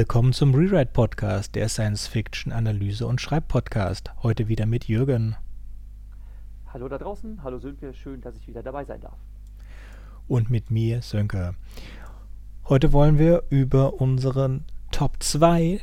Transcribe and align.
Willkommen 0.00 0.32
zum 0.32 0.54
Rewrite 0.54 0.92
Podcast, 0.92 1.54
der 1.54 1.68
Science 1.68 2.06
Fiction 2.06 2.52
Analyse 2.52 3.06
und 3.06 3.20
Schreibpodcast. 3.20 4.10
Heute 4.22 4.48
wieder 4.48 4.64
mit 4.64 4.88
Jürgen. 4.88 5.36
Hallo 6.72 6.88
da 6.88 6.96
draußen, 6.96 7.42
hallo 7.42 7.58
Sönke, 7.58 7.92
schön, 7.92 8.22
dass 8.22 8.34
ich 8.34 8.48
wieder 8.48 8.62
dabei 8.62 8.86
sein 8.86 9.02
darf. 9.02 9.18
Und 10.26 10.48
mit 10.48 10.70
mir, 10.70 11.02
Sönke. 11.02 11.54
Heute 12.66 12.94
wollen 12.94 13.18
wir 13.18 13.42
über 13.50 14.00
unseren 14.00 14.64
Top 14.90 15.22
2 15.22 15.82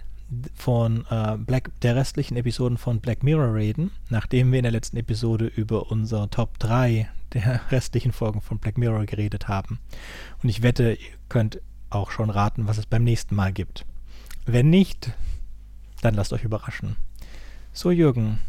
von 0.55 1.05
äh, 1.11 1.38
Black, 1.38 1.70
der 1.81 1.95
restlichen 1.95 2.38
Episoden 2.38 2.79
von 2.79 2.99
Black 3.02 3.21
Mirror 3.21 3.54
reden, 3.54 3.91
nachdem 4.09 4.52
wir 4.52 4.57
in 4.57 4.63
der 4.63 4.71
letzten 4.71 4.97
Episode 4.97 5.45
über 5.45 5.91
unser 5.91 6.27
Top 6.31 6.57
3 6.57 7.07
der 7.34 7.61
restlichen 7.71 8.14
Folgen 8.14 8.42
von 8.42 8.57
Black 8.57 8.79
Mirror 8.79 9.06
geredet 9.06 9.47
haben. 9.47 9.78
Und 10.42 10.50
ich 10.50 10.64
wette, 10.64 10.93
ihr 10.93 11.18
könnt 11.29 11.61
auch 11.92 12.09
schon 12.09 12.31
raten, 12.31 12.68
was 12.68 12.79
es 12.79 12.87
beim 12.87 13.04
nächsten 13.04 13.36
Mal 13.36 13.54
gibt. 13.54 13.86
Wenn 14.50 14.69
nicht, 14.69 15.11
dann 16.01 16.14
lasst 16.14 16.32
euch 16.32 16.46
überraschen. 16.46 16.96
So, 17.74 17.92
Jürgen, 17.92 18.39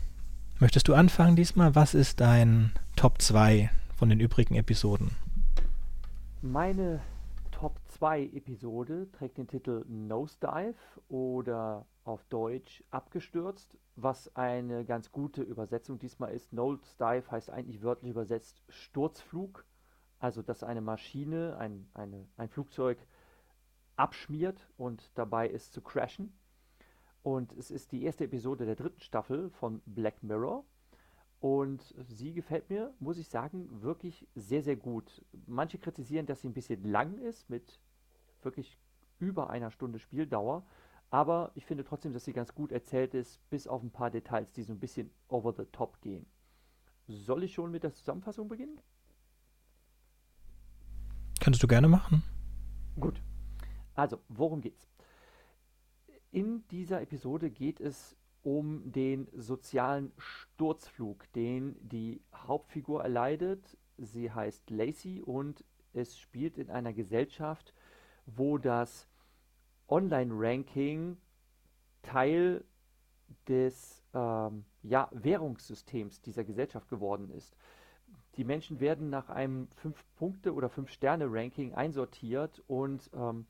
möchtest 0.60 0.86
du 0.86 0.94
anfangen 0.94 1.34
diesmal? 1.34 1.74
Was 1.74 1.92
ist 1.92 2.20
dein 2.20 2.70
Top 2.94 3.20
2 3.20 3.68
von 3.96 4.08
den 4.08 4.20
übrigen 4.20 4.54
Episoden? 4.54 5.10
Meine 6.40 7.00
Top 7.50 7.80
2 7.88 8.26
Episode 8.26 9.08
trägt 9.10 9.38
den 9.38 9.48
Titel 9.48 9.84
Nosedive 9.88 10.76
oder 11.08 11.84
auf 12.04 12.22
Deutsch 12.28 12.84
abgestürzt, 12.92 13.76
was 13.96 14.36
eine 14.36 14.84
ganz 14.84 15.10
gute 15.10 15.42
Übersetzung 15.42 15.98
diesmal 15.98 16.30
ist. 16.30 16.52
Nosedive 16.52 17.28
heißt 17.28 17.50
eigentlich 17.50 17.82
wörtlich 17.82 18.12
übersetzt 18.12 18.62
Sturzflug, 18.68 19.64
also 20.20 20.42
dass 20.42 20.62
eine 20.62 20.80
Maschine, 20.80 21.56
ein, 21.58 21.88
eine, 21.92 22.24
ein 22.36 22.48
Flugzeug 22.48 22.98
abschmiert 23.98 24.68
und 24.76 25.10
dabei 25.16 25.48
ist 25.48 25.72
zu 25.72 25.80
crashen. 25.80 26.32
Und 27.22 27.52
es 27.52 27.70
ist 27.70 27.92
die 27.92 28.04
erste 28.04 28.24
Episode 28.24 28.64
der 28.64 28.76
dritten 28.76 29.00
Staffel 29.00 29.50
von 29.50 29.82
Black 29.86 30.22
Mirror. 30.22 30.64
Und 31.40 31.94
sie 32.08 32.32
gefällt 32.32 32.68
mir, 32.70 32.92
muss 32.98 33.18
ich 33.18 33.28
sagen, 33.28 33.82
wirklich 33.82 34.26
sehr, 34.34 34.62
sehr 34.62 34.76
gut. 34.76 35.24
Manche 35.46 35.78
kritisieren, 35.78 36.26
dass 36.26 36.40
sie 36.40 36.48
ein 36.48 36.54
bisschen 36.54 36.82
lang 36.82 37.18
ist, 37.18 37.48
mit 37.48 37.80
wirklich 38.42 38.78
über 39.18 39.50
einer 39.50 39.70
Stunde 39.70 39.98
Spieldauer. 39.98 40.64
Aber 41.10 41.52
ich 41.54 41.64
finde 41.64 41.84
trotzdem, 41.84 42.12
dass 42.12 42.24
sie 42.24 42.32
ganz 42.32 42.54
gut 42.54 42.72
erzählt 42.72 43.14
ist, 43.14 43.40
bis 43.50 43.66
auf 43.66 43.82
ein 43.82 43.90
paar 43.90 44.10
Details, 44.10 44.52
die 44.52 44.62
so 44.62 44.72
ein 44.72 44.80
bisschen 44.80 45.10
over 45.28 45.52
the 45.52 45.64
top 45.70 46.00
gehen. 46.00 46.26
Soll 47.06 47.44
ich 47.44 47.54
schon 47.54 47.70
mit 47.70 47.82
der 47.82 47.94
Zusammenfassung 47.94 48.48
beginnen? 48.48 48.80
Kannst 51.40 51.62
du 51.62 51.66
gerne 51.66 51.88
machen. 51.88 52.22
Gut. 52.98 53.22
Also, 53.98 54.20
worum 54.28 54.60
geht's? 54.60 54.86
In 56.30 56.64
dieser 56.68 57.02
Episode 57.02 57.50
geht 57.50 57.80
es 57.80 58.16
um 58.44 58.92
den 58.92 59.26
sozialen 59.34 60.12
Sturzflug, 60.18 61.24
den 61.32 61.74
die 61.80 62.22
Hauptfigur 62.32 63.02
erleidet. 63.02 63.76
Sie 63.96 64.30
heißt 64.30 64.70
Lacey 64.70 65.20
und 65.20 65.64
es 65.94 66.16
spielt 66.16 66.58
in 66.58 66.70
einer 66.70 66.92
Gesellschaft, 66.92 67.74
wo 68.24 68.56
das 68.56 69.08
Online-Ranking 69.88 71.16
Teil 72.02 72.64
des 73.48 74.04
ähm, 74.14 74.64
ja, 74.84 75.08
Währungssystems 75.10 76.20
dieser 76.20 76.44
Gesellschaft 76.44 76.88
geworden 76.88 77.30
ist. 77.30 77.56
Die 78.36 78.44
Menschen 78.44 78.78
werden 78.78 79.10
nach 79.10 79.28
einem 79.28 79.66
5-Punkte- 79.82 80.54
oder 80.54 80.68
5-Sterne-Ranking 80.68 81.74
einsortiert 81.74 82.62
und 82.68 83.10
ähm, 83.12 83.46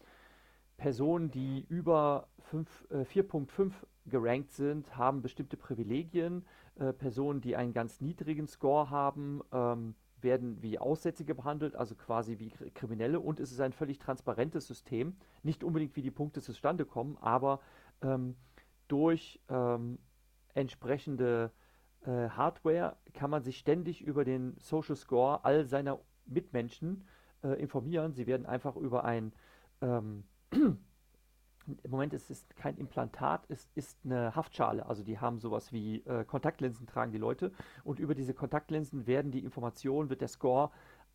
Personen, 0.79 1.31
die 1.31 1.67
über 1.69 2.29
äh, 2.53 3.03
4.5 3.03 3.73
gerankt 4.07 4.53
sind, 4.53 4.97
haben 4.97 5.21
bestimmte 5.21 5.57
Privilegien. 5.57 6.47
Äh, 6.77 6.93
Personen, 6.93 7.41
die 7.41 7.57
einen 7.57 7.75
ganz 7.75 8.01
niedrigen 8.01 8.47
Score 8.47 8.89
haben, 8.89 9.43
ähm, 9.53 9.95
werden 10.21 10.63
wie 10.63 10.79
Aussätzige 10.79 11.35
behandelt, 11.35 11.77
also 11.77 11.95
quasi 11.95 12.39
wie 12.39 12.51
Kriminelle. 12.75 13.21
Und 13.21 13.41
es 13.41 13.53
ist 13.53 13.61
ein 13.61 13.73
völlig 13.73 13.99
transparentes 13.99 14.67
System. 14.67 15.17
Nicht 15.43 15.63
unbedingt, 15.63 15.97
wie 15.97 16.03
die 16.03 16.11
Punkte 16.11 16.41
zustande 16.41 16.87
kommen, 16.87 17.19
aber 17.21 17.61
ähm, 18.03 18.37
durch 18.87 19.41
ähm, 19.49 19.99
entsprechende 20.55 21.53
äh, 22.03 22.31
Hardware 22.31 22.97
kann 23.15 23.31
man 23.31 23.43
sich 23.43 23.59
ständig 23.59 24.03
über 24.03 24.25
den 24.25 24.57
Social 24.59 24.97
Score 24.97 25.45
all 25.45 25.67
seiner 25.67 25.99
Mitmenschen 26.27 27.05
äh, 27.43 27.61
informieren. 27.61 28.13
Sie 28.13 28.27
werden 28.27 28.47
einfach 28.47 28.77
über 28.77 29.05
ein 29.05 29.33
ähm, 29.83 30.25
im 30.53 31.91
Moment 31.91 32.15
ist 32.15 32.31
es 32.31 32.47
kein 32.57 32.77
Implantat, 32.77 33.45
es 33.49 33.69
ist 33.75 33.99
eine 34.05 34.35
Haftschale. 34.35 34.87
Also 34.87 35.03
die 35.03 35.19
haben 35.19 35.39
sowas 35.39 35.73
wie 35.73 36.01
äh, 36.07 36.25
Kontaktlinsen 36.25 36.87
tragen 36.87 37.13
die 37.13 37.19
Leute 37.19 37.53
und 37.85 37.99
über 37.99 38.15
diese 38.15 38.35
Kontaktlinsen 38.35 39.07
werden 39.07 39.31
die 39.31 39.45
Informationen, 39.45 40.09
wird 40.09 40.21
der 40.21 40.29
Score 40.29 40.71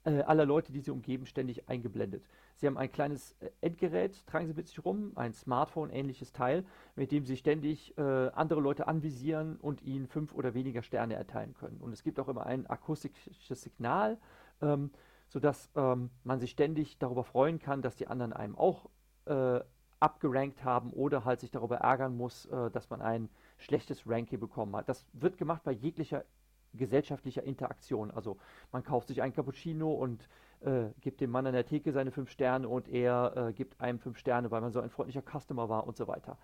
äh, 0.06 0.22
aller 0.22 0.46
Leute, 0.46 0.72
die 0.72 0.82
sie 0.82 0.92
umgeben, 0.92 1.26
ständig 1.26 1.70
eingeblendet. 1.70 2.26
Sie 2.56 2.68
haben 2.68 2.78
ein 2.78 2.92
kleines 2.92 3.36
äh, 3.40 3.50
Endgerät, 3.62 4.26
tragen 4.28 4.48
sie 4.48 4.54
mit 4.54 4.68
sich 4.68 4.84
rum, 4.84 5.14
ein 5.16 5.34
Smartphone-ähnliches 5.34 6.34
Teil, 6.34 6.66
mit 6.96 7.12
dem 7.12 7.26
sie 7.26 7.38
ständig 7.38 7.98
äh, 7.98 8.02
andere 8.02 8.60
Leute 8.60 8.88
anvisieren 8.88 9.58
und 9.58 9.82
ihnen 9.82 10.08
fünf 10.08 10.34
oder 10.34 10.54
weniger 10.54 10.84
Sterne 10.84 11.16
erteilen 11.16 11.54
können. 11.54 11.80
Und 11.80 11.94
es 11.94 12.04
gibt 12.04 12.20
auch 12.20 12.28
immer 12.28 12.46
ein 12.46 12.68
akustisches 12.68 13.62
Signal, 13.62 14.18
ähm, 14.62 14.92
sodass 15.30 15.70
ähm, 15.76 16.10
man 16.24 16.40
sich 16.40 16.52
ständig 16.52 17.00
darüber 17.00 17.24
freuen 17.24 17.60
kann, 17.60 17.82
dass 17.82 17.96
die 17.96 18.08
anderen 18.08 18.34
einem 18.34 18.56
auch 18.56 18.90
äh, 19.26 19.60
abgerankt 20.00 20.64
haben 20.64 20.92
oder 20.92 21.24
halt 21.24 21.40
sich 21.40 21.52
darüber 21.52 21.78
ärgern 21.78 22.16
muss, 22.16 22.46
äh, 22.48 22.70
dass 22.72 22.90
man 22.90 23.02
ein 23.02 23.30
schlechtes 23.58 24.04
Ranking 24.06 24.40
bekommen 24.40 24.76
hat. 24.76 24.90
Das 24.90 25.06
wird 25.14 25.38
gemacht 25.38 25.64
bei 25.64 25.72
jeglicher 25.72 26.26
gesellschaftlicher 26.74 27.44
Interaktion. 27.44 28.12
Also 28.12 28.38
man 28.72 28.84
kauft 28.84 29.08
sich 29.08 29.22
ein 29.22 29.34
Cappuccino 29.34 29.94
und 29.94 30.28
äh, 30.62 30.86
gibt 31.02 31.22
dem 31.22 31.30
Mann 31.30 31.46
an 31.46 31.54
der 31.54 31.66
Theke 31.66 31.92
seine 31.92 32.12
fünf 32.12 32.30
Sterne 32.32 32.68
und 32.68 32.88
er 32.90 33.34
äh, 33.36 33.54
gibt 33.54 33.80
einem 33.80 34.00
fünf 34.00 34.18
Sterne, 34.18 34.52
weil 34.52 34.62
man 34.62 34.72
so 34.72 34.80
ein 34.80 34.90
freundlicher 34.90 35.22
Customer 35.22 35.70
war 35.70 35.86
und 35.88 35.98
so 35.98 36.08
weiter. 36.08 36.38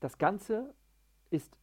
Das 0.00 0.18
Ganze 0.18 0.74
ist 1.30 1.56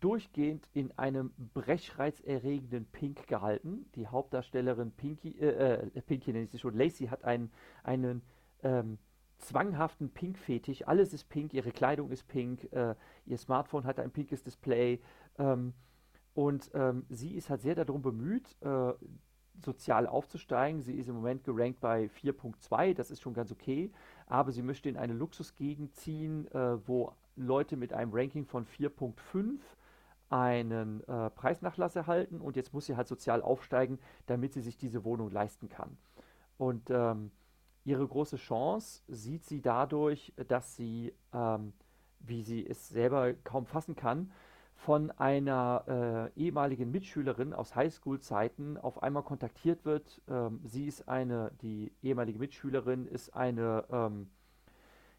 durchgehend 0.00 0.68
in 0.72 0.96
einem 0.98 1.32
brechreizerregenden 1.54 2.86
Pink 2.86 3.26
gehalten. 3.28 3.86
Die 3.94 4.08
Hauptdarstellerin 4.08 4.90
Pinky, 4.90 5.38
äh, 5.38 5.88
äh 5.94 6.00
Pinky 6.02 6.32
nenne 6.32 6.44
ich 6.44 6.50
sie 6.50 6.58
schon, 6.58 6.74
Lacey 6.74 7.06
hat 7.06 7.24
einen, 7.24 7.52
einen 7.84 8.22
ähm, 8.62 8.98
zwanghaften 9.38 10.10
Pink-Fetisch. 10.10 10.86
Alles 10.86 11.12
ist 11.12 11.28
pink, 11.28 11.54
ihre 11.54 11.72
Kleidung 11.72 12.10
ist 12.10 12.26
pink, 12.28 12.72
äh, 12.72 12.94
ihr 13.26 13.38
Smartphone 13.38 13.84
hat 13.84 13.98
ein 13.98 14.10
pinkes 14.10 14.42
Display. 14.42 15.00
Ähm, 15.38 15.74
und 16.34 16.70
ähm, 16.74 17.06
sie 17.08 17.34
ist 17.34 17.48
halt 17.48 17.62
sehr 17.62 17.74
darum 17.74 18.02
bemüht, 18.02 18.56
äh, 18.60 18.92
sozial 19.64 20.06
aufzusteigen. 20.06 20.82
Sie 20.82 20.94
ist 20.94 21.08
im 21.08 21.14
Moment 21.14 21.44
gerankt 21.44 21.80
bei 21.80 22.10
4.2, 22.22 22.94
das 22.94 23.10
ist 23.10 23.22
schon 23.22 23.34
ganz 23.34 23.50
okay. 23.52 23.90
Aber 24.26 24.52
sie 24.52 24.62
möchte 24.62 24.88
in 24.88 24.96
eine 24.96 25.14
Luxusgegend 25.14 25.94
ziehen, 25.94 26.46
äh, 26.52 26.86
wo 26.86 27.12
Leute 27.36 27.76
mit 27.76 27.92
einem 27.92 28.12
Ranking 28.12 28.44
von 28.44 28.66
4.5 28.66 29.58
einen 30.28 31.06
äh, 31.08 31.30
Preisnachlass 31.30 31.96
erhalten. 31.96 32.40
Und 32.40 32.56
jetzt 32.56 32.74
muss 32.74 32.86
sie 32.86 32.96
halt 32.96 33.08
sozial 33.08 33.42
aufsteigen, 33.42 33.98
damit 34.26 34.52
sie 34.52 34.60
sich 34.60 34.76
diese 34.76 35.04
Wohnung 35.04 35.30
leisten 35.30 35.68
kann. 35.68 35.96
Und 36.58 36.90
ähm, 36.90 37.30
ihre 37.86 38.06
große 38.06 38.36
Chance 38.36 39.02
sieht 39.06 39.44
sie 39.44 39.62
dadurch, 39.62 40.32
dass 40.48 40.76
sie, 40.76 41.14
ähm, 41.32 41.72
wie 42.18 42.42
sie 42.42 42.66
es 42.66 42.88
selber 42.88 43.32
kaum 43.32 43.64
fassen 43.64 43.94
kann, 43.94 44.32
von 44.74 45.10
einer 45.12 46.32
äh, 46.36 46.40
ehemaligen 46.40 46.90
Mitschülerin 46.90 47.54
aus 47.54 47.74
Highschool-Zeiten 47.74 48.76
auf 48.76 49.02
einmal 49.02 49.22
kontaktiert 49.22 49.84
wird. 49.84 50.20
Ähm, 50.28 50.60
sie 50.64 50.86
ist 50.86 51.08
eine, 51.08 51.52
die 51.62 51.92
ehemalige 52.02 52.38
Mitschülerin 52.38 53.06
ist 53.06 53.34
eine, 53.34 53.84
ähm, 53.90 54.28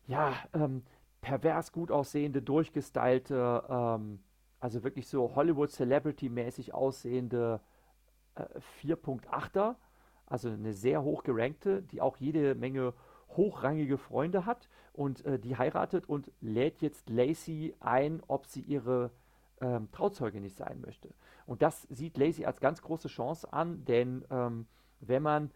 ja, 0.06 0.34
ähm, 0.54 0.84
pervers 1.22 1.72
gut 1.72 1.90
aussehende, 1.90 2.42
durchgestylte, 2.42 3.64
ähm, 3.68 4.20
also 4.60 4.84
wirklich 4.84 5.08
so 5.08 5.36
Hollywood-Celebrity-mäßig 5.36 6.74
aussehende 6.74 7.62
äh, 8.36 8.44
4.8er 8.84 9.76
also 10.28 10.50
eine 10.50 10.74
sehr 10.74 11.04
hoch 11.04 11.24
gerankte, 11.24 11.82
die 11.82 12.02
auch 12.02 12.18
jede 12.18 12.56
Menge 12.56 12.94
hochrangige 13.36 13.98
Freunde 13.98 14.46
hat 14.46 14.70
und 14.94 15.26
äh, 15.26 15.40
die 15.40 15.58
heiratet 15.58 16.08
und 16.08 16.32
lädt 16.42 16.82
jetzt 16.82 17.10
Lacey 17.10 17.76
ein, 17.80 18.22
ob 18.28 18.46
sie 18.46 18.62
ihre 18.62 19.12
ähm, 19.62 19.90
Trauzeuge 19.92 20.40
nicht 20.40 20.56
sein 20.56 20.82
möchte. 20.82 21.10
Und 21.46 21.62
das 21.62 21.84
sieht 21.84 22.18
Lacey 22.18 22.46
als 22.46 22.60
ganz 22.60 22.82
große 22.82 23.08
Chance 23.08 23.52
an, 23.52 23.86
denn 23.86 24.26
ähm, 24.30 24.68
wenn 25.00 25.24
man 25.24 25.52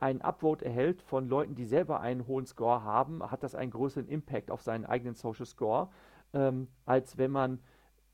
einen 0.00 0.20
Upvote 0.20 0.64
erhält 0.64 1.00
von 1.00 1.28
Leuten, 1.28 1.54
die 1.54 1.64
selber 1.64 2.00
einen 2.00 2.26
hohen 2.26 2.46
Score 2.46 2.82
haben, 2.82 3.22
hat 3.30 3.42
das 3.44 3.54
einen 3.54 3.70
größeren 3.70 4.08
Impact 4.08 4.50
auf 4.50 4.60
seinen 4.60 4.84
eigenen 4.84 5.14
Social 5.14 5.46
Score, 5.46 5.90
ähm, 6.34 6.68
als 6.84 7.18
wenn 7.18 7.30
man 7.30 7.60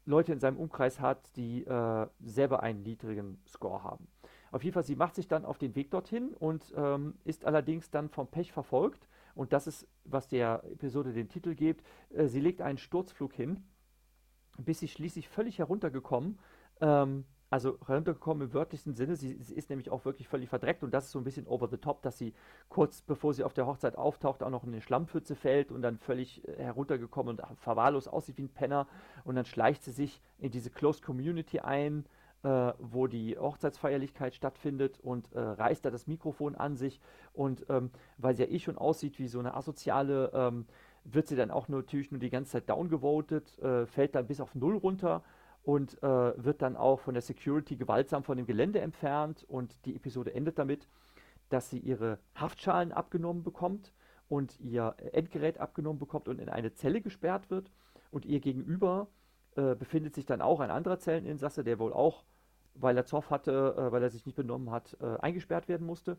Leute 0.05 0.33
in 0.33 0.41
seinem 0.41 0.59
Umkreis 0.59 1.01
hat, 1.01 1.35
die 1.37 1.65
äh, 1.65 2.07
selber 2.21 2.63
einen 2.63 2.83
niedrigen 2.83 3.41
Score 3.47 3.83
haben. 3.83 4.09
Auf 4.51 4.65
jeden 4.65 4.75
Fall, 4.75 4.85
sie 4.85 4.97
macht 4.97 5.15
sich 5.15 5.29
dann 5.29 5.45
auf 5.45 5.59
den 5.59 5.75
Weg 5.75 5.91
dorthin 5.91 6.35
und 6.39 6.73
ähm, 6.77 7.15
ist 7.25 7.45
allerdings 7.45 7.91
dann 7.91 8.09
vom 8.09 8.29
Pech 8.29 8.53
verfolgt 8.53 9.09
Und 9.35 9.53
das 9.53 9.67
ist, 9.67 9.87
was 10.05 10.29
der 10.29 10.63
Episode 10.73 11.13
den 11.13 11.29
Titel 11.29 11.55
gibt. 11.55 11.85
Äh, 12.11 12.27
sie 12.29 12.41
legt 12.41 12.61
einen 12.61 12.79
Sturzflug 12.79 13.33
hin, 13.33 13.63
bis 14.59 14.81
sie 14.81 14.89
schließlich 14.89 15.29
völlig 15.29 15.59
heruntergekommen 15.59 16.39
ähm, 16.81 17.25
also 17.51 17.79
heruntergekommen 17.87 18.49
im 18.49 18.53
wörtlichsten 18.53 18.95
Sinne. 18.95 19.17
Sie, 19.17 19.39
sie, 19.41 19.55
ist 19.55 19.71
nämlich 19.71 19.91
auch 19.91 20.05
wirklich 20.05 20.29
völlig 20.29 20.49
verdreckt 20.49 20.83
und 20.83 20.93
das 20.93 21.07
ist 21.07 21.13
so 21.13 21.19
ein 21.19 21.25
bisschen 21.25 21.47
over 21.47 21.69
the 21.69 21.79
top, 21.79 22.03
dass 22.03 22.19
sie 22.19 22.35
kurz 22.69 23.01
bevor 23.01 23.33
sie 23.33 23.45
auf 23.45 23.55
der 23.55 23.67
Hochzeit 23.67 23.97
auftaucht, 23.97 24.43
auch 24.43 24.51
noch 24.51 24.65
in 24.65 24.71
eine 24.71 24.83
Schlammpfütze 24.83 25.35
fällt 25.35 25.73
und 25.73 25.83
dann 25.83 25.99
völlig 25.99 26.47
äh, 26.47 26.63
heruntergekommen 26.63 27.39
und 27.39 27.59
verwahrlos 27.59 28.09
aussieht 28.09 28.37
wie 28.37 28.45
ein 28.45 28.49
Penner. 28.51 28.87
Und 29.25 29.37
dann 29.37 29.45
schleicht 29.45 29.83
sie 29.83 29.93
sich 29.93 30.21
in 30.39 30.51
diese 30.51 30.71
Closed 30.71 31.03
Community 31.03 31.61
ein, 31.61 32.05
äh, 32.43 32.73
wo 32.79 33.07
die 33.07 33.37
Hochzeitsfeierlichkeit 33.37 34.35
stattfindet 34.35 34.99
und 35.01 35.33
äh, 35.33 35.41
reißt 35.41 35.85
da 35.85 35.91
das 35.91 36.07
Mikrofon 36.07 36.55
an 36.55 36.77
sich. 36.77 37.01
Und 37.33 37.67
ähm, 37.69 37.91
weil 38.17 38.35
sie 38.35 38.45
ja 38.45 38.49
eh 38.49 38.59
schon 38.59 38.79
aussieht 38.79 39.19
wie 39.19 39.29
so 39.29 39.39
eine 39.39 39.55
asoziale, 39.55 40.31
ähm, 40.33 40.67
wird 41.05 41.27
sie 41.27 41.37
dann 41.37 41.51
auch 41.51 41.69
natürlich 41.69 42.11
nur 42.11 42.21
die 42.21 42.31
ganze 42.31 42.53
Zeit 42.53 42.69
downgevotet, 42.69 43.59
äh, 43.59 43.87
fällt 43.87 44.15
dann 44.15 44.27
bis 44.27 44.41
auf 44.41 44.55
Null 44.55 44.77
runter 44.77 45.23
und 45.63 46.03
äh, 46.03 46.45
wird 46.45 46.63
dann 46.63 46.77
auch 46.77 47.01
von 47.01 47.15
der 47.15 47.23
Security 47.23 47.77
gewaltsam 47.77 48.23
von 48.23 48.37
dem 48.37 48.47
Gelände 48.47 48.81
entfernt 48.81 49.45
und 49.49 49.85
die 49.85 49.97
Episode 49.97 50.33
endet 50.35 50.59
damit, 50.59 50.89
dass 51.49 51.71
sie 51.71 51.79
ihre 51.79 52.19
Haftschalen 52.35 52.93
abgenommen 52.93 53.43
bekommt 53.43 53.93
und 54.29 54.61
ihr 54.61 54.95
Endgerät 55.13 55.59
abgenommen 55.59 55.99
bekommt 55.99 56.29
und 56.29 56.41
in 56.41 56.49
eine 56.49 56.73
Zelle 56.75 57.01
gesperrt 57.01 57.51
wird 57.51 57.71
und 58.11 58.27
ihr 58.27 58.41
gegenüber 58.41 59.09
äh, 59.59 59.75
befindet 59.75 60.15
sich 60.15 60.25
dann 60.25 60.41
auch 60.41 60.61
ein 60.61 60.71
anderer 60.71 60.99
Zelleninsasse, 60.99 61.65
der 61.65 61.79
wohl 61.79 61.93
auch, 61.93 62.25
weil 62.75 62.97
er 62.97 63.05
Zoff 63.05 63.31
hatte, 63.31 63.75
äh, 63.77 63.93
weil 63.93 64.03
er 64.03 64.11
sich 64.11 64.25
nicht 64.25 64.37
benommen 64.37 64.71
hat, 64.71 64.97
äh, 65.01 65.19
eingesperrt 65.21 65.69
werden 65.69 65.87
musste 65.87 66.17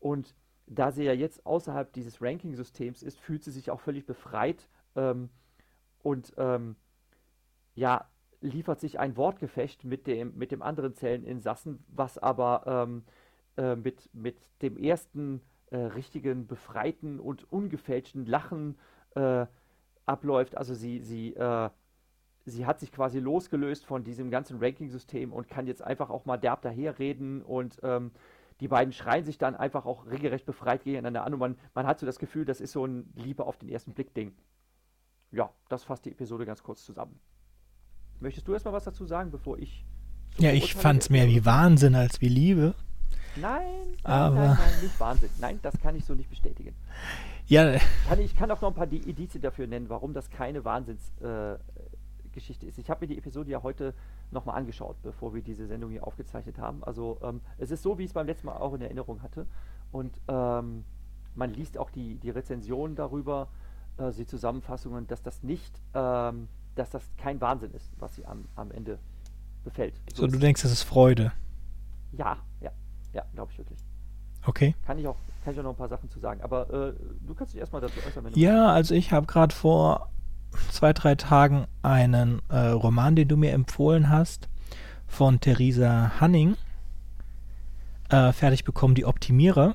und 0.00 0.34
da 0.66 0.92
sie 0.92 1.04
ja 1.04 1.12
jetzt 1.12 1.44
außerhalb 1.46 1.92
dieses 1.92 2.22
Ranking-Systems 2.22 3.02
ist, 3.02 3.20
fühlt 3.20 3.42
sie 3.42 3.50
sich 3.50 3.70
auch 3.70 3.80
völlig 3.80 4.06
befreit 4.06 4.68
ähm, 4.94 5.28
und 6.02 6.32
ähm, 6.36 6.76
ja, 7.74 8.08
liefert 8.40 8.80
sich 8.80 8.98
ein 8.98 9.16
Wortgefecht 9.16 9.84
mit 9.84 10.06
dem, 10.06 10.36
mit 10.36 10.52
dem 10.52 10.62
anderen 10.62 10.94
Zelleninsassen, 10.94 11.84
was 11.88 12.18
aber 12.18 12.62
ähm, 12.66 13.04
äh, 13.56 13.76
mit, 13.76 14.08
mit 14.14 14.36
dem 14.62 14.76
ersten 14.76 15.42
äh, 15.70 15.76
richtigen, 15.76 16.46
befreiten 16.46 17.20
und 17.20 17.50
ungefälschten 17.52 18.24
Lachen 18.24 18.78
äh, 19.14 19.46
abläuft. 20.06 20.56
Also 20.56 20.74
sie, 20.74 21.00
sie, 21.00 21.34
äh, 21.34 21.70
sie 22.46 22.66
hat 22.66 22.80
sich 22.80 22.92
quasi 22.92 23.18
losgelöst 23.18 23.84
von 23.84 24.04
diesem 24.04 24.30
ganzen 24.30 24.58
Ranking-System 24.58 25.32
und 25.32 25.48
kann 25.48 25.66
jetzt 25.66 25.82
einfach 25.82 26.10
auch 26.10 26.24
mal 26.24 26.36
derb 26.36 26.62
daherreden 26.62 27.42
und 27.42 27.78
ähm, 27.82 28.10
die 28.60 28.68
beiden 28.68 28.92
schreien 28.92 29.24
sich 29.24 29.38
dann 29.38 29.56
einfach 29.56 29.86
auch 29.86 30.06
regelrecht 30.06 30.44
befreit 30.46 30.84
gegeneinander 30.84 31.24
an 31.24 31.32
und 31.34 31.40
man, 31.40 31.56
man 31.74 31.86
hat 31.86 31.98
so 31.98 32.06
das 32.06 32.18
Gefühl, 32.18 32.44
das 32.44 32.60
ist 32.60 32.72
so 32.72 32.84
ein 32.84 33.10
Liebe 33.14 33.44
auf 33.44 33.56
den 33.56 33.68
ersten 33.68 33.92
Blick-Ding. 33.92 34.32
Ja, 35.32 35.50
das 35.68 35.84
fasst 35.84 36.04
die 36.04 36.10
Episode 36.10 36.44
ganz 36.44 36.62
kurz 36.62 36.84
zusammen. 36.84 37.18
Möchtest 38.18 38.46
du 38.48 38.52
erstmal 38.52 38.74
was 38.74 38.84
dazu 38.84 39.06
sagen, 39.06 39.30
bevor 39.30 39.58
ich. 39.58 39.84
Ja, 40.38 40.52
ich 40.52 40.74
fand 40.74 41.02
es 41.02 41.10
mehr 41.10 41.26
wie 41.26 41.44
Wahnsinn 41.44 41.94
als 41.94 42.20
wie 42.20 42.28
Liebe. 42.28 42.74
Nein, 43.36 43.62
nein, 43.82 43.96
aber 44.02 44.34
nein, 44.34 44.58
nein, 44.58 44.82
nicht 44.82 45.00
Wahnsinn. 45.00 45.30
Nein, 45.40 45.60
das 45.62 45.78
kann 45.80 45.94
ich 45.94 46.04
so 46.04 46.14
nicht 46.14 46.28
bestätigen. 46.28 46.74
Ja. 47.46 47.78
Kann, 48.08 48.20
ich 48.20 48.36
kann 48.36 48.50
auch 48.50 48.60
noch 48.60 48.68
ein 48.68 48.74
paar 48.74 48.90
Indizien 48.90 49.40
dafür 49.40 49.66
nennen, 49.66 49.88
warum 49.88 50.12
das 50.12 50.30
keine 50.30 50.64
Wahnsinnsgeschichte 50.64 51.60
äh, 51.76 51.89
ist. 52.36 52.78
Ich 52.78 52.90
habe 52.90 53.00
mir 53.04 53.08
die 53.08 53.18
Episode 53.18 53.50
ja 53.50 53.62
heute 53.62 53.94
nochmal 54.30 54.56
angeschaut, 54.56 54.96
bevor 55.02 55.34
wir 55.34 55.42
diese 55.42 55.66
Sendung 55.66 55.90
hier 55.90 56.06
aufgezeichnet 56.06 56.58
haben. 56.58 56.82
Also 56.84 57.18
ähm, 57.22 57.40
es 57.58 57.70
ist 57.70 57.82
so, 57.82 57.98
wie 57.98 58.04
ich 58.04 58.10
es 58.10 58.14
beim 58.14 58.26
letzten 58.26 58.46
Mal 58.46 58.56
auch 58.56 58.74
in 58.74 58.80
Erinnerung 58.80 59.22
hatte. 59.22 59.46
Und 59.92 60.20
ähm, 60.28 60.84
man 61.34 61.52
liest 61.52 61.78
auch 61.78 61.90
die, 61.90 62.16
die 62.16 62.30
Rezensionen 62.30 62.96
darüber, 62.96 63.48
äh, 63.98 64.12
die 64.12 64.26
Zusammenfassungen, 64.26 65.06
dass 65.06 65.22
das 65.22 65.42
nicht 65.42 65.80
ähm, 65.94 66.48
dass 66.74 66.90
das 66.90 67.02
kein 67.18 67.40
Wahnsinn 67.40 67.72
ist, 67.72 67.90
was 67.98 68.14
sie 68.14 68.24
am, 68.26 68.46
am 68.54 68.70
Ende 68.70 68.98
befällt. 69.64 69.94
So, 70.14 70.22
so 70.22 70.28
du 70.28 70.38
denkst, 70.38 70.62
das 70.62 70.72
ist 70.72 70.82
Freude? 70.82 71.32
Ja, 72.12 72.38
ja, 72.60 72.70
ja, 73.12 73.24
glaube 73.34 73.52
ich 73.52 73.58
wirklich. 73.58 73.78
Okay. 74.46 74.74
Kann 74.86 74.98
ich 74.98 75.06
auch, 75.06 75.16
kann 75.44 75.52
ich 75.52 75.60
auch 75.60 75.64
noch 75.64 75.70
ein 75.70 75.76
paar 75.76 75.88
Sachen 75.88 76.08
zu 76.08 76.18
sagen. 76.18 76.40
Aber 76.40 76.70
äh, 76.70 76.94
du 77.26 77.34
kannst 77.34 77.52
dich 77.52 77.60
erstmal 77.60 77.82
dazu 77.82 77.98
äußern, 78.06 78.24
wenn 78.24 78.32
du 78.32 78.38
Ja, 78.38 78.52
willst. 78.52 78.68
also 78.68 78.94
ich 78.94 79.12
habe 79.12 79.26
gerade 79.26 79.54
vor 79.54 80.10
zwei, 80.70 80.92
drei 80.92 81.14
Tagen 81.14 81.66
einen 81.82 82.42
äh, 82.48 82.58
Roman, 82.58 83.16
den 83.16 83.28
du 83.28 83.36
mir 83.36 83.52
empfohlen 83.52 84.08
hast, 84.08 84.48
von 85.06 85.40
Theresa 85.40 86.12
Hanning 86.20 86.56
äh, 88.10 88.32
fertig 88.32 88.64
bekommen, 88.64 88.94
die 88.94 89.04
Optimierer. 89.04 89.74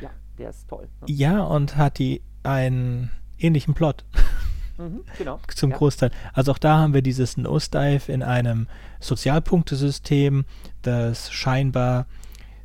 Ja, 0.00 0.10
der 0.38 0.50
ist 0.50 0.68
toll. 0.68 0.88
Ne? 1.00 1.12
Ja, 1.12 1.42
und 1.42 1.76
hat 1.76 1.98
die 1.98 2.22
einen 2.42 3.10
ähnlichen 3.38 3.74
Plot. 3.74 4.04
Mhm, 4.78 5.04
genau. 5.16 5.40
Zum 5.48 5.70
ja. 5.70 5.78
Großteil. 5.78 6.10
Also 6.34 6.52
auch 6.52 6.58
da 6.58 6.76
haben 6.76 6.92
wir 6.92 7.00
dieses 7.00 7.38
Nosedive 7.38 8.12
in 8.12 8.22
einem 8.22 8.66
Sozialpunktesystem, 9.00 10.44
das 10.82 11.32
scheinbar 11.32 12.04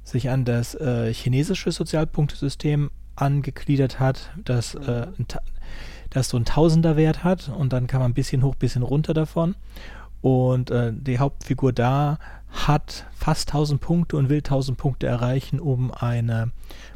sich 0.03 0.29
an 0.29 0.43
das 0.43 0.75
äh, 0.75 1.13
chinesische 1.13 1.71
Sozialpunktesystem 1.71 2.91
angegliedert 3.15 4.01
hat, 4.01 4.31
das, 4.43 4.73
mhm. 4.73 4.81
äh, 4.89 5.07
das 6.11 6.29
so 6.29 6.37
einen 6.37 6.45
Tausenderwert 6.45 7.23
hat 7.23 7.49
und 7.49 7.73
dann 7.73 7.87
kann 7.87 8.01
man 8.01 8.11
ein 8.11 8.15
bisschen 8.15 8.43
hoch, 8.43 8.53
ein 8.53 8.59
bisschen 8.59 8.83
runter 8.83 9.13
davon. 9.13 9.55
Und 10.21 10.69
äh, 10.69 10.93
die 10.93 11.17
Hauptfigur 11.17 11.73
da 11.73 12.19
hat 12.51 13.07
fast 13.13 13.49
1000 13.49 13.81
Punkte 13.81 14.17
und 14.17 14.29
will 14.29 14.39
1000 14.39 14.77
Punkte 14.77 15.07
erreichen, 15.07 15.59
um 15.59 15.91
eine 15.91 16.51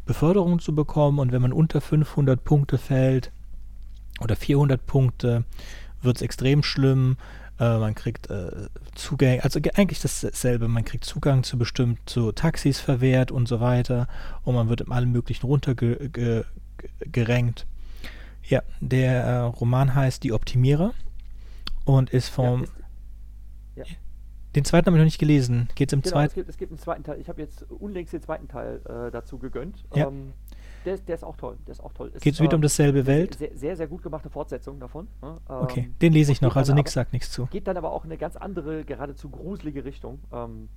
Beförderung 0.05 0.59
zu 0.59 0.75
bekommen. 0.75 1.17
Und 1.17 1.31
wenn 1.31 1.41
man 1.41 1.53
unter 1.53 1.81
500 1.81 2.43
Punkte 2.43 2.77
fällt, 2.77 3.31
oder 4.21 4.35
400 4.35 4.85
Punkte, 4.85 5.43
wird 6.01 6.17
es 6.17 6.21
extrem 6.21 6.61
schlimm. 6.63 7.17
Äh, 7.59 7.77
man 7.79 7.95
kriegt 7.95 8.29
äh, 8.29 8.67
Zugänge, 8.95 9.43
also 9.43 9.59
eigentlich 9.75 10.01
dasselbe. 10.01 10.67
Man 10.67 10.85
kriegt 10.85 11.05
Zugang 11.05 11.43
zu 11.43 11.57
bestimmten 11.57 12.01
zu 12.05 12.31
Taxis 12.31 12.79
verwehrt 12.79 13.31
und 13.31 13.47
so 13.47 13.59
weiter. 13.59 14.07
Und 14.43 14.55
man 14.55 14.69
wird 14.69 14.81
in 14.81 14.91
allem 14.91 15.11
Möglichen 15.11 15.47
runtergerenkt. 15.47 16.45
Ja, 18.47 18.61
der 18.79 19.23
äh, 19.23 19.39
Roman 19.41 19.95
heißt 19.95 20.23
Die 20.23 20.33
Optimierer 20.33 20.93
und 21.85 22.09
ist 22.11 22.29
vom. 22.29 22.61
Ja, 23.75 23.83
ist, 23.83 23.89
ja. 23.89 23.95
Den 24.55 24.63
zweiten 24.63 24.85
habe 24.87 24.95
ich 24.97 25.01
noch 25.01 25.05
nicht 25.05 25.19
gelesen. 25.19 25.67
Geht 25.75 25.89
es 25.89 25.93
im 25.93 26.01
genau, 26.01 26.13
zweiten? 26.13 26.29
Es 26.29 26.35
gibt, 26.35 26.49
es 26.49 26.57
gibt 26.57 26.71
einen 26.71 26.79
zweiten 26.79 27.03
Teil. 27.03 27.19
Ich 27.19 27.27
habe 27.27 27.41
jetzt 27.41 27.63
unlängst 27.69 28.13
den 28.13 28.21
zweiten 28.21 28.47
Teil 28.47 28.79
äh, 28.85 29.11
dazu 29.11 29.37
gegönnt. 29.37 29.83
Ja. 29.93 30.07
Ähm, 30.07 30.31
der, 30.85 30.97
der, 30.97 31.15
ist 31.15 31.23
auch 31.23 31.35
toll. 31.35 31.57
Der 31.67 31.73
ist 31.73 31.81
auch 31.81 31.91
toll. 31.93 32.11
Geht 32.21 32.35
es 32.35 32.39
wieder 32.39 32.55
um 32.55 32.61
dasselbe 32.61 33.05
Welt? 33.05 33.35
Sehr, 33.35 33.57
sehr, 33.57 33.75
sehr, 33.75 33.87
gut 33.87 34.03
gemachte 34.03 34.29
Fortsetzung 34.29 34.79
davon. 34.79 35.07
Ne? 35.21 35.37
okay, 35.47 35.81
ähm, 35.87 35.95
den 35.99 36.13
lese 36.13 36.31
ich 36.31 36.41
noch, 36.41 36.55
also 36.55 36.73
nichts 36.73 36.93
sagt 36.93 37.11
nichts 37.11 37.31
zu. 37.31 37.47
Geht 37.47 37.67
dann 37.67 37.75
aber 37.75 37.91
auch 37.91 38.05
in 38.05 38.11
eine 38.11 38.17
ganz 38.17 38.35
andere, 38.35 38.85
geradezu 38.85 39.29
gruselige 39.29 39.83
Richtung. 39.83 40.19
Ähm, 40.31 40.69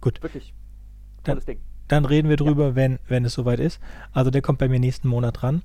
gut. 0.00 0.20
Wirklich 0.22 0.54
tolles 1.22 1.44
dann, 1.44 1.56
Ding. 1.56 1.64
Dann 1.86 2.04
reden 2.04 2.28
wir 2.28 2.36
drüber, 2.36 2.68
ja. 2.68 2.74
wenn, 2.74 2.98
wenn 3.06 3.24
es 3.24 3.34
soweit 3.34 3.60
ist. 3.60 3.80
Also 4.12 4.30
der 4.30 4.42
kommt 4.42 4.58
bei 4.58 4.68
mir 4.68 4.80
nächsten 4.80 5.08
Monat 5.08 5.42
ran. 5.42 5.62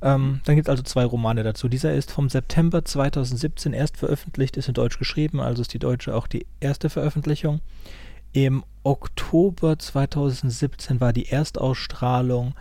Ähm, 0.00 0.40
dann 0.44 0.54
gibt 0.54 0.68
es 0.68 0.70
also 0.70 0.82
zwei 0.82 1.04
Romane 1.04 1.42
dazu. 1.42 1.68
Dieser 1.68 1.92
ist 1.92 2.10
vom 2.10 2.28
September 2.28 2.84
2017 2.84 3.72
erst 3.72 3.96
veröffentlicht, 3.96 4.56
ist 4.56 4.68
in 4.68 4.74
Deutsch 4.74 4.98
geschrieben, 4.98 5.40
also 5.40 5.62
ist 5.62 5.74
die 5.74 5.78
deutsche 5.78 6.14
auch 6.14 6.26
die 6.26 6.46
erste 6.60 6.88
Veröffentlichung. 6.88 7.60
Im 8.32 8.62
Oktober 8.84 9.78
2017 9.78 11.00
war 11.00 11.12
die 11.12 11.30
Erstausstrahlung 11.30 12.54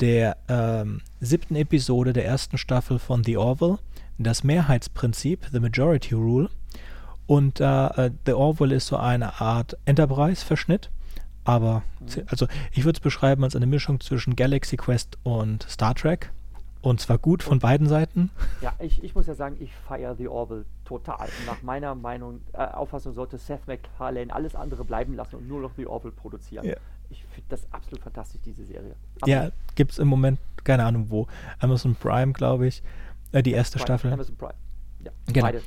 der 0.00 0.36
ähm, 0.48 1.02
siebten 1.20 1.56
Episode 1.56 2.12
der 2.12 2.24
ersten 2.24 2.58
Staffel 2.58 2.98
von 2.98 3.22
The 3.22 3.36
Orville, 3.36 3.78
das 4.18 4.42
Mehrheitsprinzip, 4.44 5.46
The 5.52 5.60
Majority 5.60 6.14
Rule. 6.14 6.48
Und 7.26 7.60
äh, 7.60 8.10
The 8.26 8.32
Orville 8.32 8.74
ist 8.74 8.88
so 8.88 8.96
eine 8.96 9.40
Art 9.40 9.76
Enterprise-Verschnitt, 9.84 10.90
aber 11.44 11.82
mhm. 12.00 12.24
also 12.26 12.48
ich 12.72 12.84
würde 12.84 12.96
es 12.96 13.00
beschreiben 13.00 13.44
als 13.44 13.54
eine 13.54 13.66
Mischung 13.66 14.00
zwischen 14.00 14.34
Galaxy 14.34 14.76
Quest 14.76 15.18
und 15.22 15.64
Star 15.68 15.94
Trek. 15.94 16.32
Und 16.82 17.00
zwar 17.00 17.18
gut 17.18 17.42
von 17.42 17.54
und, 17.54 17.60
beiden 17.60 17.88
Seiten. 17.88 18.30
Ja, 18.62 18.72
ich, 18.78 19.02
ich 19.04 19.14
muss 19.14 19.26
ja 19.26 19.34
sagen, 19.34 19.56
ich 19.60 19.70
feiere 19.74 20.14
The 20.16 20.28
Orville 20.28 20.64
total. 20.84 21.28
nach 21.46 21.62
meiner 21.62 21.94
Meinung, 21.94 22.40
äh, 22.52 22.64
Auffassung 22.64 23.12
sollte 23.12 23.36
Seth 23.36 23.66
MacFarlane 23.66 24.32
alles 24.32 24.54
andere 24.54 24.84
bleiben 24.84 25.14
lassen 25.14 25.36
und 25.36 25.48
nur 25.48 25.60
noch 25.60 25.72
The 25.76 25.86
Orville 25.86 26.12
produzieren. 26.12 26.66
Ja 26.66 26.76
ich 27.10 27.24
finde 27.24 27.48
das 27.48 27.60
absolut 27.72 28.02
fantastisch, 28.02 28.40
diese 28.44 28.64
Serie. 28.64 28.94
Absolut. 29.20 29.28
Ja, 29.28 29.50
gibt 29.74 29.92
es 29.92 29.98
im 29.98 30.08
Moment, 30.08 30.38
keine 30.64 30.84
Ahnung 30.84 31.10
wo. 31.10 31.26
Amazon 31.58 31.94
Prime, 31.94 32.32
glaube 32.32 32.68
ich. 32.68 32.82
Äh, 33.32 33.42
die 33.42 33.52
erste 33.52 33.78
Prime, 33.78 33.86
Staffel. 33.86 34.12
Amazon 34.12 34.36
Prime. 34.36 34.54
Ja, 35.04 35.10
genau. 35.26 35.46
beide. 35.46 35.62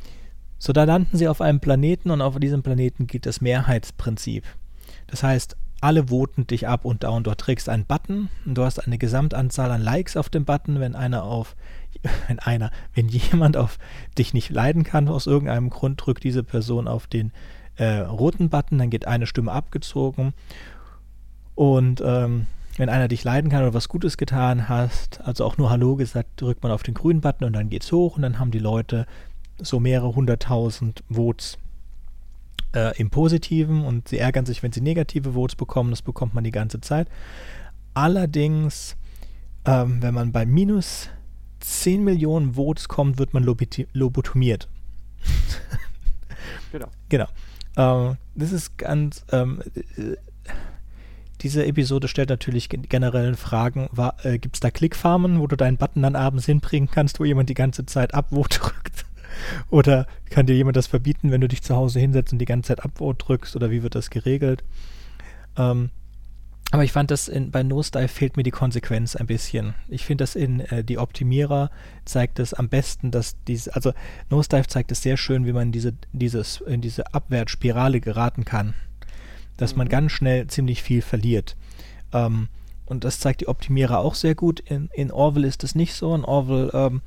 So, 0.58 0.72
da 0.72 0.86
landen 0.86 1.18
sie 1.18 1.28
auf 1.28 1.42
einem 1.42 1.60
Planeten 1.60 2.10
und 2.10 2.22
auf 2.22 2.40
diesem 2.40 2.64
Planeten 2.64 3.08
gilt 3.08 3.26
das 3.26 3.42
Mehrheitsprinzip. 3.42 4.46
Das 5.08 5.22
heißt, 5.22 5.58
alle 5.84 6.08
voten 6.08 6.48
dich 6.48 6.68
ab 6.68 6.86
und 6.86 7.04
da 7.04 7.10
und 7.10 7.28
dort 7.28 7.42
trägst 7.42 7.68
einen 7.68 7.86
Button 7.86 8.30
und 8.46 8.56
du 8.56 8.64
hast 8.64 8.80
eine 8.80 8.98
Gesamtanzahl 8.98 9.70
an 9.70 9.82
Likes 9.82 10.16
auf 10.16 10.30
dem 10.30 10.46
Button, 10.46 10.80
wenn 10.80 10.96
einer 10.96 11.24
auf, 11.24 11.56
wenn 12.28 12.40
einer, 12.40 12.72
wenn 12.94 13.10
jemand 13.10 13.58
auf 13.58 13.78
dich 14.18 14.34
nicht 14.34 14.50
leiden 14.50 14.84
kann 14.84 15.10
aus 15.10 15.28
irgendeinem 15.28 15.70
Grund, 15.70 16.02
drückt 16.04 16.24
diese 16.24 16.44
Person 16.44 16.88
auf 16.88 17.08
den 17.08 17.32
äh, 17.76 18.00
roten 18.00 18.50
Button, 18.50 18.78
dann 18.78 18.90
geht 18.90 19.08
eine 19.08 19.28
Stimme 19.28 19.52
abgezogen. 19.52 20.34
Und 21.56 22.02
ähm, 22.06 22.48
wenn 22.78 22.90
einer 22.90 23.08
dich 23.08 23.24
leiden 23.24 23.52
kann 23.52 23.64
oder 23.64 23.74
was 23.74 23.90
Gutes 23.90 24.18
getan 24.18 24.70
hast, 24.70 25.22
also 25.22 25.46
auch 25.46 25.58
nur 25.58 25.70
Hallo 25.70 25.96
gesagt, 25.96 26.42
drückt 26.42 26.64
man 26.64 26.72
auf 26.72 26.84
den 26.84 26.94
grünen 26.94 27.22
Button 27.22 27.46
und 27.46 27.54
dann 27.54 27.70
geht's 27.70 27.92
hoch 27.92 28.16
und 28.16 28.22
dann 28.22 28.40
haben 28.40 28.52
die 28.52 28.60
Leute 28.60 29.06
so 29.60 29.80
mehrere 29.80 30.16
hunderttausend 30.16 31.04
Votes 31.10 31.58
äh, 32.74 32.98
im 33.00 33.10
Positiven 33.10 33.86
und 33.86 34.08
sie 34.08 34.18
ärgern 34.18 34.46
sich, 34.46 34.64
wenn 34.64 34.72
sie 34.72 34.82
negative 34.82 35.34
Votes 35.34 35.56
bekommen. 35.56 35.92
Das 35.92 36.02
bekommt 36.02 36.34
man 36.34 36.44
die 36.44 36.52
ganze 36.52 36.82
Zeit. 36.82 37.08
Allerdings, 37.94 38.96
ähm, 39.66 40.02
wenn 40.02 40.14
man 40.14 40.32
bei 40.32 40.46
minus 40.46 41.10
10 41.60 42.04
Millionen 42.04 42.54
Votes 42.56 42.88
kommt, 42.88 43.18
wird 43.18 43.34
man 43.34 43.44
lobotomiert. 43.44 44.68
genau. 46.72 46.88
Genau. 47.10 47.28
Ähm, 47.78 48.18
das 48.36 48.52
ist 48.52 48.78
ganz. 48.78 49.26
Ähm, 49.32 49.62
äh, 49.96 50.16
diese 51.42 51.66
Episode 51.66 52.08
stellt 52.08 52.30
natürlich 52.30 52.70
generellen 52.70 53.36
Fragen. 53.36 53.90
Äh, 54.24 54.40
Gibt 54.40 54.56
es 54.56 54.60
da 54.62 54.72
Klickfarmen, 54.72 55.42
wo 55.42 55.48
du 55.48 55.58
deinen 55.58 55.78
Button 55.78 56.02
dann 56.02 56.16
abends 56.16 56.46
hinbringen 56.46 56.90
kannst, 56.90 57.20
wo 57.20 57.26
jemand 57.26 57.50
die 57.50 57.54
ganze 57.54 57.86
Zeit 57.86 58.14
Upvote 58.14 58.60
drückt? 58.60 59.06
Oder 59.70 60.08
kann 60.30 60.46
dir 60.46 60.56
jemand 60.56 60.78
das 60.78 60.88
verbieten, 60.88 61.32
wenn 61.32 61.42
du 61.42 61.48
dich 61.48 61.64
zu 61.64 61.76
Hause 61.76 62.00
hinsetzt 62.00 62.34
und 62.34 62.40
die 62.40 62.46
ganze 62.46 62.68
Zeit 62.70 62.86
Upvote 62.86 63.26
drückst? 63.26 63.56
Oder 63.56 63.72
wie 63.72 63.84
wird 63.84 63.96
das 63.96 64.10
geregelt? 64.10 64.64
Ähm, 65.58 65.90
aber 66.74 66.84
ich 66.84 66.92
fand 66.92 67.12
das 67.12 67.28
in, 67.28 67.52
bei 67.52 67.62
Nosedive 67.62 68.08
fehlt 68.08 68.36
mir 68.36 68.42
die 68.42 68.50
Konsequenz 68.50 69.16
ein 69.16 69.28
bisschen. 69.28 69.76
Ich 69.90 70.06
finde 70.06 70.24
das 70.24 70.36
in 70.36 70.60
äh, 70.62 70.84
die 70.84 70.98
Optimierer 70.98 71.70
zeigt 72.04 72.40
es 72.40 72.56
am 72.56 72.68
besten, 72.68 73.12
dass 73.12 73.36
diese, 73.44 73.76
also 73.76 73.94
Nosedive 74.32 74.66
zeigt 74.66 74.92
es 74.92 75.04
sehr 75.04 75.16
schön, 75.16 75.46
wie 75.46 75.54
man 75.54 75.72
diese, 75.72 75.94
dieses, 76.14 76.62
in 76.62 76.82
diese 76.82 77.14
Abwärtsspirale 77.14 78.02
geraten 78.02 78.44
kann. 78.44 78.74
Dass 79.56 79.74
mhm. 79.74 79.80
man 79.80 79.90
ganz 79.90 80.14
schnell 80.14 80.48
ziemlich 80.48 80.82
viel 80.82 81.04
verliert. 81.04 81.56
Ähm, 82.12 82.48
und 82.86 83.04
das 83.04 83.20
zeigt 83.20 83.42
die 83.42 83.48
Optimierer 83.48 84.00
auch 84.00 84.16
sehr 84.16 84.34
gut. 84.34 84.60
In, 84.62 84.90
in 84.94 85.12
Orville 85.12 85.48
ist 85.48 85.62
das 85.62 85.76
nicht 85.76 85.94
so. 85.94 86.16
In 86.16 86.26
Orville 86.26 86.72
ähm, 86.74 87.02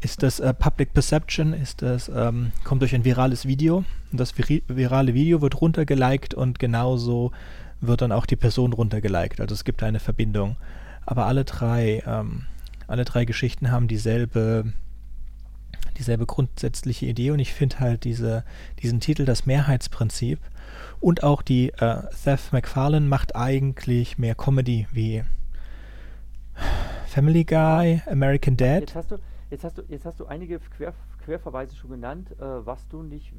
ist 0.00 0.22
das 0.22 0.40
äh, 0.40 0.54
Public 0.54 0.92
Perception, 0.94 1.52
ist 1.52 1.82
das, 1.82 2.10
ähm, 2.14 2.52
kommt 2.64 2.82
durch 2.82 2.94
ein 2.94 3.04
virales 3.04 3.46
Video. 3.46 3.84
Und 4.10 4.20
das 4.20 4.32
vir 4.32 4.62
virale 4.66 5.14
Video 5.14 5.42
wird 5.42 5.60
runtergeliked 5.60 6.34
und 6.34 6.58
genauso 6.58 7.32
wird 7.80 8.02
dann 8.02 8.12
auch 8.12 8.26
die 8.26 8.36
Person 8.36 8.72
runtergeliked. 8.72 9.40
Also 9.40 9.54
es 9.54 9.64
gibt 9.64 9.82
eine 9.82 10.00
Verbindung. 10.00 10.56
Aber 11.06 11.26
alle 11.26 11.44
drei, 11.44 12.02
ähm, 12.06 12.46
alle 12.86 13.04
drei 13.04 13.24
Geschichten 13.24 13.70
haben 13.70 13.88
dieselbe, 13.88 14.72
dieselbe 15.98 16.26
grundsätzliche 16.26 17.06
Idee 17.06 17.30
und 17.30 17.38
ich 17.38 17.52
finde 17.52 17.80
halt 17.80 18.04
diese, 18.04 18.44
diesen 18.82 19.00
Titel, 19.00 19.24
das 19.24 19.46
Mehrheitsprinzip 19.46 20.38
und 21.00 21.22
auch 21.22 21.42
die 21.42 21.72
äh, 21.74 22.02
Seth 22.12 22.52
MacFarlane 22.52 23.06
macht 23.06 23.34
eigentlich 23.34 24.18
mehr 24.18 24.34
Comedy 24.34 24.86
wie 24.92 25.24
Family 27.06 27.44
Guy, 27.44 28.02
American 28.06 28.56
Dad. 28.56 28.80
Jetzt 28.82 28.94
hast 28.94 29.10
du, 29.10 29.18
jetzt 29.50 29.64
hast 29.64 29.78
du, 29.78 29.82
jetzt 29.88 30.06
hast 30.06 30.20
du 30.20 30.26
einige 30.26 30.58
Quer, 30.58 30.94
Querverweise 31.24 31.76
schon 31.76 31.90
genannt, 31.90 32.32
äh, 32.38 32.66
was 32.66 32.88
du 32.88 33.02
nicht 33.02 33.34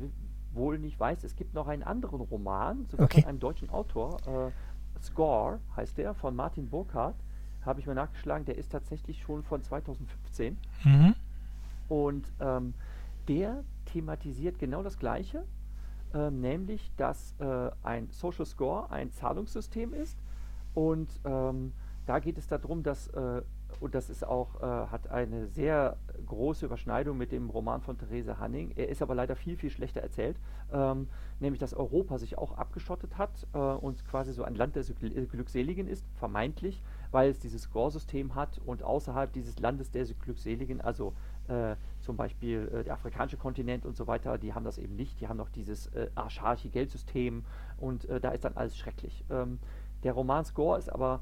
wohl 0.53 0.77
nicht 0.79 0.99
weiß, 0.99 1.23
es 1.23 1.35
gibt 1.35 1.53
noch 1.53 1.67
einen 1.67 1.83
anderen 1.83 2.19
Roman, 2.21 2.85
sogar 2.87 3.05
okay. 3.05 3.21
von 3.21 3.29
einem 3.29 3.39
deutschen 3.39 3.69
Autor, 3.69 4.17
äh, 4.27 4.51
Score 5.01 5.59
heißt 5.75 5.97
der, 5.97 6.13
von 6.13 6.35
Martin 6.35 6.69
Burkhardt, 6.69 7.15
habe 7.65 7.79
ich 7.79 7.87
mal 7.87 7.95
nachgeschlagen, 7.95 8.45
der 8.45 8.57
ist 8.57 8.71
tatsächlich 8.71 9.21
schon 9.21 9.43
von 9.43 9.63
2015. 9.63 10.57
Mhm. 10.83 11.15
Und 11.89 12.31
ähm, 12.39 12.73
der 13.27 13.63
thematisiert 13.85 14.59
genau 14.59 14.83
das 14.83 14.97
Gleiche, 14.97 15.45
äh, 16.13 16.29
nämlich, 16.31 16.91
dass 16.97 17.35
äh, 17.39 17.71
ein 17.83 18.09
Social 18.11 18.45
Score 18.45 18.91
ein 18.91 19.11
Zahlungssystem 19.11 19.93
ist. 19.93 20.17
Und 20.73 21.09
ähm, 21.25 21.73
da 22.05 22.19
geht 22.19 22.37
es 22.37 22.47
darum, 22.47 22.83
dass 22.83 23.07
äh, 23.09 23.41
und 23.79 23.95
das 23.95 24.09
ist 24.09 24.25
auch, 24.25 24.61
äh, 24.61 24.65
hat 24.65 25.09
eine 25.09 25.47
sehr 25.47 25.97
große 26.25 26.65
Überschneidung 26.65 27.17
mit 27.17 27.31
dem 27.31 27.49
Roman 27.49 27.81
von 27.81 27.97
Therese 27.97 28.39
Hanning. 28.39 28.71
Er 28.75 28.89
ist 28.89 29.01
aber 29.01 29.15
leider 29.15 29.35
viel, 29.35 29.55
viel 29.55 29.69
schlechter 29.69 30.01
erzählt, 30.01 30.37
ähm, 30.71 31.07
nämlich 31.39 31.59
dass 31.59 31.73
Europa 31.73 32.17
sich 32.17 32.37
auch 32.37 32.57
abgeschottet 32.57 33.17
hat 33.17 33.47
äh, 33.53 33.57
und 33.57 34.05
quasi 34.05 34.33
so 34.33 34.43
ein 34.43 34.55
Land 34.55 34.75
der 34.75 34.83
Glückseligen 34.83 35.87
ist, 35.87 36.05
vermeintlich, 36.15 36.83
weil 37.11 37.29
es 37.29 37.39
dieses 37.39 37.63
Score-System 37.63 38.35
hat 38.35 38.59
und 38.65 38.83
außerhalb 38.83 39.31
dieses 39.33 39.59
Landes 39.59 39.91
der 39.91 40.05
Glückseligen, 40.05 40.81
also 40.81 41.13
äh, 41.47 41.75
zum 41.99 42.17
Beispiel 42.17 42.69
äh, 42.73 42.83
der 42.83 42.93
afrikanische 42.93 43.37
Kontinent 43.37 43.85
und 43.85 43.95
so 43.95 44.07
weiter, 44.07 44.37
die 44.37 44.53
haben 44.53 44.63
das 44.63 44.77
eben 44.77 44.95
nicht, 44.95 45.19
die 45.19 45.27
haben 45.27 45.37
noch 45.37 45.49
dieses 45.49 45.87
äh, 45.87 46.09
archaische 46.15 46.69
Geldsystem 46.69 47.45
und 47.77 48.05
äh, 48.05 48.19
da 48.19 48.29
ist 48.31 48.45
dann 48.45 48.55
alles 48.55 48.77
schrecklich. 48.77 49.25
Ähm, 49.29 49.59
der 50.03 50.13
Roman 50.13 50.45
Score 50.45 50.77
ist 50.77 50.91
aber, 50.91 51.21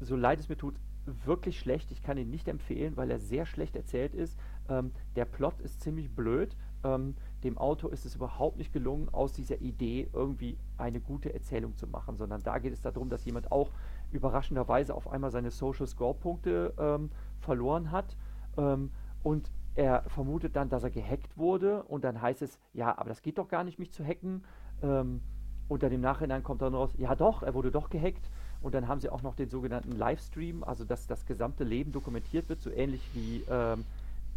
so 0.00 0.16
leid 0.16 0.38
es 0.38 0.48
mir 0.48 0.56
tut, 0.56 0.76
wirklich 1.24 1.58
schlecht. 1.58 1.90
Ich 1.90 2.02
kann 2.02 2.16
ihn 2.16 2.30
nicht 2.30 2.48
empfehlen, 2.48 2.96
weil 2.96 3.10
er 3.10 3.18
sehr 3.18 3.46
schlecht 3.46 3.76
erzählt 3.76 4.14
ist. 4.14 4.38
Ähm, 4.68 4.92
der 5.16 5.24
Plot 5.24 5.60
ist 5.60 5.80
ziemlich 5.80 6.14
blöd. 6.14 6.56
Ähm, 6.82 7.14
dem 7.42 7.58
Autor 7.58 7.92
ist 7.92 8.04
es 8.04 8.14
überhaupt 8.14 8.56
nicht 8.56 8.72
gelungen, 8.72 9.08
aus 9.10 9.32
dieser 9.32 9.60
Idee 9.60 10.08
irgendwie 10.12 10.58
eine 10.78 11.00
gute 11.00 11.32
Erzählung 11.32 11.76
zu 11.76 11.86
machen, 11.86 12.16
sondern 12.16 12.42
da 12.42 12.58
geht 12.58 12.72
es 12.72 12.80
darum, 12.80 13.10
dass 13.10 13.24
jemand 13.24 13.52
auch 13.52 13.70
überraschenderweise 14.12 14.94
auf 14.94 15.08
einmal 15.08 15.30
seine 15.30 15.50
Social 15.50 15.86
Score 15.86 16.14
Punkte 16.14 16.74
ähm, 16.78 17.10
verloren 17.40 17.90
hat 17.90 18.16
ähm, 18.56 18.90
und 19.22 19.50
er 19.74 20.02
vermutet 20.08 20.54
dann, 20.56 20.68
dass 20.68 20.84
er 20.84 20.90
gehackt 20.90 21.36
wurde 21.36 21.82
und 21.84 22.04
dann 22.04 22.22
heißt 22.22 22.42
es, 22.42 22.60
ja, 22.72 22.96
aber 22.96 23.08
das 23.08 23.22
geht 23.22 23.38
doch 23.38 23.48
gar 23.48 23.64
nicht, 23.64 23.78
mich 23.78 23.92
zu 23.92 24.04
hacken. 24.04 24.44
Ähm, 24.82 25.20
und 25.66 25.82
dann 25.82 25.92
im 25.92 26.00
Nachhinein 26.00 26.42
kommt 26.42 26.62
dann 26.62 26.74
raus, 26.74 26.94
ja 26.96 27.14
doch, 27.14 27.42
er 27.42 27.54
wurde 27.54 27.70
doch 27.70 27.90
gehackt. 27.90 28.30
Und 28.64 28.74
dann 28.74 28.88
haben 28.88 28.98
sie 28.98 29.10
auch 29.10 29.20
noch 29.20 29.34
den 29.34 29.50
sogenannten 29.50 29.92
Livestream, 29.92 30.64
also 30.64 30.86
dass 30.86 31.06
das 31.06 31.26
gesamte 31.26 31.64
Leben 31.64 31.92
dokumentiert 31.92 32.48
wird, 32.48 32.62
so 32.62 32.70
ähnlich 32.70 33.02
wie 33.12 33.44
ähm, 33.50 33.84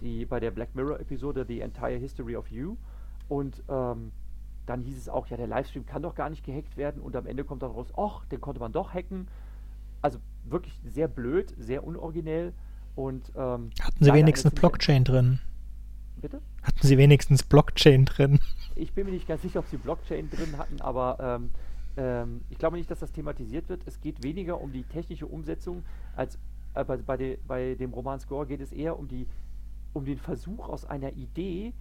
die 0.01 0.25
bei 0.25 0.41
der 0.41 0.51
Black 0.51 0.75
Mirror-Episode 0.75 1.45
The 1.47 1.61
Entire 1.61 1.97
History 1.97 2.35
of 2.35 2.51
You. 2.51 2.75
Und 3.29 3.63
ähm, 3.69 4.11
dann 4.65 4.81
hieß 4.81 4.97
es 4.97 5.07
auch, 5.07 5.27
ja, 5.27 5.37
der 5.37 5.47
Livestream 5.47 5.85
kann 5.85 6.01
doch 6.01 6.13
gar 6.13 6.29
nicht 6.29 6.43
gehackt 6.43 6.75
werden. 6.75 7.01
Und 7.01 7.15
am 7.15 7.25
Ende 7.25 7.45
kommt 7.45 7.63
dann 7.63 7.71
raus, 7.71 7.87
ach, 7.95 8.25
den 8.25 8.41
konnte 8.41 8.59
man 8.59 8.73
doch 8.73 8.93
hacken. 8.93 9.29
Also 10.01 10.19
wirklich 10.43 10.77
sehr 10.83 11.07
blöd, 11.07 11.53
sehr 11.57 11.85
unoriginell. 11.85 12.51
Und, 12.97 13.31
ähm, 13.37 13.69
Hatten 13.79 14.03
sie 14.03 14.11
wenigstens 14.11 14.53
Blockchain 14.53 15.05
drin? 15.05 15.39
Bitte? 16.17 16.41
Hatten 16.63 16.85
sie 16.85 16.97
wenigstens 16.97 17.43
Blockchain 17.43 18.03
drin? 18.03 18.39
Ich 18.75 18.91
bin 18.91 19.05
mir 19.05 19.13
nicht 19.13 19.27
ganz 19.29 19.41
sicher, 19.41 19.59
ob 19.59 19.67
sie 19.67 19.77
Blockchain 19.77 20.29
drin 20.29 20.57
hatten, 20.57 20.81
aber 20.81 21.17
ähm, 21.21 21.49
ähm, 21.97 22.41
ich 22.49 22.57
glaube 22.57 22.77
nicht, 22.77 22.89
dass 22.89 22.99
das 22.99 23.11
thematisiert 23.11 23.69
wird. 23.69 23.81
Es 23.85 23.99
geht 23.99 24.23
weniger 24.23 24.61
um 24.61 24.71
die 24.71 24.83
technische 24.83 25.27
Umsetzung 25.27 25.83
als 26.15 26.39
äh, 26.73 26.83
bei, 26.83 26.97
bei, 26.97 27.17
de, 27.17 27.37
bei, 27.47 27.75
dem 27.75 27.93
Roman 27.93 28.19
Score 28.19 28.45
geht 28.45 28.61
es 28.61 28.71
eher 28.71 28.97
um, 28.97 29.07
die, 29.07 29.27
um 29.93 30.05
den 30.05 30.17
Versuch 30.17 30.69
aus 30.69 30.85
einer 30.85 31.13
Idee 31.13 31.73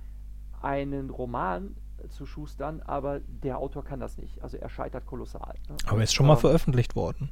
einen 0.62 1.10
Roman 1.10 1.76
zu 2.08 2.26
schustern, 2.26 2.82
aber 2.82 3.20
der 3.20 3.58
Autor 3.58 3.84
kann 3.84 4.00
das 4.00 4.18
nicht. 4.18 4.42
Also 4.42 4.56
er 4.56 4.68
scheitert 4.68 5.06
kolossal. 5.06 5.54
Ne? 5.68 5.76
Aber 5.86 5.98
er 5.98 6.04
ist 6.04 6.14
schon 6.14 6.26
mal 6.26 6.34
ähm, 6.34 6.40
veröffentlicht 6.40 6.96
worden. 6.96 7.30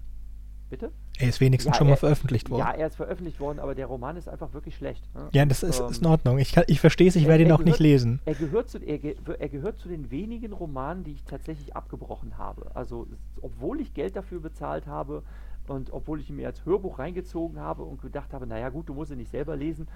Bitte? 0.71 0.91
Er 1.19 1.29
ist 1.29 1.41
wenigstens 1.41 1.75
ja, 1.75 1.79
schon 1.79 1.89
mal 1.89 1.97
veröffentlicht 1.97 2.51
worden. 2.51 2.61
Ja, 2.61 2.73
er 2.73 2.87
ist 2.87 2.97
veröffentlicht 2.97 3.39
worden, 3.39 3.59
aber 3.59 3.75
der 3.75 3.87
Roman 3.87 4.17
ist 4.17 4.29
einfach 4.29 4.53
wirklich 4.55 4.75
schlecht. 4.75 5.03
Ne? 5.15 5.29
Ja, 5.33 5.45
das 5.45 5.63
ist, 5.63 5.81
ähm, 5.81 5.91
ist, 5.91 6.01
in 6.01 6.07
Ordnung. 6.07 6.39
Ich, 6.39 6.57
ich 6.67 6.81
verstehe 6.81 7.09
es, 7.09 7.17
ich 7.17 7.25
er, 7.25 7.29
werde 7.29 7.45
ihn 7.45 7.53
auch 7.53 7.63
nicht 7.63 7.79
lesen. 7.79 8.21
Er 8.25 8.35
gehört, 8.35 8.69
zu, 8.71 8.79
er, 8.79 8.99
er, 9.39 9.49
gehört 9.49 9.79
zu 9.79 9.89
den 9.89 10.11
wenigen 10.11 10.53
Romanen, 10.53 11.05
die 11.05 11.13
ich 11.13 11.25
tatsächlich 11.25 11.77
abgebrochen 11.77 12.39
habe. 12.39 12.75
Also, 12.75 13.07
obwohl 13.43 13.81
ich 13.81 13.95
Geld 13.95 14.17
dafür 14.17 14.41
bezahlt 14.41 14.87
habe 14.87 15.23
und 15.69 15.93
obwohl 15.93 16.21
ich 16.21 16.31
ihn 16.31 16.37
mir 16.37 16.47
als 16.47 16.65
Hörbuch 16.65 16.99
reingezogen 16.99 17.61
habe 17.61 17.83
und 17.83 18.03
gedacht 18.03 18.33
habe, 18.33 18.47
naja 18.47 18.71
gut, 18.71 18.89
du 18.89 18.95
musst 18.95 19.13
ihn 19.13 19.19
nicht 19.19 19.31
selber 19.31 19.57
lesen, 19.57 19.87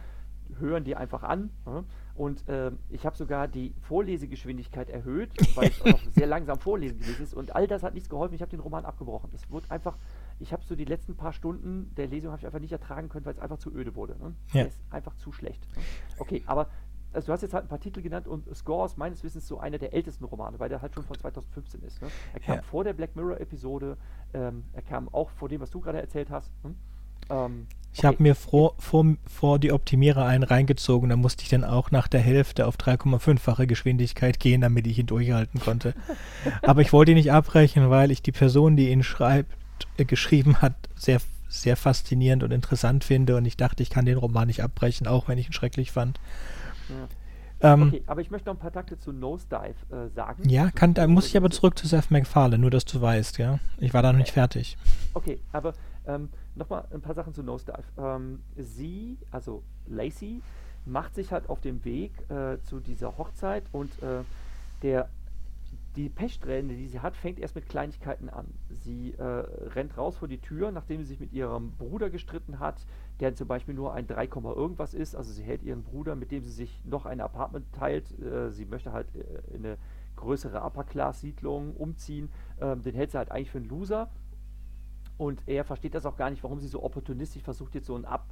hören 0.59 0.85
die 0.85 0.97
einfach 0.97 1.23
an. 1.23 1.51
Ne? 1.67 1.85
Und 2.15 2.49
äh, 2.49 2.73
ich 2.91 3.07
habe 3.07 3.17
sogar 3.17 3.49
die 3.49 3.75
Vorlesegeschwindigkeit 3.83 4.91
erhöht, 4.91 5.31
weil 5.55 5.69
es 5.69 5.81
auch 5.83 5.87
noch 5.87 6.13
sehr 6.13 6.27
langsam 6.27 6.59
vorlesen 6.59 6.99
gewesen 6.99 7.23
ist. 7.23 7.35
Und 7.35 7.55
all 7.55 7.67
das 7.67 7.83
hat 7.83 7.95
nichts 7.95 8.09
geholfen. 8.09 8.35
Ich 8.35 8.41
habe 8.41 8.51
den 8.51 8.61
Roman 8.61 8.85
abgebrochen. 8.85 9.31
Es 9.35 9.51
wurde 9.51 9.71
einfach 9.71 9.97
ich 10.41 10.53
habe 10.53 10.65
so 10.65 10.77
die 10.77 10.85
letzten 10.85 11.17
paar 11.17 11.33
Stunden 11.33 11.93
der 11.97 12.07
Lesung 12.07 12.31
habe 12.31 12.41
ich 12.41 12.47
einfach 12.47 12.61
nicht 12.61 12.73
ertragen 12.73 13.09
können, 13.09 13.25
weil 13.27 13.35
es 13.35 13.41
einfach 13.41 13.59
zu 13.59 13.75
öde 13.75 13.95
wurde. 13.95 14.17
Ne? 14.19 14.35
Ja. 14.49 14.63
Der 14.63 14.69
ist 14.69 14.81
einfach 14.91 15.15
zu 15.17 15.33
schlecht. 15.33 15.67
Ne? 15.77 15.83
Okay, 16.19 16.43
aber 16.47 16.69
also 17.13 17.27
du 17.27 17.33
hast 17.33 17.43
jetzt 17.43 17.55
halt 17.55 17.65
ein 17.65 17.69
paar 17.69 17.81
Titel 17.81 18.03
genannt 18.03 18.29
und 18.29 18.55
Score 18.55 18.87
ist 18.87 18.99
meines 18.99 19.25
Wissens 19.25 19.47
so 19.47 19.59
einer 19.59 19.79
der 19.79 19.95
ältesten 19.95 20.25
Romane, 20.25 20.59
weil 20.59 20.69
der 20.69 20.83
halt 20.83 20.95
schon 20.95 21.05
von 21.05 21.19
2015 21.19 21.83
ist. 21.83 22.03
Ne? 22.03 22.09
Er 22.35 22.41
kam 22.41 22.57
ja. 22.57 22.63
vor 22.63 22.85
der 22.85 22.93
Black 22.93 23.17
Mirror-Episode, 23.17 23.97
ähm, 24.35 24.65
er 24.73 24.83
kam 24.83 25.09
auch 25.09 25.31
vor 25.31 25.49
dem, 25.49 25.61
was 25.61 25.71
du 25.71 25.81
gerade 25.81 26.01
erzählt 26.01 26.31
hast. 26.31 26.53
Hm? 26.63 26.77
Ähm, 27.31 27.67
ich 27.93 28.01
okay. 28.01 28.07
habe 28.09 28.23
mir 28.23 28.35
vor, 28.35 28.75
vor, 28.79 29.17
vor 29.27 29.59
die 29.59 29.73
Optimierer 29.73 30.27
einen 30.27 30.45
reingezogen, 30.45 31.09
da 31.09 31.17
musste 31.17 31.43
ich 31.43 31.49
dann 31.49 31.65
auch 31.65 31.91
nach 31.91 32.07
der 32.09 32.21
Hälfte 32.21 32.67
auf 32.67 32.77
3,5-fache 32.77 33.67
Geschwindigkeit 33.67 34.39
gehen, 34.39 34.61
damit 34.61 34.87
ich 34.87 34.99
ihn 34.99 35.07
durchhalten 35.07 35.61
konnte. 35.61 35.95
Aber 36.63 36.83
ich 36.83 36.93
wollte 36.93 37.13
ihn 37.13 37.17
nicht 37.17 37.33
abbrechen, 37.33 37.89
weil 37.89 38.11
ich 38.11 38.23
die 38.23 38.33
Person, 38.33 38.77
die 38.77 38.91
ihn 38.91 39.03
schreibt, 39.03 39.57
äh, 39.97 40.05
geschrieben 40.05 40.61
hat, 40.61 40.75
sehr, 40.97 41.21
sehr 41.49 41.77
faszinierend 41.77 42.43
und 42.43 42.51
interessant 42.51 43.05
finde. 43.05 43.37
Und 43.37 43.45
ich 43.45 43.57
dachte, 43.57 43.83
ich 43.83 43.91
kann 43.91 44.05
den 44.05 44.19
Roman 44.19 44.47
nicht 44.49 44.63
abbrechen, 44.63 45.07
auch 45.07 45.29
wenn 45.29 45.39
ich 45.39 45.47
ihn 45.47 45.53
schrecklich 45.53 45.93
fand. 45.93 46.19
Ja. 46.89 47.09
Ähm, 47.61 47.89
okay, 47.89 48.03
aber 48.07 48.21
ich 48.21 48.31
möchte 48.31 48.49
noch 48.49 48.55
ein 48.55 48.61
paar 48.61 48.73
Takte 48.73 48.99
zu 48.99 49.13
Nosedive 49.13 49.75
äh, 49.91 50.09
sagen. 50.15 50.49
Ja, 50.49 50.71
kann, 50.71 50.95
da 50.95 51.07
muss 51.09 51.27
ich 51.27 51.37
aber 51.37 51.51
zurück 51.51 51.77
zu 51.77 51.89
Seth 51.89 52.11
MacFarlane, 52.11 52.59
nur 52.59 52.71
dass 52.71 52.85
du 52.85 53.01
weißt, 53.01 53.39
ja. 53.39 53.59
Ich 53.79 53.93
war 53.93 54.03
da 54.03 54.13
noch 54.13 54.19
nicht 54.19 54.31
fertig. 54.31 54.77
Okay, 55.15 55.41
aber 55.53 55.75
ähm, 56.07 56.29
nochmal 56.55 56.85
ein 56.93 57.01
paar 57.01 57.15
Sachen 57.15 57.35
zu 57.35 57.43
Nosedive. 57.43 57.83
Ähm, 57.99 58.41
sie, 58.57 59.19
also 59.33 59.63
Lacey, 59.89 60.41
macht 60.85 61.15
sich 61.15 61.33
halt 61.33 61.49
auf 61.49 61.61
dem 61.61 61.85
Weg 61.85 62.13
äh, 62.31 62.59
zu 62.63 62.81
dieser 62.81 63.19
Hochzeit 63.19 63.65
und 63.73 63.91
äh, 64.03 64.23
der 64.83 65.09
die 65.99 66.09
Pechsträhne, 66.09 66.77
die 66.77 66.87
sie 66.87 67.01
hat, 67.01 67.17
fängt 67.17 67.41
erst 67.41 67.57
mit 67.57 67.69
Kleinigkeiten 67.69 68.29
an. 68.29 68.55
Sie 68.71 69.15
äh, 69.15 69.25
rennt 69.25 69.99
raus 69.99 70.17
vor 70.17 70.29
die 70.29 70.39
Tür, 70.39 70.71
nachdem 70.71 71.03
sie 71.03 71.09
sich 71.09 71.19
mit 71.19 71.33
ihrem 71.33 71.73
Bruder 71.73 72.09
gestritten 72.09 72.61
hat, 72.61 72.87
der 73.19 73.35
zum 73.35 73.49
Beispiel 73.49 73.75
nur 73.75 73.95
ein 73.95 74.07
3, 74.07 74.27
irgendwas 74.27 74.95
ist. 74.95 75.17
Also 75.17 75.33
sie 75.33 75.43
hält 75.43 75.65
ihren 75.65 75.83
Bruder, 75.83 76.15
mit 76.15 76.31
dem 76.31 76.45
sie 76.45 76.53
sich 76.53 76.81
noch 76.85 77.05
ein 77.05 77.21
Apartment 77.21 77.67
teilt. 77.73 78.17
Äh, 78.21 78.53
sie 78.53 78.65
möchte 78.65 78.93
halt 78.93 79.09
äh, 79.17 79.57
in 79.57 79.67
eine 79.67 79.77
größere 80.15 80.63
Upper-Class-Siedlung 80.63 81.75
umziehen. 81.75 82.31
Ähm, 82.61 82.81
den 82.83 82.95
hält 82.95 83.11
sie 83.11 83.19
halt 83.19 83.33
eigentlich 83.33 83.51
für 83.51 83.59
einen 83.59 83.69
Loser. 83.69 84.09
Und 85.17 85.43
er 85.49 85.65
versteht 85.65 85.97
das 85.97 86.07
auch 86.07 86.17
gar 86.17 86.31
nicht, 86.31 86.45
warum 86.45 86.61
sie 86.61 86.69
so 86.69 86.85
opportunistisch 86.85 87.43
versucht, 87.43 87.75
jetzt 87.75 87.89
so 87.89 87.97
ein 87.97 88.05
Up 88.05 88.25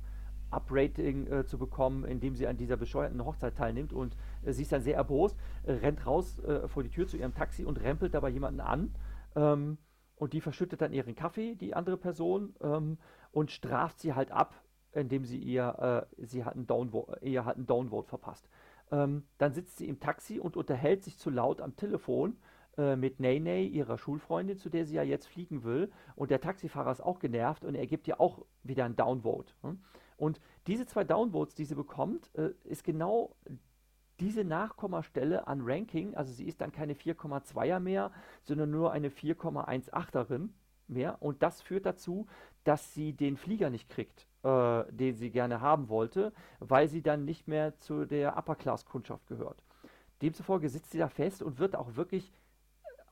Uprating 0.50 1.26
äh, 1.26 1.46
zu 1.46 1.58
bekommen, 1.58 2.04
indem 2.04 2.34
sie 2.34 2.46
an 2.46 2.56
dieser 2.56 2.76
bescheuerten 2.76 3.24
Hochzeit 3.24 3.56
teilnimmt. 3.56 3.92
Und 3.92 4.16
äh, 4.44 4.52
sie 4.52 4.62
ist 4.62 4.72
dann 4.72 4.82
sehr 4.82 4.96
erbost, 4.96 5.36
äh, 5.64 5.72
rennt 5.72 6.06
raus 6.06 6.38
äh, 6.40 6.68
vor 6.68 6.82
die 6.82 6.90
Tür 6.90 7.06
zu 7.06 7.16
ihrem 7.16 7.34
Taxi 7.34 7.64
und 7.64 7.80
rempelt 7.80 8.14
dabei 8.14 8.30
jemanden 8.30 8.60
an. 8.60 8.94
Ähm, 9.34 9.78
und 10.16 10.32
die 10.32 10.40
verschüttet 10.40 10.80
dann 10.80 10.92
ihren 10.92 11.14
Kaffee, 11.14 11.54
die 11.54 11.74
andere 11.74 11.98
Person, 11.98 12.54
ähm, 12.62 12.98
und 13.32 13.50
straft 13.50 14.00
sie 14.00 14.14
halt 14.14 14.32
ab, 14.32 14.54
indem 14.92 15.24
sie 15.24 15.38
ihr, 15.38 16.06
äh, 16.18 16.26
sie 16.26 16.44
hat 16.44 16.54
einen 16.54 16.66
Downvote, 16.66 17.18
ihr 17.22 17.44
hat 17.44 17.56
einen 17.56 17.66
Downvote 17.66 18.08
verpasst. 18.08 18.48
Ähm, 18.90 19.24
dann 19.38 19.52
sitzt 19.52 19.76
sie 19.76 19.88
im 19.88 20.00
Taxi 20.00 20.38
und 20.38 20.56
unterhält 20.56 21.04
sich 21.04 21.18
zu 21.18 21.28
laut 21.28 21.60
am 21.60 21.76
Telefon 21.76 22.36
äh, 22.78 22.96
mit 22.96 23.20
Nene, 23.20 23.62
ihrer 23.62 23.98
Schulfreundin, 23.98 24.58
zu 24.58 24.70
der 24.70 24.86
sie 24.86 24.96
ja 24.96 25.02
jetzt 25.02 25.26
fliegen 25.26 25.64
will. 25.64 25.90
Und 26.14 26.30
der 26.30 26.40
Taxifahrer 26.40 26.92
ist 26.92 27.02
auch 27.02 27.18
genervt 27.18 27.64
und 27.64 27.74
er 27.74 27.86
gibt 27.86 28.08
ihr 28.08 28.20
auch 28.20 28.46
wieder 28.62 28.84
ein 28.84 28.96
Downvote. 28.96 29.52
Hm? 29.62 29.80
Und 30.16 30.40
diese 30.66 30.86
zwei 30.86 31.04
Downvotes, 31.04 31.54
die 31.54 31.64
sie 31.64 31.74
bekommt, 31.74 32.30
äh, 32.34 32.50
ist 32.64 32.84
genau 32.84 33.36
diese 34.20 34.44
Nachkommastelle 34.44 35.46
an 35.46 35.60
Ranking. 35.62 36.14
Also 36.14 36.32
sie 36.32 36.46
ist 36.46 36.60
dann 36.60 36.72
keine 36.72 36.94
4,2er 36.94 37.80
mehr, 37.80 38.10
sondern 38.42 38.70
nur 38.70 38.92
eine 38.92 39.10
4,18erin 39.10 40.48
mehr. 40.88 41.20
Und 41.20 41.42
das 41.42 41.60
führt 41.60 41.86
dazu, 41.86 42.26
dass 42.64 42.94
sie 42.94 43.12
den 43.12 43.36
Flieger 43.36 43.70
nicht 43.70 43.88
kriegt, 43.88 44.26
äh, 44.42 44.84
den 44.90 45.16
sie 45.16 45.30
gerne 45.30 45.60
haben 45.60 45.88
wollte, 45.88 46.32
weil 46.60 46.88
sie 46.88 47.02
dann 47.02 47.24
nicht 47.24 47.46
mehr 47.46 47.78
zu 47.78 48.06
der 48.06 48.36
Upper-Class-Kundschaft 48.36 49.26
gehört. 49.26 49.62
Demzufolge 50.22 50.70
sitzt 50.70 50.92
sie 50.92 50.98
da 50.98 51.08
fest 51.08 51.42
und 51.42 51.58
wird 51.58 51.76
auch 51.76 51.96
wirklich 51.96 52.32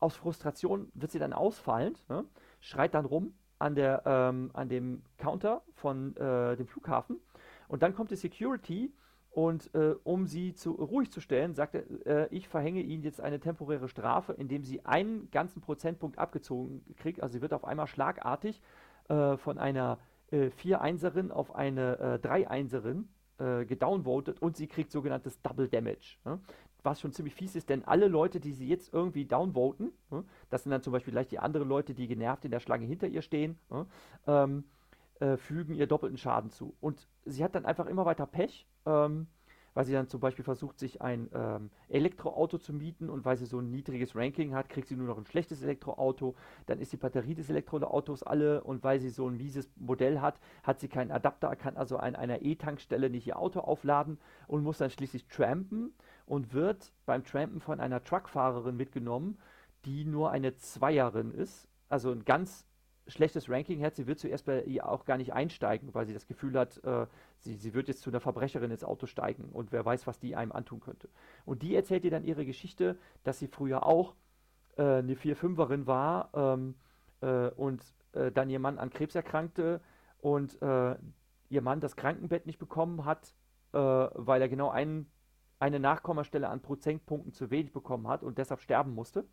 aus 0.01 0.17
Frustration 0.17 0.91
wird 0.95 1.13
sie 1.13 1.19
dann 1.19 1.33
ausfallend, 1.33 2.07
ne? 2.09 2.25
schreit 2.61 2.95
dann 2.95 3.05
rum 3.05 3.35
an, 3.65 3.75
der, 3.75 4.03
ähm, 4.05 4.51
an 4.53 4.69
dem 4.69 5.03
Counter 5.17 5.63
von 5.73 6.15
äh, 6.17 6.57
dem 6.57 6.67
Flughafen 6.67 7.19
und 7.69 7.83
dann 7.83 7.95
kommt 7.95 8.11
die 8.11 8.17
Security 8.17 8.93
und 9.31 9.75
äh, 9.75 9.95
um 10.05 10.27
sie 10.27 10.55
zu, 10.55 10.73
ruhig 10.73 11.11
zu 11.11 11.21
stellen, 11.21 11.55
sagt 11.55 11.75
er, 11.75 12.07
äh, 12.07 12.29
ich 12.31 12.47
verhänge 12.49 12.83
Ihnen 12.83 13.03
jetzt 13.03 13.21
eine 13.21 13.41
temporäre 13.41 13.89
Strafe, 13.89 14.33
indem 14.33 14.63
sie 14.63 14.85
einen 14.85 15.29
ganzen 15.33 15.61
Prozentpunkt 15.61 16.19
abgezogen 16.19 16.85
kriegt. 16.99 17.21
Also 17.21 17.33
sie 17.33 17.43
wird 17.43 17.53
auf 17.53 17.65
einmal 17.65 17.89
schlagartig 17.89 18.63
äh, 19.09 19.37
von 19.37 19.59
einer 19.59 19.99
äh, 20.31 20.51
4-Einserin 20.63 21.33
auf 21.33 21.53
eine 21.53 22.21
äh, 22.23 22.27
3-Einserin 22.27 23.09
äh, 23.39 23.65
gedownvotet 23.65 24.41
und 24.41 24.57
sie 24.57 24.69
kriegt 24.69 24.93
sogenanntes 24.93 25.43
Double 25.43 25.69
Damage. 25.69 26.19
Ne? 26.25 26.39
Was 26.85 27.01
schon 27.01 27.13
ziemlich 27.13 27.35
fies 27.35 27.57
ist, 27.57 27.69
denn 27.69 27.85
alle 27.85 28.09
Leute, 28.09 28.41
die 28.41 28.53
sie 28.53 28.69
jetzt 28.69 28.93
irgendwie 28.93 29.25
downvoten, 29.25 29.93
ne, 30.11 30.25
das 30.51 30.63
sind 30.63 30.71
dann 30.71 30.83
zum 30.83 30.93
Beispiel 30.93 31.13
gleich 31.13 31.29
die 31.29 31.39
anderen 31.39 31.69
Leute, 31.69 31.95
die 31.95 32.07
genervt 32.07 32.45
in 32.45 32.51
der 32.51 32.61
Schlange 32.61 32.87
hinter 32.87 33.09
ihr 33.09 33.23
stehen, 33.23 33.59
ne, 33.71 33.87
ähm, 34.27 34.65
äh, 35.21 35.37
fügen 35.37 35.75
ihr 35.75 35.87
doppelten 35.87 36.19
Schaden 36.19 36.51
zu. 36.51 36.75
Und 36.81 37.09
sie 37.25 37.43
hat 37.43 37.55
dann 37.55 37.65
einfach 37.65 37.87
immer 37.87 38.05
weiter 38.05 38.27
Pech. 38.27 38.67
Ähm, 38.87 39.27
weil 39.75 39.85
sie 39.85 39.93
dann 39.93 40.09
zum 40.09 40.21
Beispiel 40.21 40.45
versucht, 40.45 40.79
sich 40.79 41.03
ein 41.03 41.29
ähm, 41.35 41.71
Elektroauto 41.89 42.59
zu 42.59 42.73
mieten 42.73 43.11
und 43.11 43.25
weil 43.25 43.37
sie 43.37 43.45
so 43.45 43.59
ein 43.59 43.71
niedriges 43.71 44.17
Ranking 44.17 44.55
hat, 44.55 44.69
kriegt 44.69 44.89
sie 44.89 44.97
nur 44.97 45.07
noch 45.07 45.19
ein 45.19 45.27
schlechtes 45.27 45.63
Elektroauto. 45.63 46.35
Dann 46.67 46.79
ist 46.79 46.93
die 46.93 46.97
Batterie 46.97 47.35
des 47.35 47.51
Elektroautos 47.51 48.23
alle 48.23 48.63
und 48.63 48.83
weil 48.85 49.01
sie 49.01 49.11
so 49.11 49.29
ein 49.29 49.37
mieses 49.37 49.69
Modell 49.77 50.21
hat, 50.21 50.39
hat 50.63 50.81
sie 50.81 50.89
keinen 50.89 51.11
Adapter, 51.11 51.55
kann 51.57 51.77
also 51.77 51.97
an 51.99 52.17
einer 52.17 52.43
E-Tankstelle 52.43 53.11
nicht 53.11 53.27
ihr 53.27 53.39
Auto 53.39 53.61
aufladen 53.61 54.19
und 54.47 54.63
muss 54.63 54.79
dann 54.79 54.91
schließlich 54.91 55.27
trampen 55.27 55.93
und 56.27 56.53
wird 56.53 56.93
beim 57.07 57.25
Trampen 57.25 57.61
von 57.61 57.81
einer 57.81 58.03
Truckfahrerin 58.03 58.77
mitgenommen, 58.77 59.39
die 59.85 60.05
nur 60.05 60.31
eine 60.31 60.57
Zweierin 60.57 61.33
ist. 61.33 61.69
Also 61.89 62.11
ein 62.11 62.25
ganz 62.25 62.67
schlechtes 63.07 63.51
Ranking 63.51 63.83
hat. 63.85 63.95
Sie 63.97 64.07
wird 64.07 64.19
zuerst 64.19 64.47
bei 64.47 64.63
ihr 64.63 64.89
auch 64.89 65.05
gar 65.05 65.19
nicht 65.19 65.33
einsteigen, 65.33 65.93
weil 65.93 66.07
sie 66.07 66.15
das 66.15 66.27
Gefühl 66.27 66.59
hat, 66.59 66.83
äh, 66.85 67.07
sie, 67.39 67.55
sie 67.55 67.75
wird 67.75 67.89
jetzt 67.89 68.01
zu 68.01 68.11
einer 68.11 68.21
Verbrecherin 68.21 68.71
ins 68.71 68.85
Auto 68.85 69.07
steigen 69.07 69.51
und 69.53 69.73
wer 69.73 69.85
weiß, 69.85 70.07
was 70.07 70.19
die 70.19 70.37
einem 70.37 70.53
antun 70.53 70.81
könnte. 70.81 71.09
Und 71.45 71.63
die 71.63 71.75
erzählt 71.75 72.05
ihr 72.05 72.11
dann 72.11 72.25
ihre 72.25 72.47
Geschichte, 72.47 72.97
dass 73.23 73.39
sie 73.39 73.49
früher 73.49 73.85
auch 73.85 74.15
äh, 74.77 74.83
eine 74.83 75.15
4-5erin 75.15 75.87
war 75.87 76.31
ähm, 76.35 76.77
äh, 77.21 77.51
und 77.51 77.83
äh, 78.13 78.33
dann 78.33 78.49
ihr 78.49 78.59
Mann 78.59 78.79
an 78.79 78.91
Krebs 78.91 79.15
erkrankte 79.15 79.81
und 80.21 80.61
äh, 80.63 80.97
ihr 81.51 81.63
Mann 81.63 81.81
das 81.81 81.97
Krankenbett 81.97 82.47
nicht 82.47 82.59
bekommen 82.59 83.05
hat, 83.05 83.35
äh, 83.73 83.79
weil 83.79 84.41
er 84.41 84.49
genau 84.49 84.71
einen, 84.71 85.11
eine 85.59 85.81
Nachkommastelle 85.81 86.49
an 86.49 86.61
Prozentpunkten 86.61 87.33
zu 87.33 87.51
wenig 87.51 87.73
bekommen 87.73 88.09
hat 88.09 88.23
und 88.23 88.39
deshalb 88.39 88.61
sterben 88.61 88.95
musste. 88.95 89.25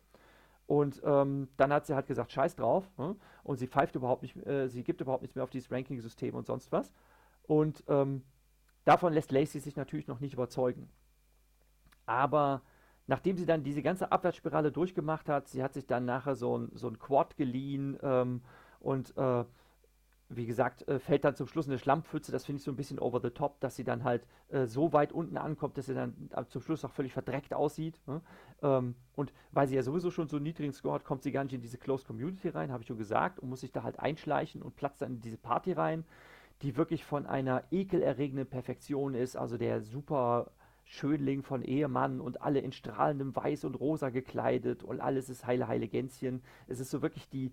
Und 0.66 1.02
ähm, 1.04 1.48
dann 1.56 1.72
hat 1.72 1.86
sie 1.86 1.94
halt 1.94 2.06
gesagt, 2.06 2.32
scheiß 2.32 2.56
drauf. 2.56 2.88
Ne? 2.96 3.16
Und 3.42 3.58
sie 3.58 3.66
pfeift 3.66 3.94
überhaupt 3.94 4.22
nicht, 4.22 4.36
äh, 4.46 4.68
sie 4.68 4.84
gibt 4.84 5.00
überhaupt 5.00 5.22
nichts 5.22 5.34
mehr 5.34 5.44
auf 5.44 5.50
dieses 5.50 5.70
Ranking-System 5.70 6.34
und 6.34 6.46
sonst 6.46 6.72
was. 6.72 6.92
Und 7.42 7.84
ähm, 7.88 8.22
davon 8.84 9.12
lässt 9.12 9.32
Lacey 9.32 9.60
sich 9.60 9.76
natürlich 9.76 10.06
noch 10.06 10.20
nicht 10.20 10.34
überzeugen. 10.34 10.88
Aber 12.06 12.62
nachdem 13.06 13.36
sie 13.36 13.46
dann 13.46 13.64
diese 13.64 13.82
ganze 13.82 14.12
Abwärtsspirale 14.12 14.72
durchgemacht 14.72 15.28
hat, 15.28 15.48
sie 15.48 15.62
hat 15.62 15.74
sich 15.74 15.86
dann 15.86 16.04
nachher 16.04 16.36
so 16.36 16.56
ein, 16.56 16.70
so 16.74 16.88
ein 16.88 16.98
Quad 16.98 17.36
geliehen 17.36 17.98
ähm, 18.02 18.42
und 18.80 19.16
äh, 19.16 19.44
wie 20.36 20.46
gesagt, 20.46 20.86
äh, 20.88 20.98
fällt 20.98 21.24
dann 21.24 21.36
zum 21.36 21.46
Schluss 21.46 21.68
eine 21.68 21.78
Schlammpfütze. 21.78 22.32
Das 22.32 22.44
finde 22.44 22.58
ich 22.58 22.64
so 22.64 22.70
ein 22.70 22.76
bisschen 22.76 22.98
over 22.98 23.20
the 23.20 23.30
top, 23.30 23.60
dass 23.60 23.76
sie 23.76 23.84
dann 23.84 24.04
halt 24.04 24.26
äh, 24.50 24.66
so 24.66 24.92
weit 24.92 25.12
unten 25.12 25.36
ankommt, 25.36 25.78
dass 25.78 25.86
sie 25.86 25.94
dann 25.94 26.30
äh, 26.34 26.44
zum 26.46 26.62
Schluss 26.62 26.84
auch 26.84 26.90
völlig 26.90 27.12
verdreckt 27.12 27.54
aussieht. 27.54 28.00
Ne? 28.06 28.20
Ähm, 28.62 28.94
und 29.14 29.32
weil 29.52 29.68
sie 29.68 29.76
ja 29.76 29.82
sowieso 29.82 30.10
schon 30.10 30.28
so 30.28 30.36
einen 30.36 30.44
niedrigen 30.44 30.72
Score 30.72 30.94
hat, 30.94 31.04
kommt 31.04 31.22
sie 31.22 31.32
gar 31.32 31.44
nicht 31.44 31.54
in 31.54 31.60
diese 31.60 31.78
Close 31.78 32.06
Community 32.06 32.48
rein, 32.48 32.72
habe 32.72 32.82
ich 32.82 32.88
schon 32.88 32.98
gesagt, 32.98 33.38
und 33.38 33.48
muss 33.48 33.60
sich 33.60 33.72
da 33.72 33.82
halt 33.82 34.00
einschleichen 34.00 34.62
und 34.62 34.76
platzt 34.76 35.02
dann 35.02 35.14
in 35.14 35.20
diese 35.20 35.38
Party 35.38 35.72
rein, 35.72 36.04
die 36.62 36.76
wirklich 36.76 37.04
von 37.04 37.26
einer 37.26 37.64
ekelerregenden 37.70 38.46
Perfektion 38.46 39.14
ist. 39.14 39.36
Also 39.36 39.58
der 39.58 39.82
super 39.82 40.50
Schönling 40.84 41.42
von 41.42 41.62
Ehemann 41.62 42.20
und 42.20 42.42
alle 42.42 42.60
in 42.60 42.72
strahlendem 42.72 43.34
Weiß 43.34 43.64
und 43.64 43.74
Rosa 43.74 44.10
gekleidet 44.10 44.82
und 44.82 45.00
alles 45.00 45.28
ist 45.28 45.46
heile, 45.46 45.68
heile 45.68 45.88
Gänschen. 45.88 46.42
Es 46.66 46.80
ist 46.80 46.90
so 46.90 47.02
wirklich 47.02 47.28
die 47.28 47.52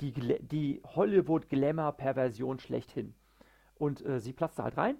die, 0.00 0.12
die 0.12 0.82
Hollywood-Glamour-Perversion 0.84 2.58
schlechthin. 2.58 3.14
Und 3.74 4.04
äh, 4.04 4.20
sie 4.20 4.32
platzt 4.32 4.58
da 4.58 4.64
halt 4.64 4.76
rein 4.76 4.96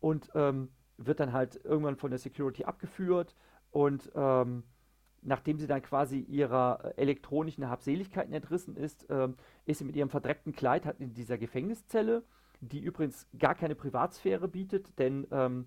und 0.00 0.30
ähm, 0.34 0.68
wird 0.96 1.20
dann 1.20 1.32
halt 1.32 1.60
irgendwann 1.64 1.96
von 1.96 2.10
der 2.10 2.18
Security 2.18 2.64
abgeführt 2.64 3.34
und 3.70 4.10
ähm, 4.14 4.64
nachdem 5.22 5.58
sie 5.58 5.66
dann 5.66 5.82
quasi 5.82 6.20
ihrer 6.20 6.80
äh, 6.82 7.00
elektronischen 7.00 7.68
Habseligkeiten 7.68 8.32
entrissen 8.32 8.76
ist, 8.76 9.06
ähm, 9.10 9.36
ist 9.64 9.78
sie 9.78 9.84
mit 9.84 9.96
ihrem 9.96 10.08
verdreckten 10.08 10.54
Kleid 10.54 10.86
halt 10.86 11.00
in 11.00 11.12
dieser 11.12 11.36
Gefängniszelle, 11.36 12.22
die 12.60 12.80
übrigens 12.80 13.26
gar 13.38 13.54
keine 13.54 13.74
Privatsphäre 13.74 14.48
bietet, 14.48 14.98
denn 14.98 15.26
ähm, 15.30 15.66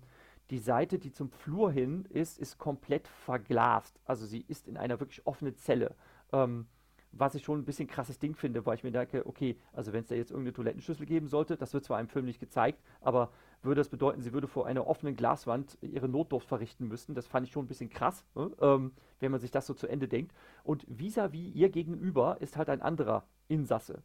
die 0.50 0.58
Seite, 0.58 0.98
die 0.98 1.12
zum 1.12 1.30
Flur 1.30 1.70
hin 1.70 2.04
ist, 2.10 2.38
ist 2.38 2.58
komplett 2.58 3.06
verglast. 3.06 4.00
Also 4.04 4.26
sie 4.26 4.44
ist 4.48 4.66
in 4.66 4.76
einer 4.76 4.98
wirklich 4.98 5.24
offenen 5.24 5.54
Zelle. 5.56 5.94
Ähm, 6.32 6.66
was 7.12 7.34
ich 7.34 7.44
schon 7.44 7.58
ein 7.58 7.64
bisschen 7.64 7.88
krasses 7.88 8.18
Ding 8.18 8.34
finde, 8.34 8.64
weil 8.66 8.76
ich 8.76 8.84
mir 8.84 8.92
denke, 8.92 9.26
okay, 9.26 9.56
also 9.72 9.92
wenn 9.92 10.02
es 10.02 10.08
da 10.08 10.14
jetzt 10.14 10.30
irgendeine 10.30 10.54
Toilettenschüssel 10.54 11.06
geben 11.06 11.26
sollte, 11.26 11.56
das 11.56 11.74
wird 11.74 11.84
zwar 11.84 12.00
im 12.00 12.08
Film 12.08 12.24
nicht 12.24 12.40
gezeigt, 12.40 12.82
aber 13.00 13.30
würde 13.62 13.80
das 13.80 13.88
bedeuten, 13.88 14.22
sie 14.22 14.32
würde 14.32 14.46
vor 14.46 14.66
einer 14.66 14.86
offenen 14.86 15.16
Glaswand 15.16 15.76
ihre 15.82 16.08
Notdurft 16.08 16.48
verrichten 16.48 16.88
müssen. 16.88 17.14
Das 17.14 17.26
fand 17.26 17.46
ich 17.46 17.52
schon 17.52 17.64
ein 17.64 17.68
bisschen 17.68 17.90
krass, 17.90 18.24
ne? 18.34 18.50
ähm, 18.60 18.92
wenn 19.18 19.30
man 19.30 19.40
sich 19.40 19.50
das 19.50 19.66
so 19.66 19.74
zu 19.74 19.86
Ende 19.86 20.08
denkt. 20.08 20.32
Und 20.64 20.86
vis-à-vis 20.86 21.50
-vis 21.50 21.54
ihr 21.54 21.68
gegenüber 21.68 22.40
ist 22.40 22.56
halt 22.56 22.70
ein 22.70 22.80
anderer 22.80 23.24
Insasse. 23.48 24.02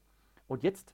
Und 0.47 0.63
jetzt, 0.63 0.93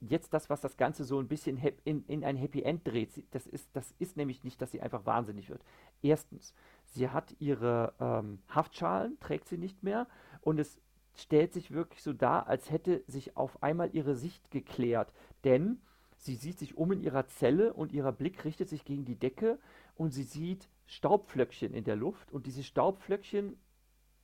jetzt 0.00 0.34
das, 0.34 0.50
was 0.50 0.60
das 0.60 0.76
Ganze 0.76 1.04
so 1.04 1.20
ein 1.20 1.28
bisschen 1.28 1.56
in, 1.84 2.04
in 2.06 2.24
ein 2.24 2.36
Happy 2.36 2.62
End 2.62 2.86
dreht, 2.86 3.24
das 3.32 3.46
ist, 3.46 3.68
das 3.74 3.94
ist 3.98 4.16
nämlich 4.16 4.44
nicht, 4.44 4.60
dass 4.60 4.72
sie 4.72 4.80
einfach 4.80 5.06
wahnsinnig 5.06 5.48
wird. 5.48 5.62
Erstens, 6.02 6.54
sie 6.84 7.08
hat 7.08 7.36
ihre 7.38 7.94
ähm, 8.00 8.40
Haftschalen, 8.48 9.18
trägt 9.20 9.48
sie 9.48 9.58
nicht 9.58 9.82
mehr 9.82 10.08
und 10.40 10.58
es 10.58 10.80
stellt 11.20 11.52
sich 11.52 11.70
wirklich 11.70 12.02
so 12.02 12.12
dar, 12.12 12.46
als 12.46 12.70
hätte 12.70 13.02
sich 13.06 13.36
auf 13.36 13.62
einmal 13.62 13.90
ihre 13.94 14.14
Sicht 14.14 14.50
geklärt. 14.50 15.12
Denn 15.44 15.80
sie 16.16 16.34
sieht 16.34 16.58
sich 16.58 16.76
um 16.76 16.92
in 16.92 17.00
ihrer 17.00 17.26
Zelle 17.26 17.72
und 17.72 17.92
ihr 17.92 18.10
Blick 18.12 18.44
richtet 18.44 18.68
sich 18.68 18.84
gegen 18.84 19.04
die 19.04 19.18
Decke 19.18 19.58
und 19.94 20.12
sie 20.12 20.22
sieht 20.22 20.68
Staubflöckchen 20.86 21.74
in 21.74 21.84
der 21.84 21.96
Luft 21.96 22.32
und 22.32 22.46
diese 22.46 22.62
Staubflöckchen 22.62 23.56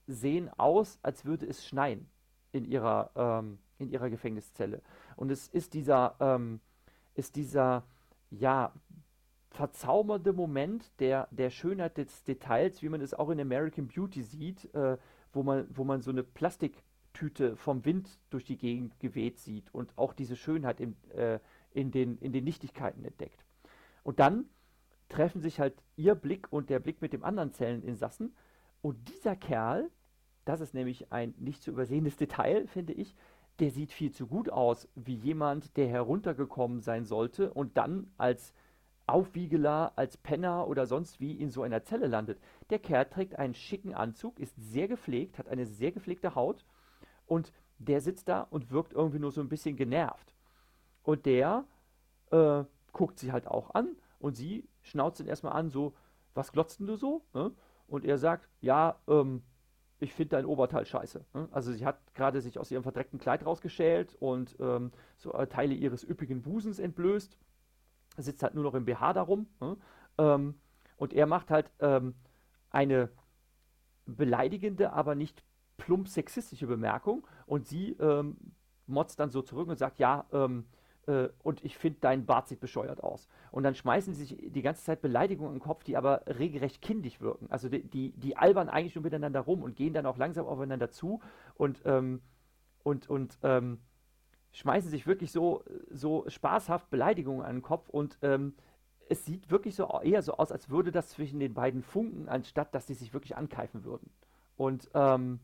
sehen 0.07 0.51
aus, 0.59 0.99
als 1.03 1.25
würde 1.25 1.47
es 1.47 1.67
schneien 1.67 2.09
in 2.53 2.65
ihrer, 2.65 3.11
ähm, 3.17 3.59
in 3.79 3.91
ihrer 3.91 4.11
Gefängniszelle. 4.11 4.83
Und 5.17 5.31
es 5.31 5.49
ist 5.49 5.75
dieser, 5.75 6.17
ähm, 6.21 6.61
ist 7.15 7.37
dieser, 7.37 7.85
ja, 8.31 8.73
verzaubernde 9.51 10.33
Moment 10.33 10.91
der, 11.01 11.29
der 11.31 11.49
Schönheit 11.51 11.97
des 11.97 12.25
Details, 12.25 12.83
wie 12.83 12.89
man 12.89 13.01
es 13.01 13.15
auch 13.15 13.31
in 13.31 13.41
American 13.41 13.87
Beauty 13.87 14.23
sieht, 14.23 14.75
äh, 14.75 14.99
wo, 15.35 15.43
man, 15.43 15.67
wo 15.71 15.85
man 15.85 16.01
so 16.01 16.11
eine 16.11 16.23
Plastiktüte 16.23 17.57
vom 17.57 17.85
Wind 17.85 18.19
durch 18.31 18.45
die 18.45 18.57
Gegend 18.57 18.99
geweht 19.01 19.39
sieht 19.39 19.73
und 19.73 19.97
auch 19.97 20.13
diese 20.13 20.37
Schönheit 20.37 20.81
in, 20.81 20.97
äh, 21.11 21.39
in, 21.73 21.91
den, 21.91 22.19
in 22.19 22.33
den 22.33 22.45
Nichtigkeiten 22.45 23.05
entdeckt. 23.05 23.45
Und 24.03 24.21
dann 24.21 24.47
treffen 25.09 25.41
sich 25.41 25.61
halt 25.61 25.75
ihr 25.97 26.15
Blick 26.15 26.53
und 26.53 26.71
der 26.71 26.81
Blick 26.81 27.01
mit 27.01 27.13
dem 27.13 27.25
anderen 27.25 27.53
Zelleninsassen. 27.53 28.35
Und 28.83 29.09
dieser 29.09 29.37
Kerl, 29.37 29.91
das 30.45 30.61
ist 30.61 30.75
nämlich 30.75 31.13
ein 31.13 31.35
nicht 31.39 31.63
zu 31.63 31.71
übersehendes 31.71 32.17
Detail, 32.17 32.67
finde 32.67 32.93
ich, 32.93 33.15
der 33.61 33.71
sieht 33.71 33.93
viel 33.93 34.11
zu 34.11 34.27
gut 34.27 34.51
aus 34.51 34.89
wie 34.95 35.15
jemand, 35.15 35.77
der 35.77 35.89
heruntergekommen 35.89 36.81
sein 36.81 37.05
sollte 37.05 37.53
und 37.53 37.77
dann 37.77 38.11
als 38.19 38.53
Aufwiegeler, 39.07 39.93
als 39.97 40.17
Penner 40.17 40.67
oder 40.67 40.87
sonst 40.87 41.21
wie 41.21 41.33
in 41.33 41.51
so 41.51 41.63
einer 41.63 41.85
Zelle 41.85 42.07
landet. 42.07 42.41
Der 42.71 42.79
Kerl 42.79 43.05
trägt 43.07 43.39
einen 43.39 43.55
schicken 43.55 43.95
Anzug, 43.95 44.39
ist 44.39 44.55
sehr 44.57 44.89
gepflegt, 44.89 45.39
hat 45.39 45.49
eine 45.49 45.67
sehr 45.67 45.93
gepflegte 45.93 46.35
Haut 46.35 46.65
und 47.27 47.53
der 47.79 48.01
sitzt 48.01 48.29
da 48.29 48.43
und 48.43 48.71
wirkt 48.71 48.93
irgendwie 48.93 49.19
nur 49.19 49.31
so 49.31 49.41
ein 49.41 49.49
bisschen 49.49 49.77
genervt. 49.77 50.35
Und 51.03 51.27
der 51.27 51.65
äh, 52.31 52.65
guckt 52.93 53.19
sie 53.19 53.33
halt 53.33 53.47
auch 53.47 53.75
an 53.75 53.97
und 54.19 54.37
sie 54.37 54.69
schnauzt 54.83 55.21
ihn 55.21 55.27
erstmal 55.27 55.53
an, 55.53 55.69
so, 55.69 55.95
was 56.35 56.53
glotzt 56.53 56.81
denn 56.81 56.87
du 56.87 56.97
so? 56.97 57.23
Ne? 57.35 57.53
Und 57.87 58.05
er 58.05 58.17
sagt, 58.19 58.49
ja, 58.61 58.99
ähm, 59.07 59.43
ich 60.01 60.13
finde 60.13 60.37
dein 60.37 60.47
Oberteil 60.47 60.87
scheiße. 60.87 61.25
Ne? 61.35 61.49
Also 61.53 61.73
sie 61.73 61.85
hat 61.85 61.99
gerade 62.15 62.41
sich 62.41 62.59
aus 62.59 62.71
ihrem 62.71 62.83
verdreckten 62.83 63.19
Kleid 63.19 63.45
rausgeschält 63.45 64.17
und 64.21 64.57
ähm, 64.61 64.93
so 65.17 65.33
äh, 65.33 65.47
Teile 65.47 65.75
ihres 65.75 66.05
üppigen 66.05 66.43
Busens 66.43 66.79
entblößt. 66.79 67.37
Sitzt 68.17 68.43
halt 68.43 68.55
nur 68.55 68.65
noch 68.65 68.75
im 68.75 68.85
BH 68.85 69.13
darum. 69.13 69.47
Ne? 69.61 69.77
Ähm, 70.19 70.55
und 70.97 71.13
er 71.13 71.27
macht 71.27 71.51
halt 71.51 71.71
ähm, 71.81 72.15
eine 72.71 73.11
beleidigende, 74.07 74.93
aber 74.93 75.15
nicht 75.15 75.45
plump 75.77 76.09
sexistische 76.09 76.67
Bemerkung. 76.67 77.27
Und 77.47 77.67
sie 77.67 77.93
ähm, 78.01 78.37
motzt 78.87 79.19
dann 79.21 79.31
so 79.31 79.43
zurück 79.43 79.69
und 79.69 79.79
sagt, 79.79 79.99
ja, 79.99 80.27
ähm, 80.33 80.67
äh, 81.07 81.29
und 81.43 81.65
ich 81.65 81.77
finde, 81.77 81.99
dein 82.01 82.27
Bart 82.27 82.49
sieht 82.49 82.61
bescheuert 82.61 83.03
aus. 83.03 83.29
Und 83.51 83.63
dann 83.63 83.75
schmeißen 83.75 84.15
sie 84.15 84.25
sich 84.25 84.53
die 84.53 84.63
ganze 84.63 84.85
Zeit 84.85 85.03
Beleidigungen 85.03 85.55
im 85.55 85.61
Kopf, 85.61 85.85
die 85.85 85.97
aber 85.97 86.23
regelrecht 86.27 86.83
kindisch 86.83 87.21
wirken. 87.21 87.47
Also 87.51 87.69
die, 87.69 87.83
die, 87.83 88.13
die 88.13 88.37
albern 88.37 88.69
eigentlich 88.69 88.95
nur 88.95 89.05
miteinander 89.05 89.41
rum 89.41 89.63
und 89.63 89.77
gehen 89.77 89.95
dann 89.95 90.07
auch 90.07 90.17
langsam 90.17 90.47
aufeinander 90.47 90.91
zu 90.91 91.21
und, 91.55 91.83
ähm, 91.85 92.23
und, 92.83 93.09
und 93.09 93.39
ähm, 93.43 93.79
schmeißen 94.55 94.89
sich 94.89 95.07
wirklich 95.07 95.33
so, 95.33 95.65
so 95.91 96.25
spaßhaft 96.29 96.89
Beleidigungen 96.89 97.45
an 97.45 97.57
den 97.57 97.63
Kopf 97.63 97.89
und 97.89 98.19
ähm, 98.23 98.55
es 99.09 99.25
sieht 99.27 99.51
wirklich 99.51 99.75
so 99.75 100.01
eher 100.01 100.23
so 100.23 100.35
aus, 100.35 100.51
als 100.51 100.71
würde 100.71 100.91
das 100.91 101.11
zwischen 101.11 101.41
den 101.41 101.55
beiden 101.55 101.83
funken, 101.83 102.29
anstatt 102.29 102.75
dass 102.75 102.87
sie 102.87 102.95
sich 102.95 103.13
wirklich 103.13 103.37
ankeifen 103.37 103.85
würden. 103.85 104.11
Und 104.57 104.91
ähm, 104.95 105.41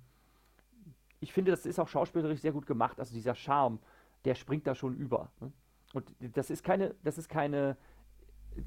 ich 1.19 1.33
finde, 1.33 1.51
das 1.51 1.67
ist 1.67 1.79
auch 1.79 1.89
schauspielerisch 1.89 2.41
sehr 2.41 2.53
gut 2.53 2.67
gemacht. 2.67 2.99
Also 2.99 3.13
dieser 3.13 3.35
Charme, 3.35 3.81
der 4.25 4.35
springt 4.35 4.67
da 4.67 4.75
schon 4.75 4.95
über. 4.95 5.31
Ne? 5.41 5.53
Und 5.93 6.15
das 6.21 6.49
ist 6.49 6.63
keine, 6.63 6.95
das 7.03 7.19
ist 7.19 7.29
keine, 7.29 7.77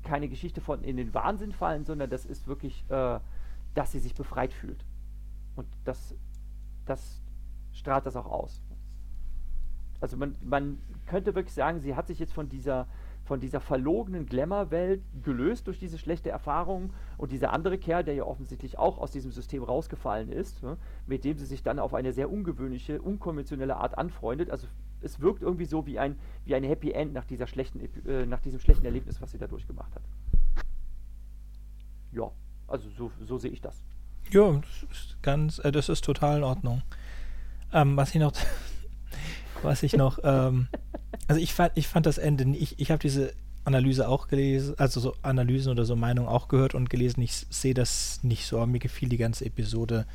keine 0.03 0.27
Geschichte 0.27 0.61
von 0.61 0.83
in 0.83 0.97
den 0.97 1.13
Wahnsinn 1.13 1.53
fallen, 1.53 1.85
sondern 1.85 2.09
das 2.09 2.25
ist 2.25 2.47
wirklich, 2.47 2.83
äh, 2.89 3.19
dass 3.73 3.91
sie 3.93 3.99
sich 3.99 4.13
befreit 4.13 4.53
fühlt. 4.53 4.85
Und 5.55 5.67
das, 5.85 6.13
das 6.85 7.21
strahlt 7.71 8.05
das 8.05 8.15
auch 8.15 8.27
aus. 8.27 8.61
Also 10.03 10.17
man, 10.17 10.35
man 10.43 10.79
könnte 11.05 11.33
wirklich 11.33 11.53
sagen, 11.53 11.79
sie 11.79 11.95
hat 11.95 12.07
sich 12.07 12.19
jetzt 12.19 12.33
von 12.33 12.49
dieser 12.49 12.87
von 13.25 13.39
dieser 13.39 13.61
verlogenen 13.61 14.25
Glamour-Welt 14.25 15.01
gelöst 15.23 15.67
durch 15.67 15.79
diese 15.79 15.97
schlechte 15.97 16.29
Erfahrung 16.29 16.91
und 17.17 17.31
dieser 17.31 17.53
andere 17.53 17.77
Kerl, 17.77 18.03
der 18.03 18.15
ja 18.15 18.25
offensichtlich 18.25 18.77
auch 18.77 18.97
aus 18.97 19.11
diesem 19.11 19.31
System 19.31 19.63
rausgefallen 19.63 20.29
ist, 20.29 20.61
ne, 20.61 20.75
mit 21.07 21.23
dem 21.23 21.37
sie 21.37 21.45
sich 21.45 21.63
dann 21.63 21.79
auf 21.79 21.93
eine 21.93 22.11
sehr 22.11 22.29
ungewöhnliche, 22.29 23.01
unkonventionelle 23.01 23.77
Art 23.77 23.97
anfreundet. 23.97 24.51
Also 24.51 24.67
es 24.99 25.21
wirkt 25.21 25.41
irgendwie 25.41 25.63
so 25.63 25.85
wie 25.85 25.99
ein, 25.99 26.17
wie 26.43 26.53
ein 26.53 26.65
Happy 26.65 26.91
End 26.91 27.13
nach, 27.13 27.23
dieser 27.23 27.47
schlechten, 27.47 27.79
äh, 28.05 28.25
nach 28.25 28.41
diesem 28.41 28.59
schlechten 28.59 28.83
Erlebnis, 28.83 29.21
was 29.21 29.31
sie 29.31 29.37
da 29.37 29.47
durchgemacht 29.47 29.95
hat. 29.95 30.03
Ja, 32.11 32.29
also 32.67 32.89
so, 32.89 33.09
so 33.25 33.37
sehe 33.37 33.51
ich 33.51 33.61
das. 33.61 33.85
Ja, 34.31 34.51
das 34.51 34.91
ist 34.91 35.17
ganz, 35.21 35.59
äh, 35.59 35.71
das 35.71 35.87
ist 35.87 36.03
total 36.03 36.39
in 36.39 36.43
Ordnung. 36.43 36.81
Ähm, 37.71 37.95
was 37.95 38.13
ich 38.13 38.19
noch, 38.19 38.33
was 39.63 39.83
ich 39.83 39.93
noch, 39.93 40.19
ähm, 40.23 40.67
also 41.27 41.41
ich 41.41 41.53
fand, 41.53 41.73
ich 41.75 41.87
fand 41.87 42.05
das 42.05 42.17
Ende, 42.17 42.45
ich, 42.57 42.79
ich 42.79 42.91
habe 42.91 42.99
diese 42.99 43.33
Analyse 43.65 44.07
auch 44.07 44.27
gelesen, 44.27 44.75
also 44.77 44.99
so 44.99 45.15
Analysen 45.21 45.71
oder 45.71 45.85
so 45.85 45.95
Meinungen 45.95 46.27
auch 46.27 46.47
gehört 46.47 46.75
und 46.75 46.89
gelesen. 46.89 47.21
Ich 47.21 47.45
sehe 47.49 47.73
das 47.73 48.19
nicht 48.23 48.45
so, 48.45 48.57
aber 48.57 48.67
mir 48.67 48.79
gefiel 48.79 49.09
die 49.09 49.17
ganze 49.17 49.45
Episode. 49.45 50.05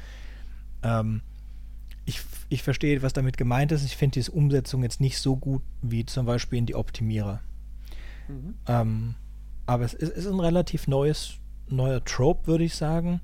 Ähm, 0.83 1.23
ich, 2.05 2.21
ich 2.49 2.63
verstehe, 2.63 3.03
was 3.03 3.13
damit 3.13 3.37
gemeint 3.37 3.73
ist. 3.73 3.85
Ich 3.85 3.97
finde 3.97 4.15
diese 4.15 4.33
Umsetzung 4.33 4.83
jetzt 4.83 5.01
nicht 5.01 5.19
so 5.19 5.37
gut 5.37 5.63
wie 5.83 6.05
zum 6.05 6.27
Beispiel 6.27 6.59
in 6.59 6.67
die 6.67 6.75
Optimierer. 6.75 7.41
Mhm. 8.29 8.55
Ähm, 8.67 9.15
aber 9.67 9.85
es 9.85 9.95
ist, 9.95 10.13
ist, 10.13 10.27
ein 10.27 10.41
relativ 10.41 10.87
neues, 10.87 11.35
neuer 11.69 12.05
Trope, 12.05 12.47
würde 12.47 12.65
ich 12.65 12.75
sagen, 12.75 13.21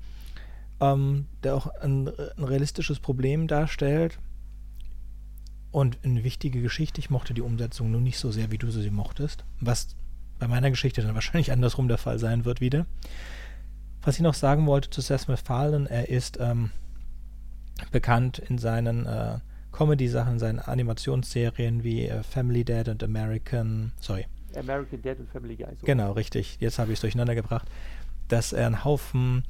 ähm, 0.79 1.25
der 1.43 1.55
auch 1.55 1.67
ein, 1.81 2.07
ein, 2.07 2.43
realistisches 2.43 2.99
Problem 2.99 3.47
darstellt. 3.47 4.19
Und 5.75 5.97
eine 6.05 6.23
wichtige 6.23 6.61
Geschichte. 6.61 7.01
Ich 7.01 7.09
mochte 7.09 7.33
die 7.33 7.41
Umsetzung 7.41 7.91
nur 7.91 7.99
nicht 7.99 8.17
so 8.17 8.31
sehr, 8.31 8.49
wie 8.49 8.57
du 8.57 8.71
sie 8.71 8.89
mochtest. 8.89 9.43
Was 9.59 9.97
bei 10.39 10.47
meiner 10.47 10.69
Geschichte 10.69 11.01
dann 11.01 11.15
wahrscheinlich 11.15 11.51
andersrum 11.51 11.89
der 11.89 11.97
Fall 11.97 12.17
sein 12.17 12.45
wird 12.45 12.61
wieder. 12.61 12.85
Was 14.01 14.15
ich 14.15 14.21
noch 14.21 14.35
sagen 14.35 14.67
wollte 14.67 14.89
zu 14.89 15.01
Seth 15.01 15.27
MacFarlane, 15.27 15.89
er 15.89 16.07
ist 16.07 16.37
ähm, 16.39 16.71
bekannt 17.91 18.39
in 18.39 18.57
seinen 18.57 19.05
äh, 19.05 19.39
Comedy-Sachen, 19.73 20.39
seinen 20.39 20.59
Animationsserien 20.59 21.83
wie 21.83 22.07
äh, 22.07 22.23
Family 22.23 22.63
Dad 22.63 22.87
und 22.87 23.03
American, 23.03 23.91
sorry. 23.99 24.27
American 24.55 25.01
Dad 25.01 25.19
und 25.19 25.29
Family 25.29 25.57
Guy. 25.57 25.75
So. 25.77 25.85
Genau, 25.85 26.13
richtig. 26.13 26.55
Jetzt 26.61 26.79
habe 26.79 26.93
ich 26.93 26.99
es 26.99 27.01
durcheinander 27.01 27.35
gebracht, 27.35 27.67
dass 28.29 28.53
er 28.53 28.67
einen 28.67 28.85
Haufen 28.85 29.43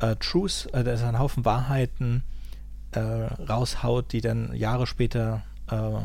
äh, 0.00 0.16
Truths, 0.16 0.66
äh, 0.66 0.82
dass 0.82 1.02
er 1.02 1.10
einen 1.10 1.20
Haufen 1.20 1.44
Wahrheiten 1.44 2.24
äh, 2.90 2.98
raushaut, 2.98 4.12
die 4.12 4.20
dann 4.20 4.52
Jahre 4.52 4.88
später 4.88 5.44
äh, 5.70 6.00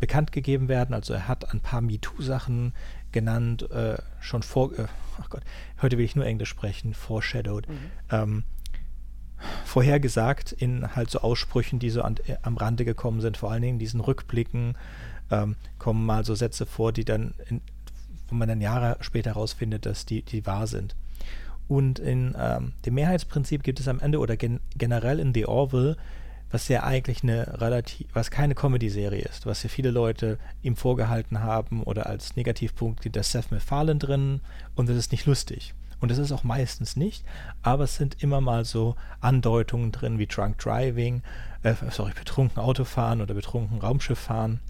bekannt 0.00 0.32
gegeben 0.32 0.68
werden. 0.68 0.94
Also 0.94 1.14
er 1.14 1.28
hat 1.28 1.52
ein 1.52 1.60
paar 1.60 1.80
MeToo-Sachen 1.80 2.74
genannt, 3.12 3.70
äh, 3.70 3.98
schon 4.20 4.42
vor, 4.42 4.72
äh, 4.78 4.86
ach 5.20 5.30
Gott, 5.30 5.42
heute 5.80 5.98
will 5.98 6.04
ich 6.04 6.16
nur 6.16 6.26
Englisch 6.26 6.48
sprechen, 6.48 6.94
foreshadowed. 6.94 7.68
Mhm. 7.68 7.76
Ähm, 8.10 8.44
vorhergesagt 9.64 10.52
in 10.52 10.94
halt 10.94 11.10
so 11.10 11.20
Aussprüchen, 11.20 11.78
die 11.78 11.90
so 11.90 12.02
an, 12.02 12.16
äh, 12.26 12.36
am 12.42 12.56
Rande 12.56 12.84
gekommen 12.84 13.20
sind, 13.20 13.36
vor 13.36 13.50
allen 13.50 13.62
Dingen 13.62 13.74
in 13.74 13.78
diesen 13.78 14.00
Rückblicken 14.00 14.76
ähm, 15.30 15.56
kommen 15.78 16.04
mal 16.04 16.24
so 16.24 16.34
Sätze 16.34 16.66
vor, 16.66 16.92
die 16.92 17.04
dann, 17.04 17.34
in, 17.48 17.60
wo 18.28 18.34
man 18.34 18.48
dann 18.48 18.60
Jahre 18.60 18.96
später 19.00 19.30
herausfindet, 19.30 19.86
dass 19.86 20.06
die, 20.06 20.22
die 20.22 20.46
wahr 20.46 20.66
sind. 20.66 20.96
Und 21.68 21.98
in 21.98 22.34
ähm, 22.38 22.72
dem 22.84 22.94
Mehrheitsprinzip 22.94 23.62
gibt 23.62 23.80
es 23.80 23.88
am 23.88 24.00
Ende 24.00 24.18
oder 24.18 24.36
gen 24.36 24.60
generell 24.76 25.18
in 25.18 25.32
The 25.32 25.46
Orville, 25.46 25.96
was 26.52 26.68
ja 26.68 26.82
eigentlich 26.82 27.22
eine 27.22 27.60
relativ, 27.60 28.06
was 28.12 28.30
keine 28.30 28.54
Comedy-Serie 28.54 29.22
ist, 29.22 29.46
was 29.46 29.62
ja 29.62 29.70
viele 29.70 29.90
Leute 29.90 30.38
ihm 30.62 30.76
vorgehalten 30.76 31.40
haben 31.40 31.82
oder 31.82 32.06
als 32.06 32.36
Negativpunkt, 32.36 33.08
da 33.16 33.20
ist 33.20 33.32
Seth 33.32 33.50
MacFarlane 33.50 33.98
drin 33.98 34.40
und 34.76 34.88
das 34.88 34.96
ist 34.96 35.12
nicht 35.12 35.26
lustig. 35.26 35.74
Und 35.98 36.10
das 36.10 36.18
ist 36.18 36.32
auch 36.32 36.44
meistens 36.44 36.96
nicht, 36.96 37.24
aber 37.62 37.84
es 37.84 37.96
sind 37.96 38.22
immer 38.22 38.40
mal 38.40 38.64
so 38.64 38.96
Andeutungen 39.20 39.92
drin 39.92 40.18
wie 40.18 40.26
Drunk 40.26 40.58
Driving, 40.58 41.22
äh, 41.62 41.74
sorry, 41.90 42.12
betrunken 42.12 42.60
Autofahren 42.60 43.22
oder 43.22 43.34
betrunken 43.34 43.78
Raumschiff 43.78 44.18
fahren. 44.18 44.60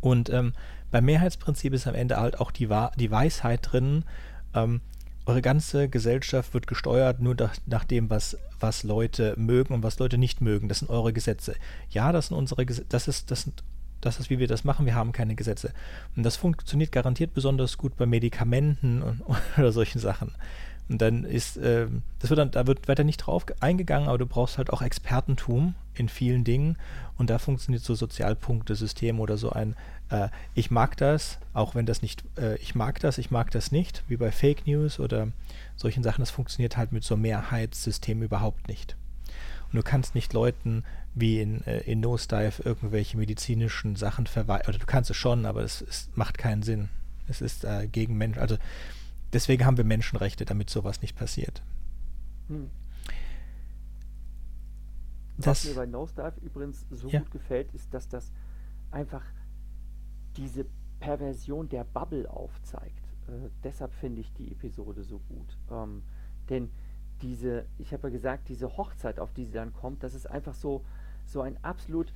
Und 0.00 0.30
ähm, 0.30 0.52
beim 0.90 1.04
Mehrheitsprinzip 1.06 1.72
ist 1.72 1.86
am 1.86 1.94
Ende 1.94 2.16
halt 2.18 2.38
auch 2.38 2.50
die, 2.50 2.68
die 2.96 3.10
Weisheit 3.10 3.60
drin, 3.72 4.04
ähm, 4.54 4.82
eure 5.30 5.42
ganze 5.42 5.88
Gesellschaft 5.88 6.54
wird 6.54 6.66
gesteuert 6.66 7.20
nur 7.20 7.36
nach, 7.38 7.54
nach 7.66 7.84
dem, 7.84 8.10
was, 8.10 8.36
was 8.58 8.82
Leute 8.82 9.34
mögen 9.36 9.72
und 9.72 9.82
was 9.82 9.98
Leute 9.98 10.18
nicht 10.18 10.40
mögen. 10.40 10.68
Das 10.68 10.80
sind 10.80 10.90
eure 10.90 11.12
Gesetze. 11.12 11.54
Ja, 11.90 12.10
das 12.10 12.28
sind 12.28 12.36
unsere 12.36 12.66
Gesetze, 12.66 12.86
das 12.88 13.08
ist, 13.08 13.30
das 13.30 13.42
sind 13.42 13.62
das 14.00 14.18
ist, 14.18 14.30
wie 14.30 14.38
wir 14.38 14.48
das 14.48 14.64
machen, 14.64 14.86
wir 14.86 14.94
haben 14.94 15.12
keine 15.12 15.34
Gesetze. 15.34 15.74
Und 16.16 16.22
das 16.22 16.36
funktioniert 16.36 16.90
garantiert 16.90 17.34
besonders 17.34 17.76
gut 17.76 17.98
bei 17.98 18.06
Medikamenten 18.06 19.02
und, 19.02 19.22
oder 19.58 19.72
solchen 19.72 19.98
Sachen. 19.98 20.32
Und 20.88 21.02
dann 21.02 21.24
ist, 21.24 21.58
äh, 21.58 21.86
das 22.18 22.30
wird 22.30 22.38
dann, 22.38 22.50
da 22.50 22.66
wird 22.66 22.88
weiter 22.88 23.04
nicht 23.04 23.18
drauf 23.18 23.44
eingegangen, 23.60 24.08
aber 24.08 24.16
du 24.16 24.26
brauchst 24.26 24.58
halt 24.58 24.70
auch 24.72 24.82
Expertentum 24.82 25.74
in 25.94 26.08
vielen 26.08 26.44
Dingen. 26.44 26.78
Und 27.18 27.28
da 27.28 27.38
funktioniert 27.38 27.84
so 27.84 27.94
Sozialpunktesystem 27.94 29.20
oder 29.20 29.36
so 29.36 29.50
ein, 29.50 29.76
äh, 30.10 30.28
ich 30.54 30.70
mag 30.70 30.96
das, 30.96 31.38
auch 31.52 31.74
wenn 31.74 31.86
das 31.86 32.02
nicht, 32.02 32.24
äh, 32.36 32.56
ich 32.56 32.74
mag 32.74 33.00
das, 33.00 33.18
ich 33.18 33.30
mag 33.30 33.50
das 33.50 33.72
nicht, 33.72 34.04
wie 34.08 34.16
bei 34.16 34.30
Fake 34.30 34.66
News 34.66 35.00
oder 35.00 35.28
solchen 35.76 36.02
Sachen, 36.02 36.22
das 36.22 36.30
funktioniert 36.30 36.76
halt 36.76 36.92
mit 36.92 37.04
so 37.04 37.14
einem 37.14 37.22
Mehrheitssystem 37.22 38.22
überhaupt 38.22 38.68
nicht. 38.68 38.96
Und 39.72 39.76
du 39.76 39.82
kannst 39.82 40.14
nicht 40.14 40.32
Leuten 40.32 40.84
wie 41.14 41.40
in, 41.40 41.64
äh, 41.64 41.80
in 41.80 42.00
Nosedive 42.00 42.62
irgendwelche 42.64 43.16
medizinischen 43.16 43.96
Sachen 43.96 44.26
verweigern. 44.26 44.68
Oder 44.68 44.78
du 44.78 44.86
kannst 44.86 45.10
es 45.10 45.16
schon, 45.16 45.46
aber 45.46 45.62
es, 45.62 45.80
es 45.82 46.10
macht 46.14 46.38
keinen 46.38 46.62
Sinn. 46.62 46.88
Es 47.28 47.40
ist 47.40 47.64
äh, 47.64 47.86
gegen 47.86 48.16
Menschen. 48.16 48.40
Also 48.40 48.56
deswegen 49.32 49.64
haben 49.64 49.76
wir 49.76 49.84
Menschenrechte, 49.84 50.44
damit 50.44 50.70
sowas 50.70 51.02
nicht 51.02 51.16
passiert. 51.16 51.62
Hm. 52.48 52.70
Was 55.36 55.64
mir 55.64 55.74
bei 55.74 55.86
Nosedive 55.86 56.34
übrigens 56.42 56.84
so 56.90 57.08
ja. 57.08 57.20
gut 57.20 57.30
gefällt, 57.30 57.72
ist, 57.72 57.94
dass 57.94 58.08
das 58.08 58.30
einfach 58.90 59.22
diese 60.36 60.66
Perversion 61.00 61.68
der 61.68 61.84
Bubble 61.84 62.30
aufzeigt. 62.30 63.04
Äh, 63.28 63.50
deshalb 63.64 63.92
finde 63.94 64.20
ich 64.20 64.32
die 64.34 64.52
Episode 64.52 65.02
so 65.02 65.18
gut. 65.18 65.56
Ähm, 65.70 66.02
denn 66.48 66.70
diese, 67.22 67.66
ich 67.78 67.92
habe 67.92 68.08
ja 68.08 68.12
gesagt, 68.12 68.48
diese 68.48 68.76
Hochzeit, 68.76 69.18
auf 69.18 69.32
die 69.32 69.44
sie 69.44 69.52
dann 69.52 69.72
kommt, 69.72 70.02
das 70.02 70.14
ist 70.14 70.30
einfach 70.30 70.54
so, 70.54 70.84
so 71.26 71.42
ein 71.42 71.62
absolut 71.62 72.12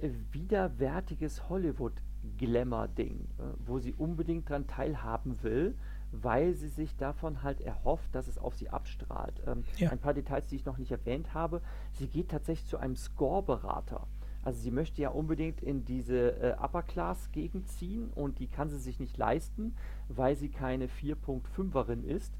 äh, 0.00 0.10
widerwärtiges 0.32 1.48
Hollywood-Glamour-Ding, 1.48 3.20
äh, 3.38 3.42
wo 3.66 3.78
sie 3.78 3.94
unbedingt 3.94 4.50
daran 4.50 4.66
teilhaben 4.66 5.42
will, 5.42 5.76
weil 6.12 6.54
sie 6.54 6.68
sich 6.68 6.96
davon 6.96 7.42
halt 7.42 7.60
erhofft, 7.60 8.14
dass 8.14 8.28
es 8.28 8.38
auf 8.38 8.54
sie 8.54 8.70
abstrahlt. 8.70 9.42
Ähm, 9.46 9.64
ja. 9.76 9.90
Ein 9.90 9.98
paar 9.98 10.14
Details, 10.14 10.46
die 10.46 10.56
ich 10.56 10.64
noch 10.64 10.78
nicht 10.78 10.90
erwähnt 10.90 11.34
habe. 11.34 11.60
Sie 11.92 12.06
geht 12.06 12.30
tatsächlich 12.30 12.68
zu 12.68 12.78
einem 12.78 12.96
Score-Berater. 12.96 14.06
Also 14.42 14.60
sie 14.60 14.70
möchte 14.70 15.02
ja 15.02 15.10
unbedingt 15.10 15.60
in 15.62 15.84
diese 15.84 16.40
äh, 16.40 16.56
Upper-Class-Gegend 16.58 17.68
ziehen 17.68 18.10
und 18.14 18.38
die 18.38 18.46
kann 18.46 18.70
sie 18.70 18.78
sich 18.78 19.00
nicht 19.00 19.16
leisten, 19.16 19.74
weil 20.08 20.36
sie 20.36 20.48
keine 20.48 20.86
4.5erin 20.86 22.04
ist. 22.04 22.32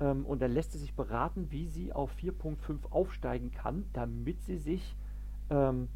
Ähm, 0.00 0.26
und 0.26 0.42
dann 0.42 0.52
lässt 0.52 0.72
sie 0.72 0.78
sich 0.78 0.94
beraten, 0.94 1.50
wie 1.50 1.66
sie 1.66 1.92
auf 1.92 2.14
4.5 2.16 2.90
aufsteigen 2.90 3.50
kann, 3.50 3.86
damit 3.92 4.42
sie 4.42 4.58
sich 4.58 4.96
ähm, 5.50 5.88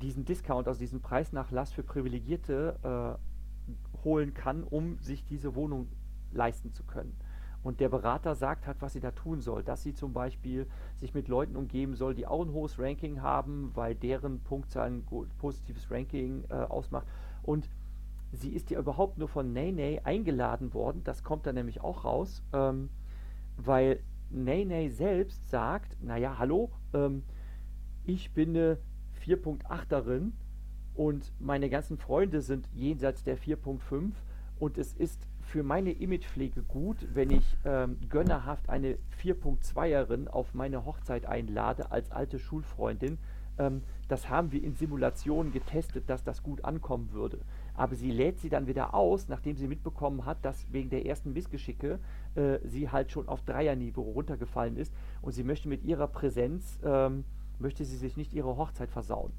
diesen 0.00 0.24
Discount, 0.24 0.66
also 0.66 0.80
diesen 0.80 1.00
Preisnachlass 1.00 1.72
für 1.72 1.82
Privilegierte 1.82 3.18
äh, 3.18 4.04
holen 4.04 4.34
kann, 4.34 4.64
um 4.64 4.98
sich 4.98 5.24
diese 5.24 5.54
Wohnung 5.54 5.88
leisten 6.32 6.72
zu 6.72 6.82
können. 6.84 7.16
Und 7.64 7.80
der 7.80 7.88
Berater 7.88 8.34
sagt 8.34 8.66
halt, 8.66 8.76
was 8.80 8.92
sie 8.92 9.00
da 9.00 9.10
tun 9.10 9.40
soll. 9.40 9.64
Dass 9.64 9.82
sie 9.82 9.94
zum 9.94 10.12
Beispiel 10.12 10.66
sich 10.96 11.14
mit 11.14 11.28
Leuten 11.28 11.56
umgeben 11.56 11.96
soll, 11.96 12.14
die 12.14 12.26
auch 12.26 12.44
ein 12.44 12.52
hohes 12.52 12.78
Ranking 12.78 13.22
haben, 13.22 13.70
weil 13.74 13.94
deren 13.94 14.40
Punktzahl 14.40 14.88
ein 14.88 15.04
positives 15.38 15.90
Ranking 15.90 16.44
äh, 16.50 16.54
ausmacht. 16.54 17.06
Und 17.42 17.68
sie 18.32 18.50
ist 18.50 18.70
ja 18.70 18.78
überhaupt 18.78 19.16
nur 19.18 19.28
von 19.28 19.52
Nene 19.52 20.02
eingeladen 20.04 20.74
worden. 20.74 21.02
Das 21.04 21.24
kommt 21.24 21.46
dann 21.46 21.54
nämlich 21.54 21.80
auch 21.80 22.04
raus, 22.04 22.42
ähm, 22.52 22.90
weil 23.56 24.00
Nene 24.30 24.90
selbst 24.90 25.48
sagt, 25.48 25.96
naja, 26.02 26.36
hallo, 26.38 26.70
ähm, 26.92 27.22
ich 28.04 28.32
bin 28.34 28.50
eine 28.50 28.78
4.8erin 29.24 30.32
und 30.94 31.32
meine 31.40 31.70
ganzen 31.70 31.96
Freunde 31.96 32.42
sind 32.42 32.68
jenseits 32.74 33.24
der 33.24 33.38
4.5 33.38 34.12
und 34.58 34.76
es 34.76 34.92
ist 34.92 35.26
für 35.54 35.62
meine 35.62 35.92
Imagepflege 35.92 36.64
gut, 36.64 37.06
wenn 37.14 37.30
ich 37.30 37.56
ähm, 37.64 37.96
gönnerhaft 38.08 38.68
eine 38.68 38.98
4.2erin 39.22 40.26
auf 40.26 40.52
meine 40.52 40.84
Hochzeit 40.84 41.26
einlade 41.26 41.92
als 41.92 42.10
alte 42.10 42.40
Schulfreundin. 42.40 43.18
Ähm, 43.56 43.82
das 44.08 44.28
haben 44.28 44.50
wir 44.50 44.64
in 44.64 44.74
Simulationen 44.74 45.52
getestet, 45.52 46.10
dass 46.10 46.24
das 46.24 46.42
gut 46.42 46.64
ankommen 46.64 47.12
würde. 47.12 47.38
Aber 47.72 47.94
sie 47.94 48.10
lädt 48.10 48.40
sie 48.40 48.48
dann 48.48 48.66
wieder 48.66 48.94
aus, 48.94 49.28
nachdem 49.28 49.56
sie 49.56 49.68
mitbekommen 49.68 50.26
hat, 50.26 50.44
dass 50.44 50.72
wegen 50.72 50.90
der 50.90 51.06
ersten 51.06 51.32
Missgeschicke 51.32 52.00
äh, 52.34 52.58
sie 52.64 52.90
halt 52.90 53.12
schon 53.12 53.28
auf 53.28 53.42
Dreierniveau 53.42 54.02
runtergefallen 54.02 54.76
ist 54.76 54.92
und 55.22 55.34
sie 55.34 55.44
möchte 55.44 55.68
mit 55.68 55.84
ihrer 55.84 56.08
Präsenz, 56.08 56.80
ähm, 56.82 57.22
möchte 57.60 57.84
sie 57.84 57.96
sich 57.96 58.16
nicht 58.16 58.32
ihre 58.32 58.56
Hochzeit 58.56 58.90
versauen. 58.90 59.30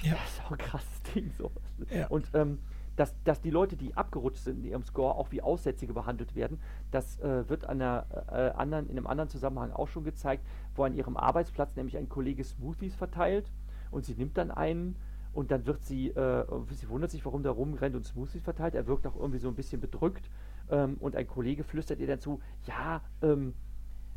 Ja. 0.00 0.14
Das 0.14 0.32
ist 0.32 0.46
auch 0.46 0.52
ein 0.52 0.56
krasses 0.56 1.02
Ding 1.14 1.30
so. 1.36 1.50
Ja. 1.94 2.06
Und 2.06 2.30
ähm, 2.32 2.60
dass, 3.00 3.14
dass 3.24 3.40
die 3.40 3.48
Leute, 3.48 3.76
die 3.76 3.96
abgerutscht 3.96 4.44
sind 4.44 4.58
in 4.58 4.64
ihrem 4.64 4.84
Score, 4.84 5.14
auch 5.14 5.32
wie 5.32 5.40
Aussätzige 5.40 5.94
behandelt 5.94 6.34
werden. 6.34 6.60
Das 6.90 7.18
äh, 7.20 7.48
wird 7.48 7.64
einer, 7.64 8.04
äh, 8.30 8.50
anderen, 8.50 8.90
in 8.90 8.98
einem 8.98 9.06
anderen 9.06 9.30
Zusammenhang 9.30 9.72
auch 9.72 9.88
schon 9.88 10.04
gezeigt, 10.04 10.44
wo 10.74 10.84
an 10.84 10.92
ihrem 10.92 11.16
Arbeitsplatz 11.16 11.74
nämlich 11.76 11.96
ein 11.96 12.10
Kollege 12.10 12.44
Smoothies 12.44 12.94
verteilt 12.94 13.50
und 13.90 14.04
sie 14.04 14.14
nimmt 14.14 14.36
dann 14.36 14.50
einen 14.50 14.96
und 15.32 15.50
dann 15.50 15.64
wird 15.64 15.82
sie, 15.82 16.08
äh, 16.08 16.44
sie 16.72 16.90
wundert 16.90 17.10
sich, 17.10 17.24
warum 17.24 17.42
der 17.42 17.52
rumrennt 17.52 17.96
und 17.96 18.04
Smoothies 18.04 18.42
verteilt. 18.42 18.74
Er 18.74 18.86
wirkt 18.86 19.06
auch 19.06 19.16
irgendwie 19.16 19.38
so 19.38 19.48
ein 19.48 19.54
bisschen 19.54 19.80
bedrückt 19.80 20.28
ähm, 20.70 20.98
und 21.00 21.16
ein 21.16 21.26
Kollege 21.26 21.64
flüstert 21.64 22.00
ihr 22.00 22.06
dann 22.06 22.20
zu, 22.20 22.40
ja, 22.66 23.00
ähm, 23.22 23.54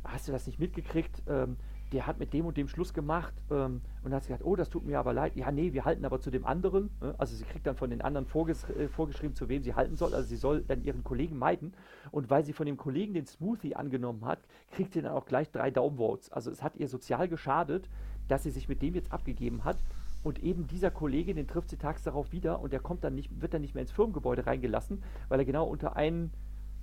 hast 0.03 0.27
du 0.27 0.33
das 0.33 0.45
nicht 0.45 0.59
mitgekriegt? 0.59 1.23
Ähm, 1.29 1.55
der 1.93 2.07
hat 2.07 2.19
mit 2.19 2.33
dem 2.33 2.45
und 2.45 2.57
dem 2.57 2.67
Schluss 2.67 2.93
gemacht 2.93 3.33
ähm, 3.51 3.81
und 4.03 4.13
hat 4.13 4.23
gesagt, 4.23 4.43
oh, 4.43 4.55
das 4.55 4.69
tut 4.69 4.85
mir 4.85 4.99
aber 4.99 5.13
leid. 5.13 5.35
Ja, 5.35 5.51
nee, 5.51 5.73
wir 5.73 5.85
halten 5.85 6.03
aber 6.05 6.19
zu 6.19 6.31
dem 6.31 6.45
anderen. 6.45 6.89
Ne? 6.99 7.13
Also 7.17 7.35
sie 7.35 7.43
kriegt 7.43 7.67
dann 7.67 7.75
von 7.75 7.91
den 7.91 8.01
anderen 8.01 8.25
vorges 8.25 8.67
äh, 8.71 8.87
vorgeschrieben, 8.87 9.35
zu 9.35 9.47
wem 9.47 9.63
sie 9.63 9.75
halten 9.75 9.95
soll. 9.95 10.13
Also 10.13 10.27
sie 10.27 10.35
soll 10.35 10.63
dann 10.63 10.83
ihren 10.83 11.03
Kollegen 11.03 11.37
meiden. 11.37 11.73
Und 12.11 12.29
weil 12.29 12.43
sie 12.43 12.53
von 12.53 12.65
dem 12.65 12.77
Kollegen 12.77 13.13
den 13.13 13.27
Smoothie 13.27 13.75
angenommen 13.75 14.25
hat, 14.25 14.39
kriegt 14.71 14.93
sie 14.93 15.01
dann 15.01 15.13
auch 15.13 15.25
gleich 15.25 15.51
drei 15.51 15.69
Daumenvotes. 15.69 16.31
Also 16.31 16.49
es 16.49 16.63
hat 16.63 16.75
ihr 16.77 16.87
sozial 16.87 17.27
geschadet, 17.27 17.87
dass 18.27 18.43
sie 18.43 18.51
sich 18.51 18.67
mit 18.67 18.81
dem 18.81 18.95
jetzt 18.95 19.11
abgegeben 19.11 19.63
hat. 19.63 19.77
Und 20.23 20.41
eben 20.41 20.67
dieser 20.67 20.89
Kollege, 20.89 21.35
den 21.35 21.47
trifft 21.47 21.69
sie 21.69 21.77
tags 21.77 22.03
darauf 22.03 22.31
wieder 22.31 22.61
und 22.61 22.73
der 22.73 22.79
kommt 22.79 23.03
dann 23.03 23.13
nicht, 23.13 23.41
wird 23.41 23.53
dann 23.53 23.61
nicht 23.61 23.75
mehr 23.75 23.81
ins 23.81 23.91
Firmengebäude 23.91 24.45
reingelassen, 24.47 25.03
weil 25.27 25.39
er 25.39 25.45
genau 25.45 25.65
unter 25.65 25.95
einen 25.95 26.31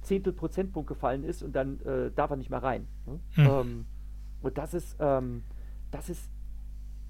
Zehntel 0.02 0.32
Prozentpunkt 0.32 0.88
gefallen 0.88 1.24
ist 1.24 1.42
und 1.42 1.56
dann 1.56 1.80
äh, 1.80 2.10
darf 2.10 2.30
er 2.30 2.36
nicht 2.36 2.50
mehr 2.50 2.62
rein. 2.62 2.86
Ne? 3.06 3.20
Hm. 3.32 3.46
Ähm, 3.46 3.86
und 4.42 4.58
das 4.58 4.74
ist, 4.74 4.96
ähm, 5.00 5.44
das 5.90 6.08
ist 6.08 6.30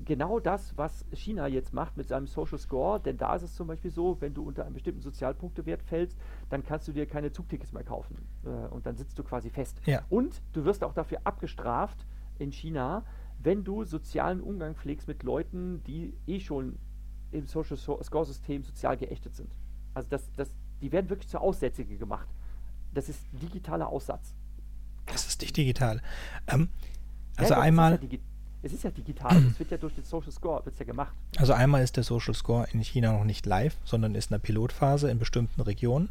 genau 0.05 0.40
das, 0.40 0.77
was 0.77 1.05
China 1.12 1.47
jetzt 1.47 1.75
macht 1.75 1.97
mit 1.97 2.09
seinem 2.09 2.27
Social 2.27 2.59
Score, 2.59 3.01
denn 3.01 3.16
da 3.16 3.35
ist 3.35 3.43
es 3.43 3.55
zum 3.55 3.66
Beispiel 3.66 3.90
so, 3.90 4.16
wenn 4.21 4.35
du 4.35 4.43
unter 4.43 4.64
einen 4.64 4.75
bestimmten 4.75 5.03
Sozialpunktewert 5.03 5.83
fällst, 5.83 6.19
dann 6.49 6.64
kannst 6.64 6.88
du 6.88 6.93
dir 6.93 7.07
keine 7.07 7.33
Zugtickets 7.33 7.73
mehr 7.73 7.85
kaufen 7.85 8.16
äh, 8.45 8.49
und 8.49 8.87
dann 8.87 8.97
sitzt 8.97 9.19
du 9.19 9.25
quasi 9.25 9.51
fest. 9.51 9.81
Ja. 9.87 10.03
Und 10.09 10.43
du 10.53 10.64
wirst 10.64 10.85
auch 10.85 10.95
dafür 10.95 11.21
abgestraft 11.25 12.07
in 12.38 12.53
China, 12.53 13.05
wenn 13.43 13.64
du 13.64 13.85
sozialen 13.85 14.40
Umgang 14.40 14.75
pflegst 14.75 15.09
mit 15.09 15.23
Leuten, 15.23 15.83
die 15.85 16.14
eh 16.27 16.40
schon 16.40 16.79
im 17.31 17.47
Social 17.47 17.77
Score 17.77 18.25
System 18.25 18.62
sozial 18.62 18.97
geächtet 18.97 19.35
sind. 19.35 19.55
Also 19.95 20.09
das, 20.09 20.31
das, 20.33 20.55
die 20.81 20.93
werden 20.93 21.09
wirklich 21.11 21.29
zu 21.29 21.40
Aussätzige 21.40 21.97
gemacht. 21.97 22.29
Das 22.93 23.09
ist 23.09 23.25
digitaler 23.33 23.88
Aussatz. 23.88 24.35
Das 25.07 25.27
ist 25.27 25.40
nicht 25.40 25.57
digital. 25.57 26.03
Ähm, 26.47 26.69
also 27.40 27.55
ja, 27.55 27.61
einmal. 27.61 27.94
Es 27.94 28.03
ist, 28.03 28.12
ja 28.12 28.18
es 28.62 28.72
ist 28.74 28.85
ja 28.85 28.90
digital, 28.90 29.37
es 29.50 29.59
wird 29.59 29.70
ja 29.70 29.79
durch 29.79 29.94
den 29.94 30.05
Social 30.05 30.33
Score 30.33 30.64
wird's 30.64 30.79
ja 30.79 30.85
gemacht. 30.85 31.14
Also 31.38 31.55
einmal 31.55 31.83
ist 31.83 31.96
der 31.96 32.05
Social 32.05 32.35
Score 32.35 32.66
in 32.72 32.81
China 32.81 33.12
noch 33.12 33.24
nicht 33.24 33.46
live, 33.46 33.76
sondern 33.85 34.14
ist 34.14 34.31
in 34.31 34.35
der 34.35 34.38
Pilotphase 34.38 35.11
in 35.11 35.18
bestimmten 35.18 35.62
Regionen. 35.62 36.11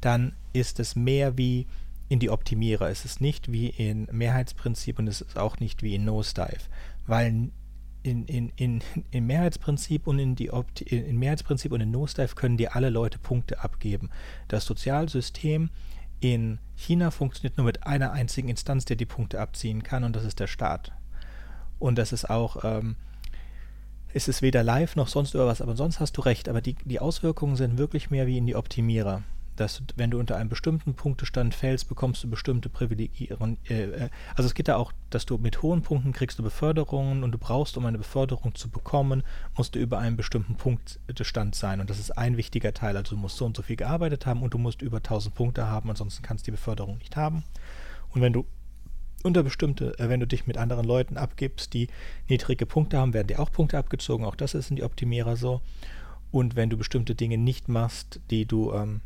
Dann 0.00 0.34
ist 0.52 0.78
es 0.80 0.94
mehr 0.94 1.36
wie 1.36 1.66
in 2.08 2.18
die 2.18 2.30
Optimierer. 2.30 2.88
Es 2.88 3.04
ist 3.04 3.20
nicht 3.20 3.50
wie 3.50 3.68
in 3.68 4.06
Mehrheitsprinzip 4.12 4.98
und 4.98 5.08
es 5.08 5.22
ist 5.22 5.38
auch 5.38 5.58
nicht 5.58 5.82
wie 5.82 5.94
in 5.94 6.04
Nosedive. 6.04 6.68
Weil 7.06 7.50
in, 8.04 8.26
in, 8.26 8.52
in, 8.56 8.82
in 9.10 9.26
Mehrheitsprinzip 9.26 10.06
und 10.06 10.18
in 10.18 10.34
die 10.34 10.52
Opti 10.52 10.84
in 10.84 11.18
Mehrheitsprinzip 11.18 11.72
und 11.72 11.80
in 11.80 11.90
Nosedive 11.90 12.34
können 12.34 12.56
dir 12.56 12.76
alle 12.76 12.90
Leute 12.90 13.18
Punkte 13.18 13.62
abgeben. 13.62 14.10
Das 14.48 14.66
Sozialsystem 14.66 15.70
in 16.22 16.60
China 16.76 17.10
funktioniert 17.10 17.58
nur 17.58 17.66
mit 17.66 17.84
einer 17.84 18.12
einzigen 18.12 18.48
Instanz, 18.48 18.84
der 18.84 18.96
die 18.96 19.06
Punkte 19.06 19.40
abziehen 19.40 19.82
kann, 19.82 20.04
und 20.04 20.14
das 20.14 20.24
ist 20.24 20.38
der 20.38 20.46
Staat. 20.46 20.92
Und 21.80 21.98
das 21.98 22.12
ist 22.12 22.30
auch, 22.30 22.64
ähm, 22.64 22.94
ist 24.12 24.28
es 24.28 24.40
weder 24.40 24.62
live 24.62 24.94
noch 24.94 25.08
sonst 25.08 25.34
irgendwas, 25.34 25.60
aber 25.60 25.74
sonst 25.74 25.98
hast 25.98 26.16
du 26.16 26.20
recht. 26.20 26.48
Aber 26.48 26.60
die, 26.60 26.76
die 26.84 27.00
Auswirkungen 27.00 27.56
sind 27.56 27.76
wirklich 27.76 28.10
mehr 28.10 28.28
wie 28.28 28.38
in 28.38 28.46
die 28.46 28.54
Optimierer 28.54 29.22
dass 29.56 29.82
wenn 29.96 30.10
du 30.10 30.18
unter 30.18 30.36
einem 30.36 30.48
bestimmten 30.48 30.94
Punktestand 30.94 31.54
fällst, 31.54 31.88
bekommst 31.88 32.24
du 32.24 32.30
bestimmte 32.30 32.68
Privilegien. 32.68 33.58
Äh, 33.68 33.82
äh, 33.82 34.08
also 34.34 34.46
es 34.46 34.54
geht 34.54 34.68
da 34.68 34.76
auch, 34.76 34.92
dass 35.10 35.26
du 35.26 35.38
mit 35.38 35.62
hohen 35.62 35.82
Punkten 35.82 36.12
kriegst 36.12 36.38
du 36.38 36.42
Beförderungen 36.42 37.22
und 37.22 37.32
du 37.32 37.38
brauchst, 37.38 37.76
um 37.76 37.86
eine 37.86 37.98
Beförderung 37.98 38.54
zu 38.54 38.70
bekommen, 38.70 39.22
musst 39.56 39.74
du 39.74 39.78
über 39.78 39.98
einen 39.98 40.16
bestimmten 40.16 40.56
Punktstand 40.56 41.54
sein. 41.54 41.80
Und 41.80 41.90
das 41.90 41.98
ist 41.98 42.12
ein 42.12 42.36
wichtiger 42.36 42.72
Teil. 42.72 42.96
Also 42.96 43.14
du 43.14 43.20
musst 43.20 43.36
so 43.36 43.44
und 43.44 43.56
so 43.56 43.62
viel 43.62 43.76
gearbeitet 43.76 44.26
haben 44.26 44.42
und 44.42 44.54
du 44.54 44.58
musst 44.58 44.82
über 44.82 44.98
1000 44.98 45.34
Punkte 45.34 45.66
haben, 45.66 45.90
ansonsten 45.90 46.22
kannst 46.22 46.46
du 46.46 46.50
die 46.50 46.56
Beförderung 46.56 46.98
nicht 46.98 47.16
haben. 47.16 47.44
Und 48.10 48.20
wenn 48.20 48.32
du 48.32 48.46
unter 49.22 49.42
bestimmte, 49.42 49.98
äh, 49.98 50.08
wenn 50.08 50.20
du 50.20 50.26
dich 50.26 50.46
mit 50.46 50.56
anderen 50.56 50.86
Leuten 50.86 51.16
abgibst, 51.16 51.74
die 51.74 51.88
niedrige 52.28 52.66
Punkte 52.66 52.98
haben, 52.98 53.14
werden 53.14 53.28
dir 53.28 53.40
auch 53.40 53.52
Punkte 53.52 53.78
abgezogen. 53.78 54.24
Auch 54.24 54.36
das 54.36 54.54
ist 54.54 54.70
in 54.70 54.76
die 54.76 54.82
Optimierer 54.82 55.36
so. 55.36 55.60
Und 56.30 56.56
wenn 56.56 56.70
du 56.70 56.76
bestimmte 56.76 57.14
Dinge 57.14 57.38
nicht 57.38 57.68
machst, 57.68 58.20
die 58.30 58.46
du 58.46 58.72
ähm, 58.72 59.02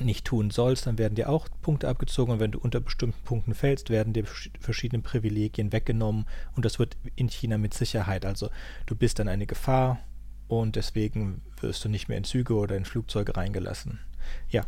nicht 0.00 0.24
tun 0.24 0.50
sollst, 0.50 0.86
dann 0.86 0.98
werden 0.98 1.14
dir 1.14 1.28
auch 1.28 1.48
Punkte 1.60 1.88
abgezogen 1.88 2.32
und 2.32 2.40
wenn 2.40 2.52
du 2.52 2.58
unter 2.58 2.80
bestimmten 2.80 3.22
Punkten 3.24 3.54
fällst, 3.54 3.90
werden 3.90 4.12
dir 4.12 4.24
verschiedene 4.24 5.02
Privilegien 5.02 5.72
weggenommen 5.72 6.26
und 6.56 6.64
das 6.64 6.78
wird 6.78 6.96
in 7.14 7.28
China 7.28 7.58
mit 7.58 7.74
Sicherheit. 7.74 8.24
Also 8.24 8.48
du 8.86 8.96
bist 8.96 9.18
dann 9.18 9.28
eine 9.28 9.46
Gefahr 9.46 9.98
und 10.48 10.76
deswegen 10.76 11.42
wirst 11.60 11.84
du 11.84 11.88
nicht 11.88 12.08
mehr 12.08 12.18
in 12.18 12.24
Züge 12.24 12.54
oder 12.54 12.76
in 12.76 12.84
Flugzeuge 12.84 13.36
reingelassen. 13.36 14.00
Ja. 14.48 14.64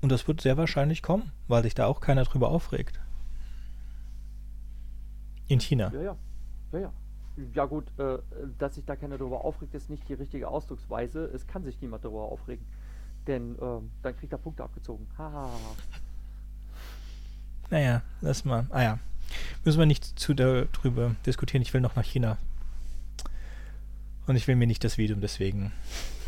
Und 0.00 0.12
das 0.12 0.28
wird 0.28 0.40
sehr 0.40 0.56
wahrscheinlich 0.56 1.02
kommen, 1.02 1.32
weil 1.48 1.62
sich 1.64 1.74
da 1.74 1.86
auch 1.86 2.00
keiner 2.00 2.24
drüber 2.24 2.50
aufregt. 2.50 3.00
In 5.48 5.60
China? 5.60 5.90
Ja, 5.92 6.02
ja. 6.02 6.16
Ja, 6.72 6.78
ja. 6.78 6.92
Ja 7.54 7.66
gut, 7.66 7.84
äh, 7.98 8.18
dass 8.58 8.76
sich 8.76 8.86
da 8.86 8.96
keiner 8.96 9.18
darüber 9.18 9.44
aufregt, 9.44 9.74
ist 9.74 9.90
nicht 9.90 10.08
die 10.08 10.14
richtige 10.14 10.48
Ausdrucksweise. 10.48 11.26
Es 11.26 11.46
kann 11.46 11.64
sich 11.64 11.80
niemand 11.82 12.04
darüber 12.04 12.22
aufregen. 12.22 12.64
Denn 13.26 13.56
ähm, 13.60 13.90
dann 14.02 14.16
kriegt 14.16 14.32
er 14.32 14.38
Punkte 14.38 14.62
abgezogen. 14.64 15.06
Haha. 15.18 15.50
Naja, 17.70 18.02
lass 18.20 18.44
mal. 18.44 18.66
Ah 18.70 18.82
ja. 18.82 18.98
Müssen 19.64 19.78
wir 19.78 19.86
nicht 19.86 20.04
zu 20.04 20.34
darüber 20.34 21.16
diskutieren. 21.26 21.62
Ich 21.62 21.74
will 21.74 21.80
noch 21.80 21.96
nach 21.96 22.04
China. 22.04 22.38
Und 24.26 24.36
ich 24.36 24.46
will 24.46 24.56
mir 24.56 24.66
nicht 24.66 24.84
das 24.84 24.98
Video 24.98 25.16
deswegen 25.16 25.72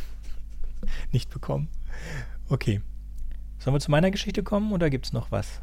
nicht 1.12 1.30
bekommen. 1.30 1.68
Okay. 2.48 2.80
Sollen 3.58 3.74
wir 3.74 3.80
zu 3.80 3.90
meiner 3.90 4.10
Geschichte 4.10 4.42
kommen 4.42 4.72
oder 4.72 4.88
gibt 4.90 5.06
es 5.06 5.12
noch 5.12 5.30
was? 5.30 5.60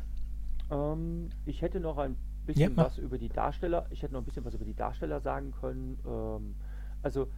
Ähm, 0.70 1.30
ich 1.46 1.62
hätte 1.62 1.80
noch 1.80 1.98
ein 1.98 2.18
bisschen 2.46 2.76
ja, 2.76 2.84
was 2.84 2.98
über 2.98 3.18
die 3.18 3.30
Darsteller. 3.30 3.88
Ich 3.90 4.04
hätte 4.04 4.14
noch 4.14 4.22
ein 4.22 4.26
bisschen 4.26 4.46
was 4.46 4.54
über 4.54 4.66
die 4.66 4.76
Darsteller 4.76 5.22
sagen 5.22 5.52
können. 5.52 5.98
Ähm, 6.06 6.56
also 7.02 7.30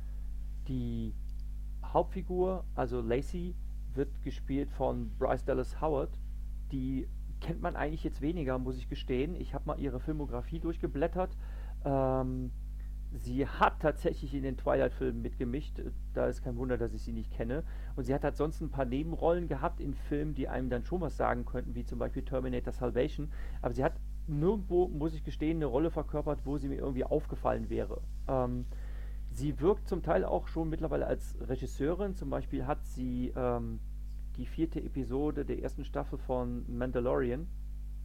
die 0.68 1.14
Hauptfigur, 1.84 2.66
also 2.76 3.02
Lacey, 3.02 3.56
wird 3.98 4.22
gespielt 4.24 4.72
von 4.72 5.12
Bryce 5.18 5.44
Dallas 5.44 5.82
Howard. 5.82 6.18
Die 6.72 7.08
kennt 7.42 7.62
man 7.62 7.76
eigentlich 7.76 8.04
jetzt 8.04 8.22
weniger, 8.22 8.58
muss 8.58 8.78
ich 8.78 8.90
gestehen. 8.90 9.36
Ich 9.36 9.54
habe 9.54 9.66
mal 9.66 9.80
ihre 9.80 10.00
Filmografie 10.00 10.60
durchgeblättert. 10.60 11.36
Ähm, 11.86 12.52
sie 13.14 13.48
hat 13.48 13.80
tatsächlich 13.80 14.34
in 14.34 14.44
den 14.44 14.58
Twilight-Filmen 14.58 15.22
mitgemischt. 15.22 15.82
Da 16.14 16.28
ist 16.28 16.44
kein 16.44 16.58
Wunder, 16.58 16.78
dass 16.78 16.94
ich 16.94 17.04
sie 17.04 17.14
nicht 17.14 17.32
kenne. 17.32 17.64
Und 17.96 18.04
sie 18.04 18.14
hat 18.14 18.24
halt 18.24 18.38
sonst 18.38 18.62
ein 18.62 18.70
paar 18.70 18.86
Nebenrollen 18.86 19.48
gehabt 19.48 19.80
in 19.80 19.94
Filmen, 19.94 20.34
die 20.34 20.48
einem 20.48 20.70
dann 20.70 20.84
schon 20.84 21.02
was 21.02 21.18
sagen 21.18 21.46
könnten, 21.46 21.76
wie 21.76 21.86
zum 21.86 22.00
Beispiel 22.00 22.24
Terminator 22.24 22.74
Salvation. 22.74 23.32
Aber 23.62 23.74
sie 23.74 23.84
hat 23.84 24.00
nirgendwo, 24.28 24.88
muss 24.88 25.14
ich 25.14 25.24
gestehen, 25.24 25.58
eine 25.58 25.68
Rolle 25.68 25.92
verkörpert, 25.92 26.42
wo 26.46 26.58
sie 26.58 26.68
mir 26.68 26.78
irgendwie 26.78 27.06
aufgefallen 27.06 27.70
wäre. 27.70 28.02
Ähm, 28.28 28.66
sie 29.30 29.60
wirkt 29.62 29.88
zum 29.88 30.04
Teil 30.04 30.26
auch 30.26 30.48
schon 30.48 30.70
mittlerweile 30.70 31.08
als 31.08 31.38
Regisseurin. 31.40 32.16
Zum 32.16 32.30
Beispiel 32.30 32.66
hat 32.66 32.86
sie 32.86 33.32
ähm, 33.36 33.80
die 34.38 34.46
vierte 34.46 34.82
Episode 34.82 35.46
der 35.46 35.62
ersten 35.62 35.84
Staffel 35.84 36.18
von 36.20 36.66
Mandalorian 36.68 37.48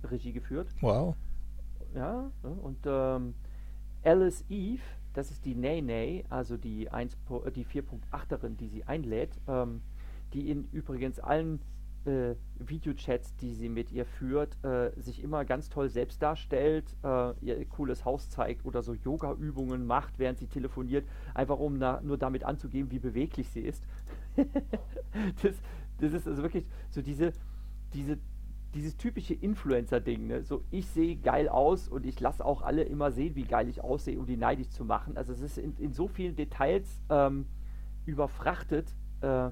Regie 0.04 0.32
geführt. 0.32 0.68
Wow. 0.80 1.14
Ja, 1.94 2.30
ne, 2.42 2.50
und 2.50 2.78
ähm, 2.86 3.34
Alice 4.02 4.44
Eve, 4.48 4.82
das 5.12 5.30
ist 5.30 5.44
die 5.44 5.54
Nay 5.54 6.24
also 6.28 6.56
die, 6.56 6.90
1, 6.90 7.16
die 7.54 7.66
4.8erin, 7.66 8.56
die 8.56 8.68
sie 8.68 8.84
einlädt, 8.84 9.38
ähm, 9.46 9.82
die 10.32 10.50
in 10.50 10.68
übrigens 10.72 11.20
allen 11.20 11.60
äh, 12.04 12.34
Videochats, 12.58 13.36
die 13.36 13.54
sie 13.54 13.68
mit 13.68 13.92
ihr 13.92 14.04
führt, 14.04 14.56
äh, 14.64 14.90
sich 15.00 15.22
immer 15.22 15.44
ganz 15.44 15.68
toll 15.68 15.88
selbst 15.88 16.22
darstellt, 16.22 16.96
äh, 17.04 17.32
ihr 17.40 17.64
cooles 17.66 18.04
Haus 18.04 18.28
zeigt 18.28 18.64
oder 18.64 18.82
so 18.82 18.94
Yoga-Übungen 18.94 19.86
macht, 19.86 20.18
während 20.18 20.38
sie 20.38 20.46
telefoniert, 20.46 21.06
einfach 21.34 21.58
um 21.58 21.78
na, 21.78 22.00
nur 22.02 22.18
damit 22.18 22.44
anzugeben, 22.44 22.90
wie 22.90 22.98
beweglich 22.98 23.50
sie 23.50 23.60
ist. 23.60 23.86
das, 25.42 25.56
das 26.02 26.12
ist 26.12 26.28
also 26.28 26.42
wirklich 26.42 26.66
so 26.90 27.00
diese, 27.00 27.32
diese, 27.94 28.18
dieses 28.74 28.96
typische 28.96 29.34
Influencer-Ding, 29.34 30.26
ne? 30.26 30.42
So, 30.42 30.64
ich 30.70 30.86
sehe 30.86 31.16
geil 31.16 31.48
aus 31.48 31.88
und 31.88 32.06
ich 32.06 32.18
lasse 32.20 32.44
auch 32.44 32.62
alle 32.62 32.82
immer 32.82 33.12
sehen, 33.12 33.34
wie 33.36 33.44
geil 33.44 33.68
ich 33.68 33.82
aussehe, 33.82 34.18
um 34.18 34.26
die 34.26 34.36
neidisch 34.36 34.70
zu 34.70 34.84
machen. 34.84 35.16
Also 35.16 35.32
es 35.32 35.40
ist 35.40 35.58
in, 35.58 35.76
in 35.76 35.92
so 35.92 36.08
vielen 36.08 36.34
Details 36.34 37.02
ähm, 37.08 37.46
überfrachtet, 38.06 38.94
äh, 39.20 39.50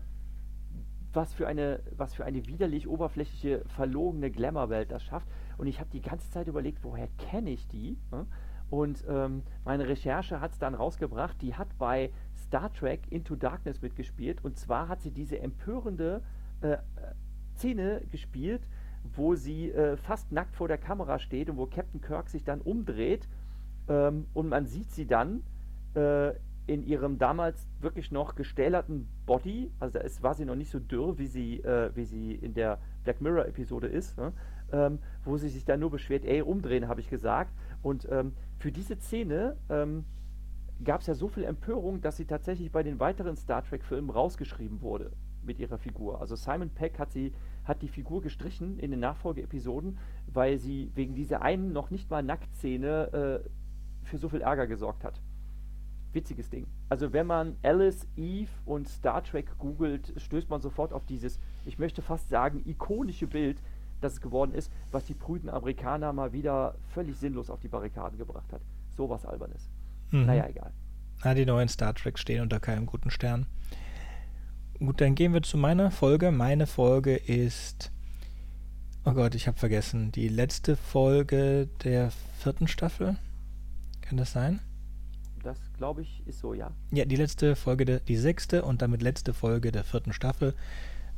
was 1.12 1.34
für 1.34 1.46
eine, 1.46 1.82
was 1.96 2.14
für 2.14 2.24
eine 2.24 2.46
widerlich 2.46 2.88
oberflächliche, 2.88 3.64
verlogene 3.66 4.30
Glamour-Welt 4.30 4.90
das 4.90 5.02
schafft. 5.02 5.28
Und 5.58 5.66
ich 5.66 5.80
habe 5.80 5.90
die 5.90 6.00
ganze 6.00 6.30
Zeit 6.30 6.48
überlegt, 6.48 6.82
woher 6.82 7.08
kenne 7.18 7.50
ich 7.50 7.66
die? 7.68 7.98
Ne? 8.10 8.26
Und 8.70 9.04
ähm, 9.08 9.42
meine 9.64 9.88
Recherche 9.88 10.40
hat 10.40 10.52
es 10.52 10.58
dann 10.58 10.74
rausgebracht, 10.74 11.42
die 11.42 11.54
hat 11.54 11.76
bei 11.78 12.12
Star 12.50 12.72
Trek 12.72 13.02
Into 13.10 13.36
Darkness 13.36 13.80
mitgespielt. 13.80 14.44
Und 14.44 14.58
zwar 14.58 14.88
hat 14.88 15.02
sie 15.02 15.12
diese 15.12 15.38
empörende 15.38 16.20
äh, 16.62 16.78
Szene 17.54 18.02
gespielt, 18.10 18.66
wo 19.14 19.36
sie 19.36 19.70
äh, 19.70 19.96
fast 19.96 20.32
nackt 20.32 20.56
vor 20.56 20.66
der 20.66 20.76
Kamera 20.76 21.20
steht 21.20 21.48
und 21.48 21.58
wo 21.58 21.66
Captain 21.66 22.00
Kirk 22.00 22.28
sich 22.28 22.42
dann 22.42 22.60
umdreht 22.60 23.28
ähm, 23.88 24.26
und 24.34 24.48
man 24.48 24.66
sieht 24.66 24.90
sie 24.90 25.06
dann 25.06 25.44
äh, 25.94 26.30
in 26.66 26.82
ihrem 26.82 27.18
damals 27.18 27.68
wirklich 27.80 28.10
noch 28.10 28.34
gestählerten 28.34 29.08
Body, 29.26 29.70
also 29.78 30.00
ist, 30.00 30.24
war 30.24 30.34
sie 30.34 30.44
noch 30.44 30.56
nicht 30.56 30.70
so 30.72 30.80
dürr, 30.80 31.18
wie 31.18 31.28
sie, 31.28 31.60
äh, 31.60 31.90
wie 31.94 32.04
sie 32.04 32.34
in 32.34 32.54
der 32.54 32.78
Black 33.04 33.20
Mirror 33.20 33.46
Episode 33.46 33.86
ist, 33.86 34.18
ne? 34.18 34.32
ähm, 34.72 34.98
wo 35.24 35.36
sie 35.36 35.48
sich 35.48 35.64
dann 35.64 35.80
nur 35.80 35.90
beschwert, 35.90 36.24
ey, 36.24 36.42
umdrehen, 36.42 36.88
habe 36.88 37.00
ich 37.00 37.08
gesagt. 37.08 37.52
Und 37.82 38.08
ähm, 38.10 38.32
für 38.58 38.72
diese 38.72 38.96
Szene 38.96 39.56
ähm, 39.68 40.04
gab 40.84 41.00
es 41.00 41.06
ja 41.06 41.14
so 41.14 41.28
viel 41.28 41.44
Empörung, 41.44 42.00
dass 42.00 42.16
sie 42.16 42.24
tatsächlich 42.24 42.72
bei 42.72 42.82
den 42.82 43.00
weiteren 43.00 43.36
Star 43.36 43.62
Trek-Filmen 43.62 44.10
rausgeschrieben 44.10 44.80
wurde 44.80 45.12
mit 45.42 45.58
ihrer 45.58 45.78
Figur. 45.78 46.20
Also 46.20 46.36
Simon 46.36 46.70
Peck 46.70 46.98
hat 46.98 47.12
sie 47.12 47.32
hat 47.64 47.82
die 47.82 47.88
Figur 47.88 48.22
gestrichen 48.22 48.78
in 48.78 48.90
den 48.90 49.00
Nachfolgeepisoden, 49.00 49.98
weil 50.26 50.58
sie 50.58 50.90
wegen 50.94 51.14
dieser 51.14 51.42
einen 51.42 51.72
noch 51.72 51.90
nicht 51.90 52.10
mal 52.10 52.22
Nacktszene 52.22 53.42
äh, 53.44 54.06
für 54.06 54.18
so 54.18 54.28
viel 54.28 54.40
Ärger 54.40 54.66
gesorgt 54.66 55.04
hat. 55.04 55.20
Witziges 56.12 56.50
Ding. 56.50 56.66
Also 56.88 57.12
wenn 57.12 57.26
man 57.26 57.56
Alice, 57.62 58.06
Eve 58.16 58.50
und 58.64 58.88
Star 58.88 59.22
Trek 59.22 59.56
googelt, 59.58 60.12
stößt 60.16 60.50
man 60.50 60.60
sofort 60.60 60.92
auf 60.92 61.06
dieses, 61.06 61.38
ich 61.64 61.78
möchte 61.78 62.02
fast 62.02 62.28
sagen, 62.28 62.62
ikonische 62.66 63.28
Bild, 63.28 63.62
das 64.00 64.14
es 64.14 64.20
geworden 64.20 64.52
ist, 64.52 64.72
was 64.90 65.04
die 65.04 65.14
prüden 65.14 65.48
Amerikaner 65.48 66.12
mal 66.12 66.32
wieder 66.32 66.74
völlig 66.88 67.16
sinnlos 67.16 67.50
auf 67.50 67.60
die 67.60 67.68
Barrikaden 67.68 68.18
gebracht 68.18 68.52
hat. 68.52 68.62
Sowas 68.88 69.24
Albernes. 69.24 69.70
Mhm. 70.10 70.26
Naja, 70.26 70.48
egal. 70.48 70.72
Na, 71.22 71.34
die 71.34 71.46
neuen 71.46 71.68
Star 71.68 71.94
Trek 71.94 72.18
stehen 72.18 72.42
unter 72.42 72.60
keinem 72.60 72.86
guten 72.86 73.10
Stern. 73.10 73.46
Gut, 74.78 75.00
dann 75.00 75.14
gehen 75.14 75.34
wir 75.34 75.42
zu 75.42 75.58
meiner 75.58 75.90
Folge. 75.90 76.30
Meine 76.30 76.66
Folge 76.66 77.14
ist. 77.14 77.92
Oh 79.04 79.12
Gott, 79.12 79.34
ich 79.34 79.46
habe 79.46 79.58
vergessen. 79.58 80.12
Die 80.12 80.28
letzte 80.28 80.76
Folge 80.76 81.68
der 81.84 82.10
vierten 82.38 82.68
Staffel. 82.68 83.16
Kann 84.00 84.16
das 84.16 84.32
sein? 84.32 84.60
Das 85.42 85.58
glaube 85.76 86.02
ich 86.02 86.26
ist 86.26 86.38
so, 86.40 86.54
ja. 86.54 86.70
Ja, 86.90 87.04
die 87.04 87.16
letzte 87.16 87.56
Folge, 87.56 87.84
der, 87.84 88.00
die 88.00 88.16
sechste 88.16 88.62
und 88.62 88.82
damit 88.82 89.02
letzte 89.02 89.32
Folge 89.34 89.72
der 89.72 89.84
vierten 89.84 90.12
Staffel. 90.12 90.54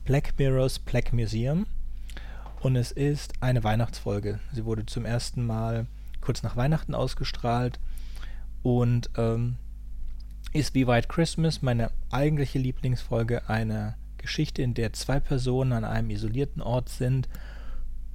Black 0.05 0.35
Mirrors 0.39 0.81
Black 0.81 1.13
Museum. 1.13 1.67
Und 2.61 2.77
es 2.77 2.93
ist 2.93 3.35
eine 3.41 3.65
Weihnachtsfolge. 3.65 4.41
Sie 4.53 4.65
wurde 4.65 4.87
zum 4.87 5.05
ersten 5.05 5.47
Mal 5.47 5.87
kurz 6.21 6.43
nach 6.43 6.57
Weihnachten 6.57 6.95
ausgestrahlt. 6.95 7.79
Und 8.63 9.11
ähm, 9.17 9.57
ist 10.53 10.75
wie 10.75 10.87
White 10.87 11.09
Christmas 11.09 11.63
meine 11.63 11.91
eigentliche 12.11 12.59
Lieblingsfolge 12.59 13.49
eine 13.49 13.97
Geschichte, 14.19 14.63
in 14.63 14.75
der 14.75 14.93
zwei 14.93 15.19
Personen 15.19 15.73
an 15.73 15.85
einem 15.85 16.11
isolierten 16.11 16.63
Ort 16.63 16.89
sind 16.89 17.29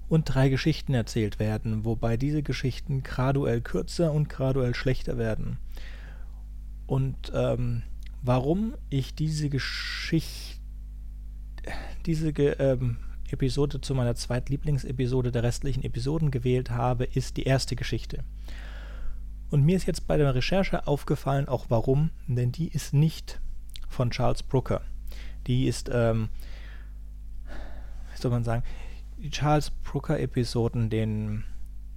und 0.08 0.26
drei 0.26 0.50
Geschichten 0.50 0.94
erzählt 0.94 1.40
werden, 1.40 1.84
wobei 1.84 2.16
diese 2.16 2.44
Geschichten 2.44 3.04
graduell 3.04 3.62
kürzer 3.62 4.12
und 4.14 4.30
graduell 4.30 4.74
schlechter 4.74 5.18
werden. 5.18 5.58
Und 6.86 7.32
ähm, 7.34 7.84
warum 8.22 8.76
ich 8.90 9.16
diese 9.16 9.50
Geschichte, 9.50 10.62
diese 12.06 12.30
ähm, 12.30 12.98
Episode 13.30 13.82
zu 13.82 13.94
meiner 13.94 14.16
zweitlieblingsepisode 14.16 15.32
der 15.32 15.44
restlichen 15.44 15.84
Episoden 15.84 16.32
gewählt 16.32 16.72
habe, 16.72 17.04
ist 17.04 17.36
die 17.36 17.44
erste 17.44 17.76
Geschichte. 17.76 18.24
Und 19.50 19.64
mir 19.64 19.78
ist 19.78 19.86
jetzt 19.86 20.08
bei 20.08 20.18
der 20.18 20.36
Recherche 20.36 20.88
aufgefallen, 20.88 21.48
auch 21.48 21.66
warum, 21.70 22.10
denn 22.28 22.52
die 22.52 22.68
ist 22.68 22.94
nicht 22.94 23.40
von 23.88 24.12
Charles 24.12 24.44
Brooker. 24.44 24.82
Die 25.48 25.68
ist, 25.68 25.90
ähm, 25.92 26.30
wie 28.14 28.22
soll 28.22 28.32
man 28.32 28.44
sagen, 28.44 28.64
die 29.18 29.30
Charles 29.30 29.72
Brooker-Episoden, 29.84 30.90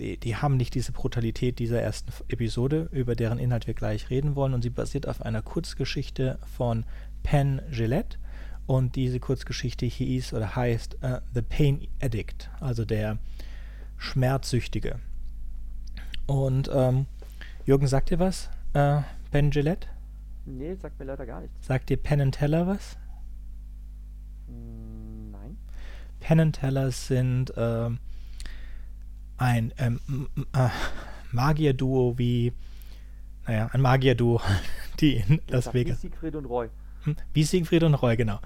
die, 0.00 0.16
die 0.16 0.36
haben 0.36 0.56
nicht 0.56 0.74
diese 0.74 0.92
Brutalität 0.92 1.58
dieser 1.58 1.82
ersten 1.82 2.12
Episode, 2.28 2.88
über 2.92 3.16
deren 3.16 3.38
Inhalt 3.38 3.66
wir 3.66 3.74
gleich 3.74 4.10
reden 4.10 4.36
wollen. 4.36 4.54
Und 4.54 4.62
sie 4.62 4.70
basiert 4.70 5.08
auf 5.08 5.20
einer 5.22 5.42
Kurzgeschichte 5.42 6.38
von 6.56 6.84
Penn 7.22 7.60
Gillette. 7.70 8.18
Und 8.66 8.94
diese 8.94 9.18
Kurzgeschichte 9.18 9.86
hieß 9.86 10.32
oder 10.32 10.54
heißt 10.54 10.98
uh, 11.02 11.18
The 11.34 11.42
Pain 11.42 11.88
Addict, 12.00 12.48
also 12.60 12.84
der 12.84 13.18
Schmerzsüchtige. 13.96 15.00
Und 16.26 16.70
ähm, 16.72 17.06
Jürgen, 17.66 17.86
sagt 17.86 18.10
dir 18.10 18.18
was? 18.18 18.50
Äh, 18.72 19.02
Ben 19.30 19.50
Gillette? 19.50 19.88
Nee, 20.46 20.74
sagt 20.74 20.98
mir 20.98 21.04
leider 21.04 21.26
gar 21.26 21.40
nichts. 21.40 21.66
Sagt 21.66 21.90
dir 21.90 21.96
Penn 21.96 22.20
and 22.20 22.34
Teller 22.34 22.66
was? 22.66 22.96
Mm, 24.48 25.30
nein. 25.30 25.58
Penn 26.20 26.40
and 26.40 26.56
Teller 26.56 26.90
sind 26.90 27.56
äh, 27.56 27.90
ein 29.36 29.72
ähm, 29.78 30.00
äh, 30.54 30.68
Magier-Duo 31.32 32.18
wie, 32.18 32.52
naja, 33.46 33.68
ein 33.72 33.80
Magier-Duo, 33.80 34.40
die 35.00 35.16
in 35.16 35.40
Las 35.48 35.72
Vegas. 35.72 35.98
Wie 35.98 36.08
Siegfried 36.08 36.34
und 36.34 36.46
Roy. 36.46 36.68
Hm? 37.04 37.16
Wie 37.32 37.44
Siegfried 37.44 37.82
und 37.82 37.94
Roy, 37.94 38.16
genau. 38.16 38.40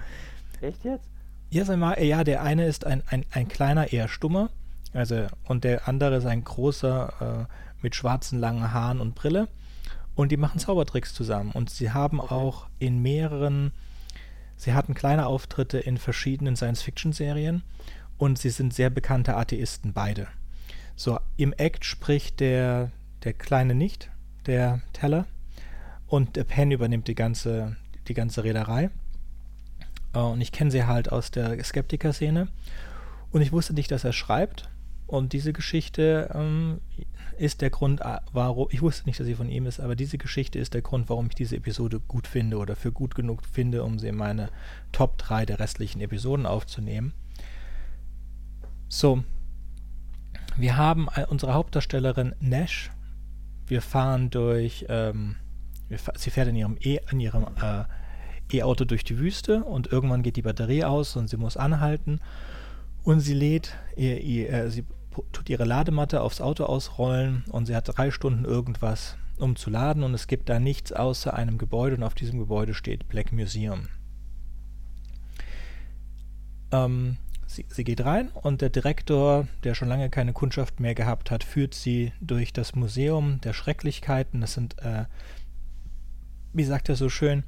Echt 0.61 0.83
jetzt? 0.83 1.07
Ja, 1.49 1.99
ja, 1.99 2.23
der 2.23 2.41
eine 2.41 2.65
ist 2.65 2.85
ein, 2.85 3.03
ein, 3.07 3.25
ein 3.31 3.47
kleiner, 3.47 3.93
eher 3.93 4.07
stummer, 4.07 4.49
also 4.93 5.27
und 5.45 5.63
der 5.63 5.87
andere 5.87 6.17
ist 6.17 6.25
ein 6.25 6.43
großer, 6.43 7.47
äh, 7.47 7.64
mit 7.85 7.93
schwarzen 7.93 8.39
langen 8.39 8.73
Haaren 8.73 8.99
und 8.99 9.13
Brille. 9.13 9.47
Und 10.15 10.31
die 10.31 10.37
machen 10.37 10.59
Zaubertricks 10.59 11.13
zusammen. 11.13 11.51
Und 11.51 11.69
sie 11.69 11.91
haben 11.91 12.19
Okay. 12.19 12.33
auch 12.33 12.65
in 12.79 12.99
mehreren, 13.03 13.71
sie 14.57 14.73
hatten 14.73 14.95
kleine 14.95 15.27
Auftritte 15.27 15.77
in 15.77 15.99
verschiedenen 15.99 16.55
Science-Fiction-Serien 16.55 17.61
und 18.17 18.39
sie 18.39 18.49
sind 18.49 18.73
sehr 18.73 18.89
bekannte 18.89 19.37
Atheisten, 19.37 19.93
beide. 19.93 20.27
So, 20.95 21.19
im 21.37 21.53
Act 21.53 21.85
spricht 21.85 22.39
der, 22.39 22.89
der 23.23 23.33
Kleine 23.33 23.75
nicht, 23.75 24.09
der 24.47 24.81
Teller. 24.93 25.25
Und 26.07 26.37
der 26.37 26.43
Penn 26.43 26.71
übernimmt 26.71 27.07
die 27.07 27.13
ganze, 27.15 27.75
die 28.07 28.13
ganze 28.15 28.43
Reederei. 28.43 28.89
Äh, 30.13 30.19
Und 30.19 30.41
ich 30.41 30.51
kenne 30.51 30.71
sie 30.71 30.85
halt 30.85 31.11
aus 31.11 31.29
der 31.29 31.63
Skeptiker-Szene. 31.63 32.47
Und 33.31 33.41
ich 33.41 33.51
wusste 33.51 33.73
nicht, 33.73 33.91
dass 33.91 34.05
er 34.05 34.13
schreibt. 34.13 34.69
Und 35.07 35.33
diese 35.33 35.53
Geschichte 35.53 36.31
ähm, 36.33 36.79
ist 37.37 37.61
der 37.61 37.69
Grund, 37.69 38.01
äh, 38.01 38.17
warum, 38.31 38.67
ich 38.71 38.81
wusste 38.81 39.05
nicht, 39.05 39.19
dass 39.19 39.27
sie 39.27 39.35
von 39.35 39.49
ihm 39.49 39.65
ist, 39.65 39.79
aber 39.79 39.95
diese 39.95 40.17
Geschichte 40.17 40.59
ist 40.59 40.73
der 40.73 40.81
Grund, 40.81 41.09
warum 41.09 41.27
ich 41.27 41.35
diese 41.35 41.55
Episode 41.55 41.99
gut 41.99 42.27
finde 42.27 42.57
oder 42.57 42.75
für 42.75 42.91
gut 42.91 43.15
genug 43.15 43.43
finde, 43.45 43.83
um 43.83 43.99
sie 43.99 44.07
in 44.07 44.15
meine 44.15 44.49
Top 44.91 45.17
3 45.17 45.45
der 45.45 45.59
restlichen 45.59 46.01
Episoden 46.01 46.45
aufzunehmen. 46.45 47.13
So, 48.87 49.23
wir 50.57 50.77
haben 50.77 51.07
äh, 51.15 51.25
unsere 51.25 51.53
Hauptdarstellerin 51.53 52.33
Nash. 52.39 52.91
Wir 53.67 53.81
fahren 53.81 54.29
durch, 54.29 54.85
ähm, 54.89 55.35
wir 55.89 55.99
fa 55.99 56.13
sie 56.15 56.29
fährt 56.29 56.47
in 56.47 56.55
ihrem 56.55 56.77
E, 56.79 56.99
in 57.11 57.19
ihrem 57.19 57.45
äh, 57.61 57.83
E-Auto 58.53 58.85
durch 58.85 59.03
die 59.03 59.17
Wüste 59.17 59.63
und 59.63 59.87
irgendwann 59.91 60.21
geht 60.21 60.35
die 60.35 60.43
Batterie 60.43 60.83
aus 60.83 61.15
und 61.15 61.29
sie 61.29 61.37
muss 61.37 61.57
anhalten 61.57 62.21
und 63.03 63.19
sie 63.19 63.33
lädt, 63.33 63.75
ihr, 63.95 64.21
ihr, 64.21 64.49
äh, 64.51 64.69
sie 64.69 64.85
tut 65.31 65.49
ihre 65.49 65.65
Ladematte 65.65 66.21
aufs 66.21 66.41
Auto 66.41 66.65
ausrollen 66.65 67.43
und 67.49 67.65
sie 67.65 67.75
hat 67.75 67.97
drei 67.97 68.11
Stunden 68.11 68.45
irgendwas, 68.45 69.17
um 69.37 69.55
zu 69.55 69.69
laden 69.69 70.03
und 70.03 70.13
es 70.13 70.27
gibt 70.27 70.49
da 70.49 70.59
nichts 70.59 70.91
außer 70.91 71.33
einem 71.33 71.57
Gebäude 71.57 71.95
und 71.95 72.03
auf 72.03 72.15
diesem 72.15 72.39
Gebäude 72.39 72.73
steht 72.73 73.07
Black 73.07 73.31
Museum. 73.31 73.87
Ähm, 76.71 77.17
sie, 77.45 77.65
sie 77.69 77.83
geht 77.83 78.03
rein 78.03 78.29
und 78.29 78.61
der 78.61 78.69
Direktor, 78.69 79.47
der 79.63 79.75
schon 79.75 79.87
lange 79.87 80.09
keine 80.09 80.33
Kundschaft 80.33 80.79
mehr 80.79 80.95
gehabt 80.95 81.31
hat, 81.31 81.43
führt 81.43 81.73
sie 81.73 82.13
durch 82.21 82.53
das 82.53 82.75
Museum 82.75 83.39
der 83.41 83.53
Schrecklichkeiten. 83.53 84.41
Das 84.41 84.53
sind, 84.53 84.77
äh, 84.79 85.05
wie 86.53 86.63
sagt 86.63 86.89
er 86.89 86.95
so 86.95 87.09
schön, 87.09 87.43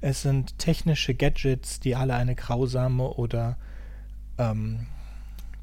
es 0.00 0.22
sind 0.22 0.58
technische 0.58 1.14
Gadgets, 1.14 1.80
die 1.80 1.96
alle 1.96 2.14
eine 2.14 2.34
grausame 2.34 3.04
oder 3.04 3.56
ähm, 4.38 4.86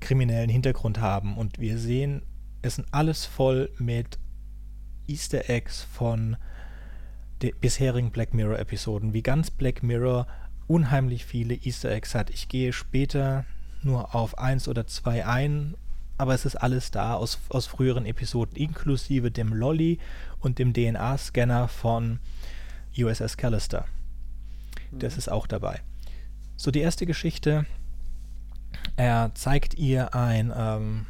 kriminellen 0.02 0.50
Hintergrund 0.50 1.00
haben. 1.00 1.38
Und 1.38 1.60
wir 1.60 1.78
sehen, 1.78 2.24
es 2.62 2.76
sind 2.76 2.88
alles 2.92 3.26
voll 3.26 3.72
mit 3.78 4.20
Easter 5.08 5.50
Eggs 5.50 5.84
von 5.84 6.36
den 7.42 7.54
bisherigen 7.60 8.12
Black 8.12 8.34
Mirror-Episoden, 8.34 9.14
wie 9.14 9.24
ganz 9.24 9.50
Black 9.50 9.82
Mirror 9.82 10.28
unheimlich 10.68 11.26
viele 11.26 11.56
Easter 11.56 11.92
Eggs 11.92 12.14
hat. 12.14 12.30
Ich 12.30 12.50
gehe 12.50 12.74
später 12.74 13.46
nur 13.82 14.14
auf 14.14 14.38
eins 14.38 14.68
oder 14.68 14.86
zwei 14.86 15.26
ein, 15.26 15.76
aber 16.18 16.36
es 16.36 16.46
ist 16.46 16.56
alles 16.56 16.92
da 16.92 17.16
aus, 17.16 17.40
aus 17.50 17.66
früheren 17.66 18.06
Episoden, 18.06 18.56
inklusive 18.56 19.32
dem 19.32 19.54
Lolly 19.54 19.98
und 20.40 20.60
dem 20.60 20.74
DNA-Scanner 20.74 21.68
von 21.68 22.20
USS 22.96 23.38
Callister. 23.38 23.86
Das 24.92 25.14
Mhm. 25.14 25.20
ist 25.20 25.32
auch 25.32 25.48
dabei. 25.48 25.80
So, 26.58 26.70
die 26.70 26.82
erste 26.82 27.06
Geschichte. 27.08 27.66
Er 28.96 29.32
zeigt 29.36 29.76
ihr 29.76 30.14
ein, 30.16 30.52
ähm, 30.56 31.06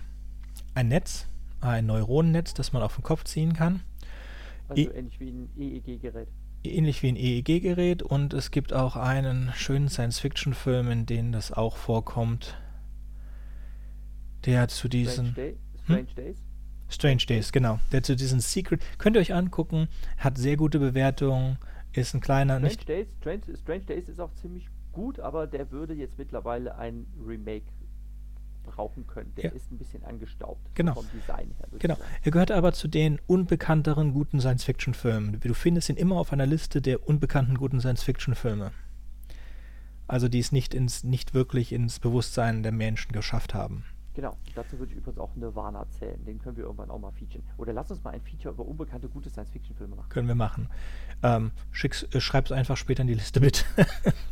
ein 0.76 0.88
Netz, 0.88 1.28
ein 1.60 1.86
Neuronennetz, 1.86 2.54
das 2.54 2.74
man 2.74 2.82
auf 2.82 2.96
den 2.96 3.04
Kopf 3.04 3.24
ziehen 3.24 3.54
kann. 3.54 3.82
Also 4.68 4.82
I- 4.84 4.88
ähnlich 4.94 5.20
wie 5.20 5.30
ein 5.30 5.50
EEG-Gerät. 5.58 6.28
Ähnlich 6.64 7.02
wie 7.04 7.08
ein 7.10 7.16
EEG-Gerät. 7.16 8.04
Und 8.04 8.34
es 8.34 8.52
gibt 8.52 8.72
auch 8.74 8.96
einen 8.96 9.52
schönen 9.56 9.90
Science-Fiction-Film, 9.90 10.90
in 10.92 11.06
dem 11.06 11.32
das 11.32 11.52
auch 11.52 11.76
vorkommt. 11.78 12.56
Der 14.46 14.68
zu 14.68 14.88
Strange, 14.88 14.90
diesen. 14.92 15.34
Day, 15.36 15.58
Strange 15.84 16.08
Days. 16.16 16.38
Strange 16.90 17.26
Days, 17.28 17.52
genau. 17.52 17.80
Der 17.92 18.04
zu 18.04 18.16
diesen 18.16 18.40
Secret. 18.40 18.82
Könnt 18.98 19.16
ihr 19.16 19.22
euch 19.22 19.34
angucken, 19.34 19.88
hat 20.18 20.38
sehr 20.38 20.58
gute 20.58 20.80
Bewertungen, 20.80 21.58
ist 21.94 22.14
ein 22.14 22.22
kleiner, 22.22 22.56
Strange 22.56 22.68
nicht? 22.68 22.90
Days, 22.90 23.08
Strange, 23.20 23.42
Strange 23.62 23.82
Days 23.86 24.10
ist 24.10 24.20
auch 24.20 24.34
ziemlich 24.36 24.68
gut, 24.92 25.20
aber 25.20 25.48
der 25.48 25.72
würde 25.72 25.94
jetzt 25.94 26.18
mittlerweile 26.18 26.76
ein 26.78 27.06
Remake 27.26 27.66
brauchen 28.64 29.08
können. 29.08 29.34
Der 29.36 29.46
Ja. 29.46 29.52
ist 29.52 29.72
ein 29.72 29.78
bisschen 29.78 30.04
angestaubt 30.04 30.62
Genau. 30.76 30.94
vom 30.94 31.06
Design 31.14 31.52
her. 31.58 31.68
Genau. 31.80 31.98
Er 32.24 32.32
gehört 32.32 32.52
aber 32.52 32.74
zu 32.74 32.88
den 32.88 33.20
unbekannteren 33.28 34.14
guten 34.14 34.40
Science-Fiction-Filmen. 34.40 35.40
Du 35.40 35.54
findest 35.56 35.90
ihn 35.90 35.98
immer 35.98 36.18
auf 36.18 36.32
einer 36.32 36.46
Liste 36.46 36.82
der 36.82 37.08
unbekannten 37.08 37.58
guten 37.58 37.80
Science-Fiction-Filme. 37.80 38.72
Also 40.08 40.28
die 40.28 40.40
es 40.40 40.52
nicht 40.52 40.74
ins, 40.74 41.04
nicht 41.04 41.34
wirklich 41.34 41.72
ins 41.72 42.00
Bewusstsein 42.00 42.64
der 42.64 42.72
Menschen 42.72 43.14
geschafft 43.14 43.54
haben. 43.54 43.84
Genau. 44.14 44.38
Dazu 44.56 44.78
würde 44.78 44.92
ich 44.92 44.98
übrigens 44.98 45.20
auch 45.20 45.36
Nirvana 45.36 45.88
zählen. 45.90 46.24
Den 46.26 46.40
können 46.40 46.58
wir 46.58 46.66
irgendwann 46.66 46.90
auch 46.90 47.00
mal 47.00 47.12
featuren. 47.12 47.46
Oder 47.58 47.72
lass 47.72 47.92
uns 47.92 48.04
mal 48.04 48.12
ein 48.12 48.22
Feature 48.22 48.54
über 48.54 48.66
unbekannte 48.66 49.08
gute 49.08 49.30
Science-Fiction-Filme 49.30 49.96
machen. 49.96 50.10
Können 50.10 50.28
wir 50.28 50.36
machen. 50.36 50.68
Ähm, 51.24 51.52
schick's, 51.72 52.04
äh, 52.12 52.20
schreib's 52.20 52.52
einfach 52.52 52.76
später 52.76 53.02
in 53.02 53.08
die 53.08 53.14
Liste 53.14 53.40
mit. 53.40 53.66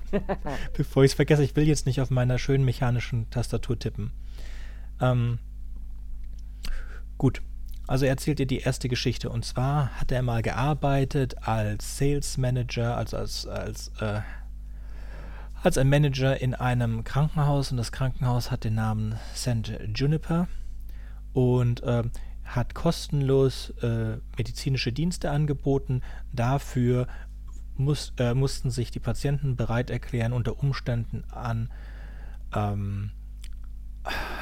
Bevor 0.77 1.03
ich 1.03 1.11
es 1.11 1.15
vergesse, 1.15 1.43
ich 1.43 1.55
will 1.55 1.67
jetzt 1.67 1.85
nicht 1.85 2.01
auf 2.01 2.09
meiner 2.09 2.39
schönen 2.39 2.65
mechanischen 2.65 3.29
Tastatur 3.29 3.79
tippen. 3.79 4.11
Ähm, 4.99 5.39
gut. 7.17 7.41
Also 7.87 8.05
er 8.05 8.11
erzählt 8.11 8.39
dir 8.39 8.45
die 8.45 8.59
erste 8.59 8.89
Geschichte. 8.89 9.29
Und 9.29 9.45
zwar 9.45 9.99
hat 9.99 10.11
er 10.11 10.21
mal 10.21 10.41
gearbeitet 10.41 11.47
als 11.47 11.97
Sales 11.97 12.37
Manager, 12.37 12.97
also 12.97 13.17
als, 13.17 13.47
als, 13.47 13.87
äh, 13.99 14.19
als 15.61 15.77
ein 15.77 15.89
Manager 15.89 16.39
in 16.39 16.55
einem 16.55 17.03
Krankenhaus. 17.03 17.71
Und 17.71 17.77
das 17.77 17.91
Krankenhaus 17.91 18.51
hat 18.51 18.63
den 18.63 18.75
Namen 18.75 19.15
St. 19.35 19.71
Juniper 19.93 20.47
und 21.33 21.81
ähm, 21.85 22.11
hat 22.43 22.73
kostenlos 22.73 23.71
äh, 23.81 24.17
medizinische 24.37 24.91
Dienste 24.91 25.29
angeboten. 25.29 26.01
Dafür 26.33 27.07
muss, 27.77 28.13
äh, 28.17 28.33
mussten 28.33 28.71
sich 28.71 28.91
die 28.91 28.99
Patienten 28.99 29.55
bereit 29.55 29.89
erklären, 29.89 30.33
unter 30.33 30.59
Umständen 30.59 31.23
an 31.31 31.69
ähm, 32.53 33.11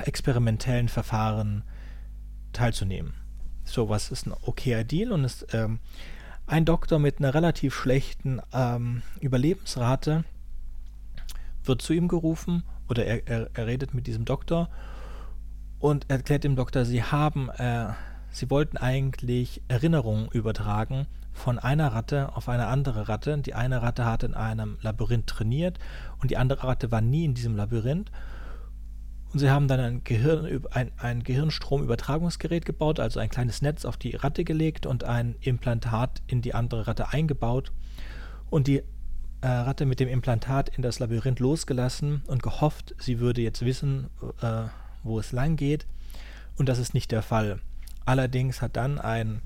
experimentellen 0.05 0.87
Verfahren 0.87 1.63
teilzunehmen. 2.53 3.13
So, 3.65 3.89
was 3.89 4.11
ist 4.11 4.27
ein 4.27 4.33
okayer 4.41 4.85
Deal 4.85 5.11
und 5.11 5.25
ist 5.25 5.53
ähm, 5.53 5.79
ein 6.45 6.63
Doktor 6.63 6.99
mit 6.99 7.19
einer 7.19 7.33
relativ 7.33 7.75
schlechten 7.75 8.39
ähm, 8.53 9.01
Überlebensrate 9.19 10.23
wird 11.67 11.81
zu 11.81 11.93
ihm 11.93 12.07
gerufen 12.07 12.63
oder 12.89 13.05
er, 13.05 13.27
er, 13.27 13.49
er 13.53 13.67
redet 13.67 13.93
mit 13.93 14.07
diesem 14.07 14.25
Doktor 14.25 14.69
und 15.79 16.09
erklärt 16.09 16.43
dem 16.43 16.55
Doktor, 16.55 16.85
sie 16.85 17.03
haben, 17.03 17.49
äh, 17.49 17.87
sie 18.31 18.49
wollten 18.49 18.77
eigentlich 18.77 19.61
Erinnerungen 19.67 20.29
übertragen 20.29 21.07
von 21.33 21.59
einer 21.59 21.93
Ratte 21.93 22.35
auf 22.35 22.49
eine 22.49 22.67
andere 22.67 23.07
Ratte. 23.07 23.37
Die 23.37 23.53
eine 23.53 23.81
Ratte 23.81 24.05
hat 24.05 24.23
in 24.23 24.33
einem 24.33 24.77
Labyrinth 24.81 25.27
trainiert 25.27 25.77
und 26.19 26.31
die 26.31 26.37
andere 26.37 26.63
Ratte 26.63 26.91
war 26.91 27.01
nie 27.01 27.25
in 27.25 27.35
diesem 27.35 27.55
Labyrinth. 27.55 28.11
Und 29.33 29.39
sie 29.39 29.49
haben 29.49 29.67
dann 29.67 29.79
ein, 29.79 30.03
Gehirn, 30.03 30.65
ein, 30.71 30.91
ein 30.97 31.21
Gehirnstromübertragungsgerät 31.21 32.65
gebaut, 32.65 32.99
also 32.99 33.19
ein 33.19 33.29
kleines 33.29 33.61
Netz 33.61 33.85
auf 33.85 33.97
die 33.97 34.15
Ratte 34.15 34.43
gelegt 34.43 34.85
und 34.85 35.03
ein 35.03 35.35
Implantat 35.41 36.23
in 36.27 36.41
die 36.41 36.55
andere 36.55 36.87
Ratte 36.87 37.09
eingebaut. 37.09 37.71
Und 38.49 38.67
die 38.67 38.83
äh, 39.41 39.47
Ratte 39.47 39.85
mit 39.85 39.99
dem 39.99 40.09
Implantat 40.09 40.69
in 40.69 40.81
das 40.81 40.99
Labyrinth 40.99 41.39
losgelassen 41.39 42.23
und 42.27 42.43
gehofft, 42.43 42.95
sie 42.99 43.19
würde 43.19 43.41
jetzt 43.41 43.63
wissen, 43.63 44.09
äh, 44.41 44.63
wo 45.03 45.19
es 45.19 45.31
lang 45.31 45.55
geht. 45.55 45.85
Und 46.57 46.69
das 46.69 46.79
ist 46.79 46.93
nicht 46.93 47.11
der 47.11 47.21
Fall. 47.21 47.59
Allerdings 48.05 48.61
hat 48.61 48.75
dann 48.77 48.99
ein 48.99 49.41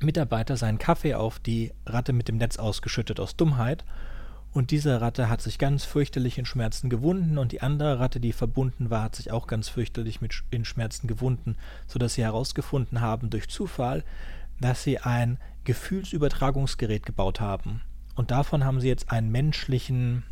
Mitarbeiter 0.00 0.56
seinen 0.56 0.78
Kaffee 0.78 1.14
auf 1.14 1.38
die 1.38 1.72
Ratte 1.86 2.12
mit 2.12 2.28
dem 2.28 2.36
Netz 2.36 2.58
ausgeschüttet 2.58 3.20
aus 3.20 3.36
Dummheit. 3.36 3.84
Und 4.52 4.70
diese 4.70 5.00
Ratte 5.00 5.28
hat 5.28 5.42
sich 5.42 5.58
ganz 5.58 5.84
fürchterlich 5.84 6.38
in 6.38 6.46
Schmerzen 6.46 6.88
gewunden 6.88 7.36
und 7.36 7.52
die 7.52 7.60
andere 7.60 7.98
Ratte, 8.00 8.20
die 8.20 8.32
verbunden 8.32 8.88
war, 8.88 9.02
hat 9.02 9.16
sich 9.16 9.30
auch 9.30 9.46
ganz 9.46 9.68
fürchterlich 9.68 10.22
mit, 10.22 10.42
in 10.50 10.64
Schmerzen 10.64 11.08
gewunden, 11.08 11.56
sodass 11.86 12.14
sie 12.14 12.22
herausgefunden 12.22 13.02
haben 13.02 13.28
durch 13.28 13.48
Zufall, 13.48 14.02
dass 14.60 14.82
sie 14.82 14.98
ein 14.98 15.38
Gefühlsübertragungsgerät 15.64 17.04
gebaut 17.04 17.40
haben. 17.40 17.82
Und 18.16 18.30
davon 18.30 18.64
haben 18.64 18.80
sie 18.80 18.88
jetzt 18.88 19.12
einen 19.12 19.30
menschlichen, 19.30 20.24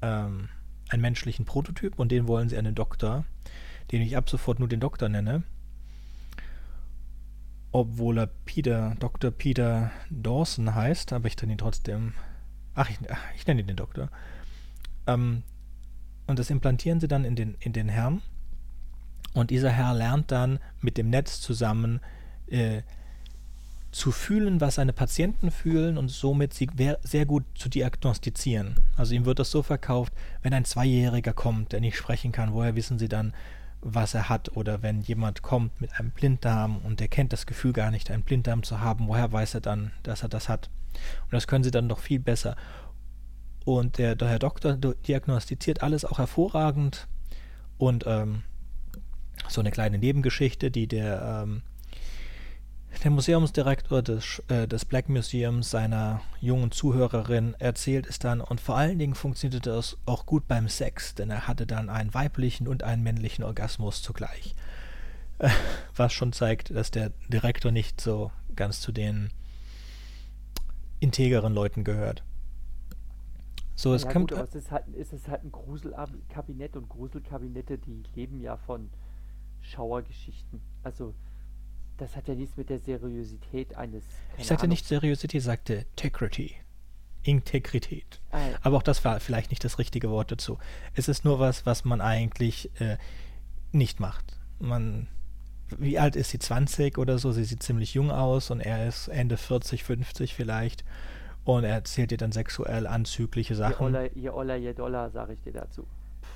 ähm, 0.00 0.48
einen 0.88 1.02
menschlichen 1.02 1.44
Prototyp 1.44 1.98
und 1.98 2.10
den 2.10 2.28
wollen 2.28 2.48
sie 2.48 2.56
an 2.56 2.64
den 2.64 2.76
Doktor, 2.76 3.24
den 3.92 4.00
ich 4.00 4.16
ab 4.16 4.30
sofort 4.30 4.60
nur 4.60 4.68
den 4.68 4.80
Doktor 4.80 5.08
nenne. 5.08 5.42
Obwohl 7.72 8.18
er 8.18 8.28
Peter, 8.28 8.94
Dr. 9.00 9.32
Peter 9.32 9.90
Dawson 10.08 10.76
heißt, 10.76 11.12
aber 11.12 11.26
ich 11.26 11.36
nenne 11.36 11.54
ihn 11.54 11.58
trotzdem. 11.58 12.14
Ach, 12.76 12.88
ich, 12.88 12.98
ich 13.36 13.46
nenne 13.46 13.60
ihn 13.60 13.66
den 13.66 13.76
Doktor. 13.76 14.10
Ähm, 15.08 15.42
und 16.28 16.38
das 16.38 16.50
implantieren 16.50 17.00
sie 17.00 17.08
dann 17.08 17.24
in 17.24 17.34
den, 17.34 17.56
in 17.58 17.72
den 17.72 17.88
Herrn. 17.88 18.22
Und 19.34 19.50
dieser 19.50 19.70
Herr 19.70 19.92
lernt 19.92 20.30
dann 20.30 20.60
mit 20.80 20.96
dem 20.96 21.10
Netz 21.10 21.40
zusammen 21.40 22.00
äh, 22.46 22.82
zu 23.94 24.10
fühlen, 24.10 24.60
was 24.60 24.74
seine 24.74 24.92
Patienten 24.92 25.52
fühlen 25.52 25.98
und 25.98 26.08
somit 26.08 26.52
sie 26.52 26.68
sehr 27.02 27.26
gut 27.26 27.44
zu 27.54 27.68
diagnostizieren. 27.68 28.74
Also 28.96 29.14
ihm 29.14 29.24
wird 29.24 29.38
das 29.38 29.52
so 29.52 29.62
verkauft, 29.62 30.12
wenn 30.42 30.52
ein 30.52 30.64
Zweijähriger 30.64 31.32
kommt, 31.32 31.70
der 31.70 31.80
nicht 31.80 31.96
sprechen 31.96 32.32
kann, 32.32 32.52
woher 32.52 32.74
wissen 32.74 32.98
sie 32.98 33.08
dann, 33.08 33.32
was 33.82 34.14
er 34.14 34.28
hat? 34.28 34.56
Oder 34.56 34.82
wenn 34.82 35.00
jemand 35.02 35.42
kommt 35.42 35.80
mit 35.80 35.92
einem 35.98 36.10
Blinddarm 36.10 36.78
und 36.78 36.98
der 36.98 37.06
kennt 37.06 37.32
das 37.32 37.46
Gefühl 37.46 37.72
gar 37.72 37.92
nicht, 37.92 38.10
einen 38.10 38.24
Blinddarm 38.24 38.64
zu 38.64 38.80
haben, 38.80 39.06
woher 39.06 39.30
weiß 39.30 39.54
er 39.54 39.60
dann, 39.60 39.92
dass 40.02 40.24
er 40.24 40.28
das 40.28 40.48
hat? 40.48 40.70
Und 41.26 41.32
das 41.32 41.46
können 41.46 41.62
sie 41.62 41.70
dann 41.70 41.88
doch 41.88 42.00
viel 42.00 42.18
besser. 42.18 42.56
Und 43.64 43.98
der, 43.98 44.16
der 44.16 44.28
Herr 44.28 44.40
Doktor 44.40 44.76
diagnostiziert 44.76 45.84
alles 45.84 46.04
auch 46.04 46.18
hervorragend 46.18 47.06
und 47.78 48.04
ähm, 48.08 48.42
so 49.48 49.60
eine 49.60 49.70
kleine 49.70 49.98
Nebengeschichte, 49.98 50.72
die 50.72 50.88
der 50.88 51.44
ähm, 51.44 51.62
der 53.02 53.10
Museumsdirektor 53.10 54.02
des, 54.02 54.42
äh, 54.48 54.68
des 54.68 54.84
Black 54.84 55.08
Museums 55.08 55.70
seiner 55.70 56.20
jungen 56.40 56.70
Zuhörerin 56.70 57.54
erzählt 57.58 58.06
es 58.06 58.18
dann 58.18 58.40
und 58.40 58.60
vor 58.60 58.76
allen 58.76 58.98
Dingen 58.98 59.14
funktionierte 59.14 59.70
das 59.70 59.96
auch 60.06 60.26
gut 60.26 60.46
beim 60.46 60.68
Sex, 60.68 61.14
denn 61.14 61.30
er 61.30 61.48
hatte 61.48 61.66
dann 61.66 61.88
einen 61.88 62.14
weiblichen 62.14 62.68
und 62.68 62.82
einen 62.82 63.02
männlichen 63.02 63.44
Orgasmus 63.44 64.02
zugleich. 64.02 64.54
Äh, 65.38 65.50
was 65.96 66.12
schon 66.12 66.32
zeigt, 66.32 66.70
dass 66.70 66.90
der 66.90 67.10
Direktor 67.28 67.72
nicht 67.72 68.00
so 68.00 68.30
ganz 68.54 68.80
zu 68.80 68.92
den 68.92 69.30
integeren 71.00 71.54
Leuten 71.54 71.84
gehört. 71.84 72.22
So, 73.76 73.92
es 73.92 74.04
ja, 74.04 74.12
kommt. 74.12 74.30
Gut, 74.30 74.38
aber 74.38 74.48
es 74.48 74.54
ist, 74.54 74.70
halt, 74.70 74.84
es 74.96 75.12
ist 75.12 75.28
halt 75.28 75.42
ein 75.42 75.50
Gruselkabinett 75.50 76.76
und 76.76 76.88
Gruselkabinette, 76.88 77.78
die 77.78 78.04
leben 78.14 78.40
ja 78.40 78.56
von 78.56 78.90
Schauergeschichten. 79.60 80.60
Also 80.82 81.14
das 81.96 82.16
hat 82.16 82.28
ja 82.28 82.34
nichts 82.34 82.56
mit 82.56 82.70
der 82.70 82.78
Seriosität 82.78 83.76
eines. 83.76 84.04
Ich 84.36 84.46
sagte 84.46 84.64
Ahnung. 84.64 84.70
nicht 84.70 84.86
Seriosität, 84.86 85.34
ich 85.34 85.44
sagte 85.44 85.74
Integrity. 85.74 86.56
Integrität. 87.22 88.20
Ah, 88.32 88.38
Aber 88.62 88.76
auch 88.76 88.82
das 88.82 89.04
war 89.04 89.18
vielleicht 89.18 89.50
nicht 89.50 89.64
das 89.64 89.78
richtige 89.78 90.10
Wort 90.10 90.30
dazu. 90.30 90.58
Es 90.94 91.08
ist 91.08 91.24
nur 91.24 91.38
was, 91.38 91.64
was 91.64 91.84
man 91.84 92.00
eigentlich 92.00 92.70
äh, 92.80 92.98
nicht 93.72 93.98
macht. 93.98 94.38
Man, 94.58 95.08
wie 95.78 95.98
alt 95.98 96.16
ist 96.16 96.30
sie? 96.30 96.38
20 96.38 96.98
oder 96.98 97.18
so? 97.18 97.32
Sie 97.32 97.44
sieht 97.44 97.62
ziemlich 97.62 97.94
jung 97.94 98.10
aus 98.10 98.50
und 98.50 98.60
er 98.60 98.86
ist 98.86 99.08
Ende 99.08 99.36
40, 99.36 99.84
50 99.84 100.34
vielleicht. 100.34 100.84
Und 101.44 101.64
er 101.64 101.74
erzählt 101.74 102.12
ihr 102.12 102.18
dann 102.18 102.32
sexuell 102.32 102.86
anzügliche 102.86 103.54
Sachen. 103.54 103.96
Je 104.14 104.30
Oller, 104.30 104.56
je 104.56 104.72
Dollar, 104.72 105.10
sage 105.10 105.34
ich 105.34 105.40
dir 105.40 105.52
dazu. 105.52 105.86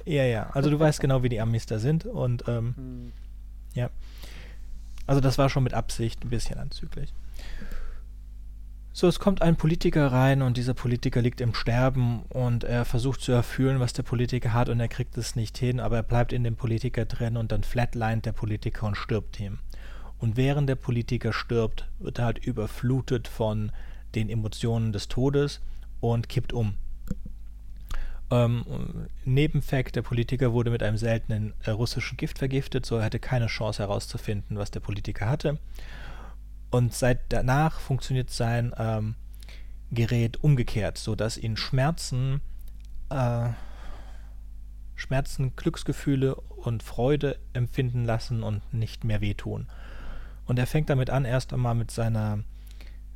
Ja, 0.04 0.24
ja. 0.24 0.50
Also 0.50 0.70
du 0.70 0.78
weißt 0.78 1.00
genau, 1.00 1.22
wie 1.22 1.28
die 1.28 1.40
Amis 1.40 1.66
da 1.66 1.78
sind 1.78 2.06
und 2.06 2.44
ähm, 2.48 2.74
hm. 2.76 3.12
ja. 3.74 3.90
Also 5.08 5.22
das 5.22 5.38
war 5.38 5.48
schon 5.48 5.64
mit 5.64 5.72
Absicht 5.72 6.22
ein 6.22 6.28
bisschen 6.28 6.58
anzüglich. 6.58 7.14
So, 8.92 9.08
es 9.08 9.18
kommt 9.18 9.40
ein 9.40 9.56
Politiker 9.56 10.12
rein 10.12 10.42
und 10.42 10.58
dieser 10.58 10.74
Politiker 10.74 11.22
liegt 11.22 11.40
im 11.40 11.54
Sterben 11.54 12.24
und 12.28 12.62
er 12.62 12.84
versucht 12.84 13.22
zu 13.22 13.32
erfüllen, 13.32 13.80
was 13.80 13.94
der 13.94 14.02
Politiker 14.02 14.52
hat 14.52 14.68
und 14.68 14.80
er 14.80 14.88
kriegt 14.88 15.16
es 15.16 15.34
nicht 15.34 15.56
hin, 15.56 15.80
aber 15.80 15.96
er 15.96 16.02
bleibt 16.02 16.34
in 16.34 16.44
dem 16.44 16.56
Politiker 16.56 17.06
drin 17.06 17.38
und 17.38 17.52
dann 17.52 17.62
flatlined 17.62 18.26
der 18.26 18.32
Politiker 18.32 18.86
und 18.86 18.96
stirbt 18.96 19.40
ihm. 19.40 19.60
Und 20.18 20.36
während 20.36 20.68
der 20.68 20.74
Politiker 20.74 21.32
stirbt, 21.32 21.88
wird 21.98 22.18
er 22.18 22.26
halt 22.26 22.38
überflutet 22.44 23.28
von 23.28 23.72
den 24.14 24.28
Emotionen 24.28 24.92
des 24.92 25.08
Todes 25.08 25.62
und 26.00 26.28
kippt 26.28 26.52
um. 26.52 26.74
Ähm, 28.30 28.64
Nebenfakt, 29.24 29.96
der 29.96 30.02
Politiker 30.02 30.52
wurde 30.52 30.70
mit 30.70 30.82
einem 30.82 30.98
seltenen 30.98 31.54
äh, 31.64 31.70
russischen 31.70 32.16
Gift 32.16 32.38
vergiftet, 32.38 32.84
so 32.84 32.96
er 32.96 33.04
hatte 33.04 33.18
keine 33.18 33.46
Chance 33.46 33.82
herauszufinden, 33.82 34.58
was 34.58 34.70
der 34.70 34.80
Politiker 34.80 35.28
hatte. 35.28 35.58
Und 36.70 36.92
seit 36.92 37.20
danach 37.30 37.80
funktioniert 37.80 38.30
sein 38.30 38.74
ähm, 38.76 39.14
Gerät 39.90 40.42
umgekehrt, 40.44 40.98
sodass 40.98 41.38
ihn 41.38 41.56
Schmerzen, 41.56 42.42
äh, 43.08 43.48
Schmerzen, 44.94 45.56
Glücksgefühle 45.56 46.34
und 46.34 46.82
Freude 46.82 47.38
empfinden 47.54 48.04
lassen 48.04 48.42
und 48.42 48.74
nicht 48.74 49.04
mehr 49.04 49.22
wehtun. 49.22 49.66
Und 50.44 50.58
er 50.58 50.66
fängt 50.66 50.90
damit 50.90 51.08
an, 51.08 51.24
erst 51.24 51.54
einmal 51.54 51.74
mit 51.74 51.90
seiner 51.90 52.40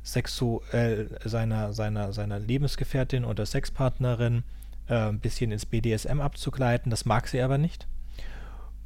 sexuell, 0.01 1.19
seiner, 1.23 1.73
seiner, 1.73 2.13
seiner 2.13 2.39
Lebensgefährtin 2.39 3.25
oder 3.25 3.45
Sexpartnerin 3.45 4.43
äh, 4.87 5.09
ein 5.09 5.19
bisschen 5.19 5.51
ins 5.51 5.65
BDSM 5.65 6.21
abzugleiten. 6.21 6.89
Das 6.89 7.05
mag 7.05 7.27
sie 7.27 7.41
aber 7.41 7.57
nicht. 7.57 7.87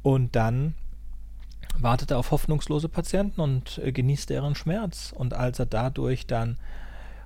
Und 0.02 0.36
dann 0.36 0.74
wartet 1.78 2.10
er 2.10 2.18
auf 2.18 2.30
hoffnungslose 2.30 2.88
Patienten 2.88 3.40
und 3.40 3.78
äh, 3.78 3.92
genießt 3.92 4.30
deren 4.30 4.54
Schmerz. 4.54 5.12
Und 5.16 5.34
als 5.34 5.58
er 5.58 5.66
dadurch 5.66 6.26
dann, 6.26 6.58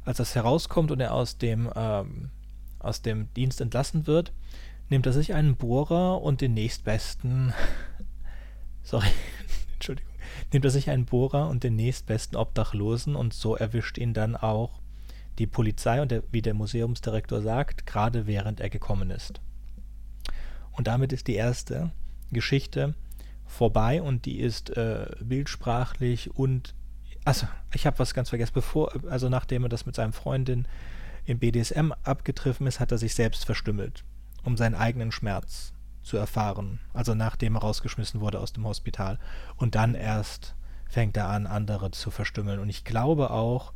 als 0.05 0.19
das 0.19 0.35
herauskommt 0.35 0.91
und 0.91 1.01
er 1.01 1.15
aus 1.15 1.39
dem, 1.39 1.71
ähm, 1.75 2.31
aus 2.79 3.03
dem 3.03 3.33
Dienst 3.35 3.61
entlassen 3.61 4.07
wird, 4.07 4.33
nimmt 4.89 5.07
er 5.07 5.13
sich 5.13 5.35
einen 5.35 5.57
Bohrer 5.57 6.21
und 6.21 6.41
den 6.41 6.55
nächstbesten, 6.55 7.55
sorry, 8.83 9.09
Entschuldigung, 9.75 10.13
nimmt 10.53 10.65
er 10.65 10.71
sich 10.71 10.91
einen 10.91 11.07
Bohrer 11.07 11.49
und 11.49 11.65
den 11.65 11.77
nächstbesten 11.77 12.37
Obdachlosen 12.37 13.17
und 13.17 13.33
so 13.33 13.57
erwischt 13.57 13.99
ihn 13.99 14.13
dann 14.13 14.37
auch 14.37 14.82
die 15.43 15.49
Polizei 15.49 16.01
und 16.01 16.13
der, 16.13 16.23
wie 16.31 16.41
der 16.41 16.55
Museumsdirektor 16.55 17.43
sagt, 17.43 17.85
gerade 17.85 18.29
während 18.29 18.61
er 18.61 18.71
gekommen 18.71 19.11
ist. 19.11 19.41
Und 20.71 20.87
damit 20.87 21.13
ist 21.13 21.27
die 21.27 21.35
erste 21.35 21.91
Geschichte 22.31 22.95
vorbei 23.45 24.01
und 24.01 24.25
die 24.25 24.39
ist 24.39 24.71
äh, 24.77 25.11
bildsprachlich 25.21 26.33
und 26.37 26.77
also 27.25 27.49
ich 27.75 27.87
habe 27.87 27.99
was 27.99 28.15
ganz 28.15 28.29
vergessen, 28.29 28.53
bevor 28.55 28.93
also 29.11 29.29
nachdem 29.29 29.65
er 29.65 29.69
das 29.69 29.85
mit 29.85 29.97
seinem 29.97 30.13
Freundin 30.13 30.69
im 31.25 31.41
BDSM 31.41 31.91
abgetriffen 32.05 32.69
ist, 32.69 32.79
hat 32.79 32.93
er 32.93 32.99
sich 32.99 33.17
selbst 33.17 33.45
verstümmelt, 33.45 34.05
um 34.45 34.57
seinen 34.57 34.77
eigenen 34.77 35.11
Schmerz 35.11 35.73
zu 36.05 36.19
erfahren. 36.19 36.79
Also 36.93 37.17
nachdem 37.17 37.57
er 37.57 37.63
rausgeschmissen 37.63 38.21
wurde 38.21 38.39
aus 38.39 38.53
dem 38.53 38.65
Hospital 38.65 39.19
und 39.57 39.75
dann 39.75 39.97
erst 39.97 40.55
fängt 40.89 41.17
er 41.17 41.29
an, 41.29 41.49
andere 41.49 41.91
zu 41.91 42.13
verstümmeln. 42.13 42.61
Und 42.61 42.69
ich 42.69 42.85
glaube 42.85 43.31
auch, 43.31 43.73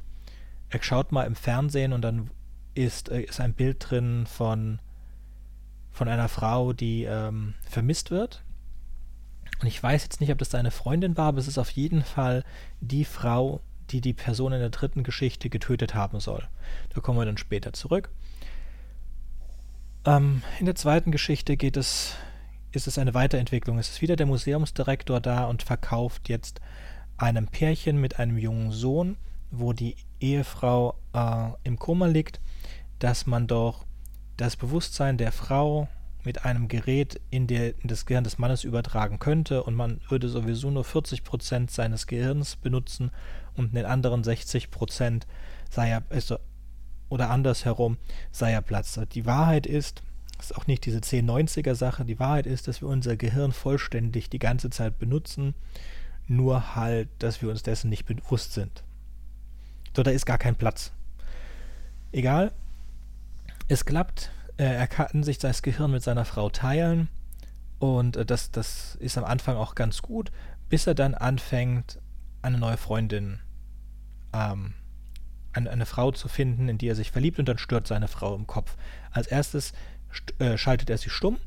er 0.71 0.83
schaut 0.83 1.13
mal 1.13 1.25
im 1.25 1.35
Fernsehen 1.35 1.93
und 1.93 2.03
dann 2.03 2.31
ist, 2.75 3.09
äh, 3.09 3.23
ist 3.23 3.41
ein 3.41 3.55
Bild 3.55 3.91
drin 3.91 4.27
von, 4.27 4.81
von 5.91 6.09
einer 6.09 6.29
Frau, 6.29 6.73
die 6.73 7.05
ähm, 7.05 7.55
vermisst 7.69 8.11
wird. 8.11 8.43
Und 9.61 9.69
ich 9.69 9.83
weiß 9.83 10.03
jetzt 10.03 10.21
nicht, 10.21 10.31
ob 10.31 10.39
das 10.39 10.51
seine 10.51 10.71
Freundin 10.71 11.17
war, 11.17 11.29
aber 11.29 11.39
es 11.39 11.49
ist 11.49 11.59
auf 11.59 11.71
jeden 11.71 12.03
Fall 12.03 12.45
die 12.81 13.05
Frau, 13.05 13.61
die 13.91 14.01
die 14.01 14.13
Person 14.13 14.53
in 14.53 14.61
der 14.61 14.71
dritten 14.71 15.03
Geschichte 15.03 15.49
getötet 15.49 15.95
haben 15.95 16.21
soll. 16.21 16.47
Da 16.93 17.01
kommen 17.01 17.19
wir 17.19 17.25
dann 17.25 17.39
später 17.39 17.73
zurück. 17.73 18.11
Ähm, 20.05 20.43
in 20.59 20.67
der 20.67 20.75
zweiten 20.75 21.13
Geschichte 21.13 21.57
geht 21.57 21.77
es, 21.77 22.15
ist 22.73 22.87
es 22.87 22.99
eine 22.99 23.15
Weiterentwicklung. 23.15 23.79
Es 23.79 23.89
ist 23.89 24.03
wieder 24.03 24.17
der 24.17 24.27
Museumsdirektor 24.27 25.21
da 25.21 25.47
und 25.47 25.63
verkauft 25.63 26.29
jetzt 26.29 26.61
einem 27.17 27.47
Pärchen 27.47 27.99
mit 27.99 28.19
einem 28.19 28.37
jungen 28.37 28.73
Sohn 28.73 29.17
wo 29.51 29.73
die 29.73 29.97
Ehefrau 30.21 30.99
äh, 31.13 31.51
im 31.65 31.79
Koma 31.79 32.07
liegt, 32.07 32.41
dass 32.99 33.27
man 33.27 33.47
doch 33.47 33.87
das 34.37 34.57
Bewusstsein 34.57 35.19
der 35.19 35.33
Frau 35.33 35.89
mit 36.25 36.45
einem 36.45 36.69
Gerät 36.69 37.21
in, 37.31 37.47
der, 37.47 37.81
in 37.81 37.89
das 37.89 38.05
Gehirn 38.05 38.25
des 38.25 38.39
Mannes 38.39 38.65
übertragen 38.65 39.19
könnte 39.19 39.63
und 39.63 39.75
man 39.75 40.01
würde 40.09 40.29
sowieso 40.29 40.71
nur 40.71 40.85
40% 40.85 41.71
seines 41.71 42.07
Gehirns 42.07 42.57
benutzen 42.57 43.13
und 43.55 43.75
den 43.75 43.87
anderen 43.87 44.23
60% 44.23 45.23
sei 45.71 45.91
er, 45.91 46.03
also, 46.11 46.39
oder 47.09 47.31
andersherum 47.31 47.97
sei 48.33 48.53
er 48.53 48.61
Platz. 48.61 48.99
Die 49.13 49.25
Wahrheit 49.25 49.67
ist, 49.67 50.03
das 50.37 50.51
ist 50.51 50.57
auch 50.57 50.67
nicht 50.67 50.85
diese 50.85 50.99
1090er 50.99 51.75
Sache, 51.75 52.05
die 52.05 52.19
Wahrheit 52.19 52.47
ist, 52.47 52.67
dass 52.67 52.83
wir 52.83 52.89
unser 52.89 53.17
Gehirn 53.17 53.53
vollständig 53.53 54.29
die 54.29 54.41
ganze 54.41 54.69
Zeit 54.69 54.99
benutzen, 54.99 55.55
nur 56.27 56.75
halt, 56.75 57.09
dass 57.21 57.41
wir 57.41 57.51
uns 57.51 57.63
dessen 57.63 57.89
nicht 57.89 58.05
bewusst 58.05 58.53
sind. 58.53 58.83
Da 60.03 60.11
ist 60.11 60.27
gar 60.27 60.39
kein 60.39 60.57
Platz. 60.57 60.93
Egal. 62.13 62.53
Es 63.69 63.85
klappt. 63.85 64.31
Äh, 64.57 64.65
er 64.65 64.87
kann 64.87 65.23
sich 65.23 65.39
das 65.39 65.63
Gehirn 65.63 65.91
mit 65.91 66.03
seiner 66.03 66.25
Frau 66.25 66.51
teilen. 66.51 67.09
Und 67.79 68.17
äh, 68.17 68.25
das, 68.25 68.51
das 68.51 68.97
ist 68.97 69.19
am 69.19 69.25
Anfang 69.25 69.57
auch 69.57 69.75
ganz 69.75 70.03
gut, 70.03 70.31
bis 70.69 70.87
er 70.87 70.95
dann 70.95 71.15
anfängt, 71.15 71.99
eine 72.43 72.59
neue 72.59 72.77
Freundin, 72.77 73.41
ähm, 74.33 74.75
eine, 75.53 75.71
eine 75.71 75.87
Frau 75.87 76.13
zu 76.13 76.29
finden, 76.29 76.69
in 76.69 76.79
die 76.79 76.89
er 76.89 76.95
sich 76.95 77.11
verliebt 77.11 77.39
und 77.39 77.49
dann 77.49 77.59
stört 77.59 77.87
seine 77.87 78.09
Frau 78.09 78.35
im 78.35 78.47
Kopf. 78.47 78.77
Als 79.11 79.27
erstes 79.27 79.73
äh, 80.39 80.57
schaltet 80.57 80.91
er 80.91 80.99
sie 80.99 81.11
stumm 81.11 81.39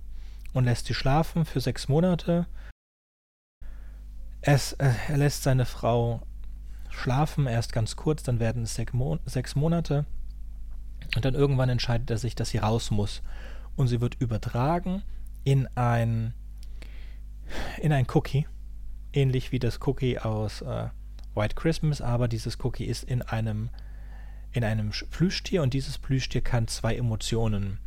und 0.53 0.65
lässt 0.65 0.87
sie 0.87 0.93
schlafen 0.93 1.45
für 1.45 1.61
sechs 1.61 1.87
Monate. 1.87 2.47
Es, 4.41 4.73
äh, 4.73 4.91
er 5.07 5.17
lässt 5.17 5.43
seine 5.43 5.65
Frau 5.65 6.21
schlafen, 6.89 7.47
erst 7.47 7.73
ganz 7.73 7.95
kurz, 7.95 8.23
dann 8.23 8.39
werden 8.39 8.63
es 8.63 8.75
sechs 8.75 9.55
Monate. 9.55 10.05
Und 11.15 11.25
dann 11.25 11.33
irgendwann 11.33 11.69
entscheidet 11.69 12.09
er 12.09 12.17
sich, 12.17 12.35
dass 12.35 12.49
sie 12.49 12.57
raus 12.57 12.91
muss. 12.91 13.21
Und 13.75 13.87
sie 13.87 14.01
wird 14.01 14.15
übertragen 14.19 15.03
in 15.43 15.67
ein, 15.75 16.33
in 17.81 17.91
ein 17.93 18.05
Cookie. 18.13 18.47
Ähnlich 19.13 19.51
wie 19.51 19.59
das 19.59 19.79
Cookie 19.87 20.19
aus, 20.19 20.61
äh, 20.61 20.89
White 21.33 21.55
Christmas, 21.55 22.01
aber 22.01 22.27
dieses 22.27 22.63
Cookie 22.63 22.85
ist 22.85 23.03
in 23.03 23.21
einem, 23.21 23.69
in 24.51 24.63
einem 24.63 24.91
Plüschtier 25.11 25.63
und 25.63 25.73
dieses 25.73 25.97
Plüschtier 25.97 26.41
kann 26.41 26.67
zwei 26.67 26.95
Emotionen, 26.95 27.79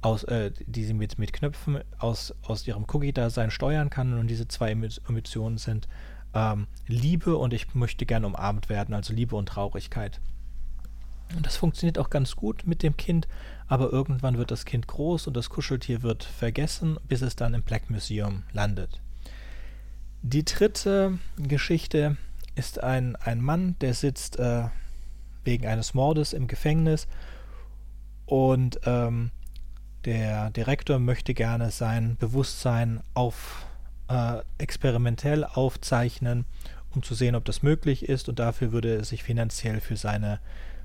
aus, 0.00 0.24
äh, 0.24 0.52
die 0.66 0.84
sie 0.84 0.94
mit, 0.94 1.18
mit 1.18 1.32
Knöpfen 1.32 1.80
aus, 1.98 2.34
aus 2.42 2.66
ihrem 2.66 2.84
Cookie-Dasein 2.84 3.50
steuern 3.50 3.90
kann. 3.90 4.18
Und 4.18 4.28
diese 4.28 4.46
zwei 4.48 4.70
Emotionen 4.70 5.58
sind 5.58 5.88
ähm, 6.34 6.66
Liebe 6.86 7.36
und 7.36 7.52
ich 7.52 7.74
möchte 7.74 8.06
gern 8.06 8.24
umarmt 8.24 8.68
werden, 8.68 8.94
also 8.94 9.14
Liebe 9.14 9.36
und 9.36 9.46
Traurigkeit. 9.46 10.20
Und 11.34 11.46
das 11.46 11.56
funktioniert 11.56 11.98
auch 11.98 12.10
ganz 12.10 12.36
gut 12.36 12.66
mit 12.66 12.82
dem 12.82 12.96
Kind, 12.96 13.26
aber 13.66 13.90
irgendwann 13.90 14.36
wird 14.36 14.50
das 14.50 14.64
Kind 14.64 14.86
groß 14.86 15.26
und 15.26 15.36
das 15.36 15.48
Kuscheltier 15.48 16.02
wird 16.02 16.22
vergessen, 16.22 16.98
bis 17.08 17.22
es 17.22 17.34
dann 17.34 17.54
im 17.54 17.62
Black 17.62 17.90
Museum 17.90 18.42
landet. 18.52 19.00
Die 20.22 20.44
dritte 20.44 21.18
Geschichte 21.36 22.16
ist 22.54 22.82
ein, 22.82 23.16
ein 23.16 23.40
Mann, 23.40 23.76
der 23.80 23.94
sitzt 23.94 24.38
äh, 24.38 24.68
wegen 25.44 25.66
eines 25.66 25.94
Mordes 25.94 26.32
im 26.32 26.46
Gefängnis 26.46 27.08
und 28.26 28.80
ähm, 28.84 29.30
der 30.04 30.50
Direktor 30.50 30.98
möchte 30.98 31.34
gerne 31.34 31.70
sein 31.70 32.16
Bewusstsein 32.16 33.02
auf 33.14 33.66
äh, 34.08 34.42
experimentell 34.58 35.44
aufzeichnen, 35.44 36.44
um 36.94 37.02
zu 37.02 37.14
sehen, 37.14 37.34
ob 37.34 37.44
das 37.44 37.62
möglich 37.62 38.08
ist 38.08 38.28
und 38.28 38.38
dafür 38.38 38.72
würde 38.72 38.96
er 38.96 39.04
sich 39.04 39.22
finanziell 39.22 39.80
für 39.80 39.96
seine, 39.96 40.40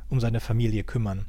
um 0.10 0.20
seine 0.20 0.40
Familie 0.40 0.84
kümmern. 0.84 1.26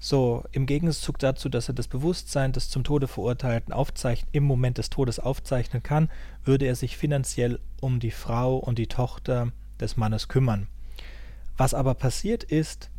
So, 0.00 0.44
im 0.52 0.66
Gegenzug 0.66 1.18
dazu, 1.18 1.48
dass 1.48 1.68
er 1.68 1.74
das 1.74 1.88
Bewusstsein 1.88 2.52
des 2.52 2.70
zum 2.70 2.84
Tode 2.84 3.08
Verurteilten 3.08 3.74
im 4.30 4.44
Moment 4.44 4.78
des 4.78 4.90
Todes 4.90 5.18
aufzeichnen 5.18 5.82
kann, 5.82 6.08
würde 6.44 6.66
er 6.66 6.76
sich 6.76 6.96
finanziell 6.96 7.58
um 7.80 7.98
die 7.98 8.12
Frau 8.12 8.58
und 8.58 8.78
die 8.78 8.86
Tochter 8.86 9.50
des 9.80 9.96
Mannes 9.96 10.28
kümmern. 10.28 10.68
Was 11.56 11.74
aber 11.74 11.94
passiert 11.94 12.44
ist, 12.44 12.90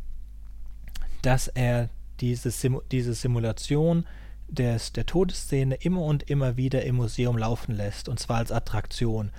dass 1.22 1.48
er 1.48 1.88
diese, 2.20 2.50
Sim 2.50 2.80
diese 2.92 3.14
Simulation 3.14 4.06
des, 4.50 4.92
der 4.92 5.06
Todesszene 5.06 5.76
immer 5.76 6.02
und 6.02 6.28
immer 6.30 6.56
wieder 6.56 6.84
im 6.84 6.96
Museum 6.96 7.38
laufen 7.38 7.74
lässt, 7.74 8.08
und 8.08 8.18
zwar 8.18 8.38
als 8.38 8.52
Attraktion. 8.52 9.30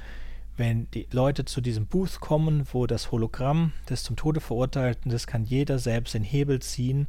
Wenn 0.57 0.89
die 0.91 1.07
Leute 1.11 1.45
zu 1.45 1.61
diesem 1.61 1.87
Booth 1.87 2.19
kommen, 2.19 2.67
wo 2.71 2.85
das 2.85 3.11
Hologramm 3.11 3.73
des 3.89 4.03
zum 4.03 4.15
Tode 4.15 4.41
Verurteilten, 4.41 5.11
das 5.11 5.27
kann 5.27 5.43
jeder 5.43 5.79
selbst 5.79 6.13
den 6.13 6.23
Hebel 6.23 6.61
ziehen 6.61 7.07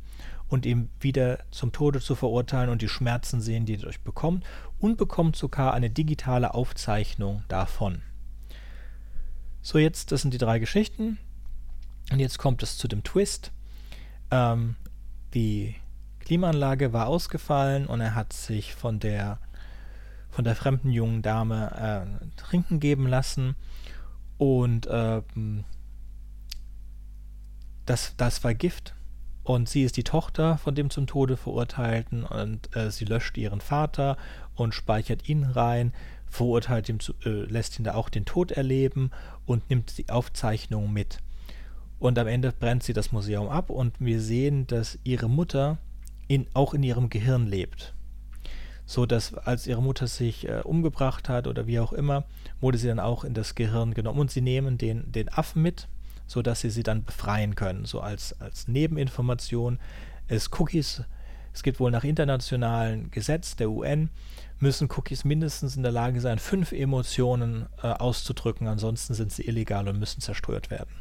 und 0.49 0.67
ihm 0.67 0.89
wieder 1.01 1.41
zum 1.51 1.73
Tode 1.73 2.01
zu 2.01 2.15
verurteilen 2.15 2.71
und 2.71 2.83
die 2.83 2.89
Schmerzen 2.89 3.41
sehen, 3.41 3.67
die 3.67 3.75
er 3.75 3.79
dadurch 3.79 4.01
bekommt, 4.01 4.45
und 4.79 4.97
bekommt 4.97 5.37
sogar 5.37 5.75
eine 5.75 5.91
digitale 5.91 6.55
Aufzeichnung 6.55 7.43
davon. 7.49 8.03
So, 9.63 9.79
jetzt, 9.79 10.13
das 10.13 10.23
sind 10.23 10.35
die 10.35 10.39
drei 10.39 10.59
Geschichten. 10.59 11.19
Und 12.11 12.19
jetzt 12.19 12.39
kommt 12.39 12.63
es 12.63 12.77
zu 12.79 12.89
dem 12.89 13.05
Twist. 13.05 13.53
Ähm, 14.31 14.77
die 15.35 15.77
Klimaanlage 16.23 16.93
war 16.93 17.07
ausgefallen 17.07 17.87
und 17.87 18.01
er 18.01 18.15
hat 18.15 18.33
sich 18.33 18.75
von 18.75 18.99
der 18.99 19.39
von 20.31 20.45
der 20.45 20.57
fremden 20.57 20.91
jungen 20.91 21.21
Dame 21.21 22.07
äh, 22.23 22.41
trinken 22.41 22.81
geben 22.81 23.07
lassen 23.07 23.55
und 24.39 24.89
ähm, 24.91 25.65
das, 27.85 28.15
das 28.17 28.43
war 28.43 28.55
Gift 28.55 28.95
und 29.45 29.69
sie 29.69 29.83
ist 29.83 29.97
die 29.97 30.05
Tochter 30.05 30.57
von 30.59 30.75
dem 30.75 30.89
zum 30.89 31.07
Tode 31.07 31.37
verurteilten 31.37 32.25
und 32.25 32.75
äh, 32.77 32.91
sie 32.91 33.05
löscht 33.05 33.37
ihren 33.37 33.61
Vater 33.61 34.17
und 34.55 34.75
speichert 34.75 35.29
ihn 35.29 35.45
rein, 35.45 35.93
verurteilt 36.29 36.89
ihn, 36.89 37.01
zu, 37.01 37.13
äh, 37.25 37.45
lässt 37.45 37.79
ihn 37.79 37.85
da 37.85 37.95
auch 37.95 38.09
den 38.09 38.25
Tod 38.25 38.53
erleben 38.53 39.11
und 39.45 39.69
nimmt 39.69 39.99
die 39.99 40.09
Aufzeichnung 40.09 40.93
mit. 40.93 41.19
Und 41.99 42.19
am 42.19 42.27
Ende 42.27 42.53
brennt 42.53 42.83
sie 42.83 42.93
das 42.93 43.13
Museum 43.13 43.49
ab 43.49 43.69
und 43.69 44.01
wir 44.01 44.21
sehen, 44.21 44.67
dass 44.67 44.99
ihre 45.05 45.29
Mutter 45.29 45.79
in, 46.33 46.47
auch 46.55 46.73
in 46.73 46.83
ihrem 46.83 47.11
Gehirn 47.11 47.47
lebt. 47.47 47.93
So 48.87 49.05
dass 49.05 49.35
als 49.35 49.67
ihre 49.67 49.83
Mutter 49.83 50.07
sich 50.07 50.49
äh, 50.49 50.63
umgebracht 50.65 51.29
hat 51.29 51.47
oder 51.47 51.67
wie 51.67 51.79
auch 51.79 51.93
immer, 51.93 52.25
wurde 52.61 52.79
sie 52.79 52.89
dann 52.89 53.01
auch 53.01 53.25
in 53.25 53.35
das 53.35 53.55
Gehirn 53.55 53.93
genommen 53.93 54.21
und 54.21 54.31
sie 54.31 54.41
nehmen 54.41 54.79
den, 54.79 55.13
den 55.13 55.29
Affen 55.29 55.61
mit, 55.61 55.89
sodass 56.27 56.63
sie 56.63 56.71
sie 56.71 56.83
dann 56.83 57.05
befreien 57.05 57.55
können. 57.55 57.85
So 57.85 58.01
als, 58.01 58.41
als 58.41 58.67
Nebeninformation. 58.67 59.79
Es 60.27 60.51
Cookies, 60.59 61.03
es 61.53 61.63
gibt 61.63 61.81
wohl 61.81 61.91
nach 61.91 62.05
internationalen 62.05 63.11
Gesetz 63.11 63.55
der 63.57 63.71
UN, 63.71 64.09
müssen 64.59 64.89
Cookies 64.97 65.25
mindestens 65.25 65.77
in 65.77 65.83
der 65.83 65.93
Lage 65.93 66.23
sein, 66.23 66.39
fünf 66.39 66.73
Emotionen 66.73 67.67
äh, 67.83 67.89
auszudrücken, 67.89 68.69
ansonsten 68.69 69.13
sind 69.13 69.33
sie 69.33 69.47
illegal 69.47 69.87
und 69.87 69.99
müssen 69.99 70.23
zerstört 70.23 70.71
werden. 70.71 70.95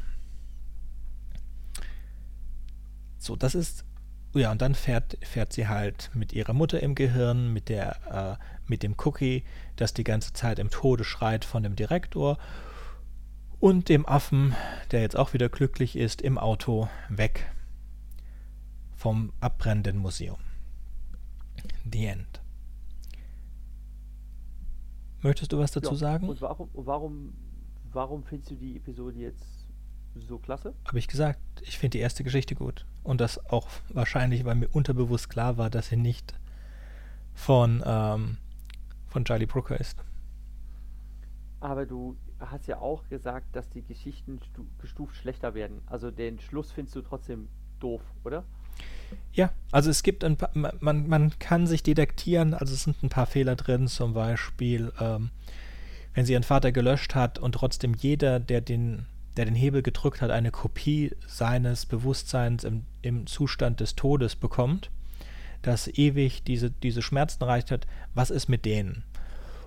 So, 3.18 3.34
das 3.36 3.54
ist 3.54 3.86
ja, 4.34 4.50
und 4.50 4.62
dann 4.62 4.74
fährt, 4.74 5.18
fährt 5.22 5.52
sie 5.52 5.68
halt 5.68 6.10
mit 6.14 6.32
ihrer 6.32 6.52
Mutter 6.52 6.82
im 6.82 6.94
Gehirn, 6.94 7.52
mit, 7.52 7.68
der, 7.68 8.38
äh, 8.38 8.44
mit 8.66 8.82
dem 8.82 8.94
Cookie, 9.04 9.44
das 9.76 9.92
die 9.92 10.04
ganze 10.04 10.32
Zeit 10.32 10.58
im 10.58 10.70
Tode 10.70 11.04
schreit 11.04 11.44
von 11.44 11.62
dem 11.62 11.76
Direktor 11.76 12.38
und 13.60 13.88
dem 13.88 14.06
Affen, 14.06 14.54
der 14.90 15.02
jetzt 15.02 15.16
auch 15.16 15.34
wieder 15.34 15.48
glücklich 15.48 15.96
ist, 15.96 16.22
im 16.22 16.38
Auto 16.38 16.88
weg 17.08 17.52
vom 18.96 19.32
abbrennenden 19.40 19.98
Museum. 19.98 20.38
The 21.90 22.06
End. 22.06 22.40
Möchtest 25.20 25.52
du 25.52 25.58
was 25.58 25.70
dazu 25.70 25.92
ja, 25.92 25.96
sagen? 25.96 26.28
Und 26.28 26.40
warum, 26.40 26.70
warum, 26.72 27.34
warum 27.92 28.24
findest 28.24 28.50
du 28.50 28.54
die 28.56 28.76
Episode 28.76 29.18
jetzt 29.18 29.61
so 30.14 30.38
klasse? 30.38 30.74
Habe 30.86 30.98
ich 30.98 31.08
gesagt, 31.08 31.40
ich 31.62 31.78
finde 31.78 31.98
die 31.98 32.00
erste 32.00 32.24
Geschichte 32.24 32.54
gut. 32.54 32.86
Und 33.02 33.20
das 33.20 33.44
auch 33.50 33.68
wahrscheinlich, 33.88 34.44
weil 34.44 34.54
mir 34.54 34.68
unterbewusst 34.68 35.30
klar 35.30 35.58
war, 35.58 35.70
dass 35.70 35.88
sie 35.88 35.96
nicht 35.96 36.34
von, 37.34 37.82
ähm, 37.84 38.36
von 39.08 39.24
Charlie 39.24 39.46
Brooker 39.46 39.78
ist. 39.78 40.04
Aber 41.60 41.86
du 41.86 42.16
hast 42.38 42.66
ja 42.66 42.78
auch 42.78 43.08
gesagt, 43.08 43.54
dass 43.54 43.68
die 43.70 43.82
Geschichten 43.82 44.40
gestuft 44.80 45.16
schlechter 45.16 45.54
werden. 45.54 45.80
Also 45.86 46.10
den 46.10 46.40
Schluss 46.40 46.72
findest 46.72 46.96
du 46.96 47.02
trotzdem 47.02 47.48
doof, 47.78 48.02
oder? 48.24 48.44
Ja, 49.32 49.52
also 49.70 49.90
es 49.90 50.02
gibt 50.02 50.24
ein 50.24 50.36
paar, 50.36 50.50
man, 50.54 51.08
man 51.08 51.38
kann 51.38 51.66
sich 51.66 51.82
detektieren, 51.82 52.54
also 52.54 52.74
es 52.74 52.84
sind 52.84 53.02
ein 53.02 53.08
paar 53.08 53.26
Fehler 53.26 53.56
drin, 53.56 53.86
zum 53.86 54.14
Beispiel, 54.14 54.92
ähm, 55.00 55.30
wenn 56.14 56.26
sie 56.26 56.32
ihren 56.32 56.42
Vater 56.42 56.72
gelöscht 56.72 57.14
hat 57.14 57.38
und 57.38 57.52
trotzdem 57.52 57.94
jeder, 57.94 58.40
der 58.40 58.60
den 58.60 59.06
der 59.36 59.44
den 59.44 59.54
Hebel 59.54 59.82
gedrückt 59.82 60.20
hat, 60.20 60.30
eine 60.30 60.50
Kopie 60.50 61.12
seines 61.26 61.86
Bewusstseins 61.86 62.64
im, 62.64 62.84
im 63.00 63.26
Zustand 63.26 63.80
des 63.80 63.94
Todes 63.94 64.36
bekommt, 64.36 64.90
das 65.62 65.88
ewig 65.88 66.42
diese, 66.44 66.70
diese 66.70 67.02
Schmerzen 67.02 67.42
erreicht 67.42 67.70
hat, 67.70 67.86
was 68.14 68.30
ist 68.30 68.48
mit 68.48 68.64
denen? 68.64 69.04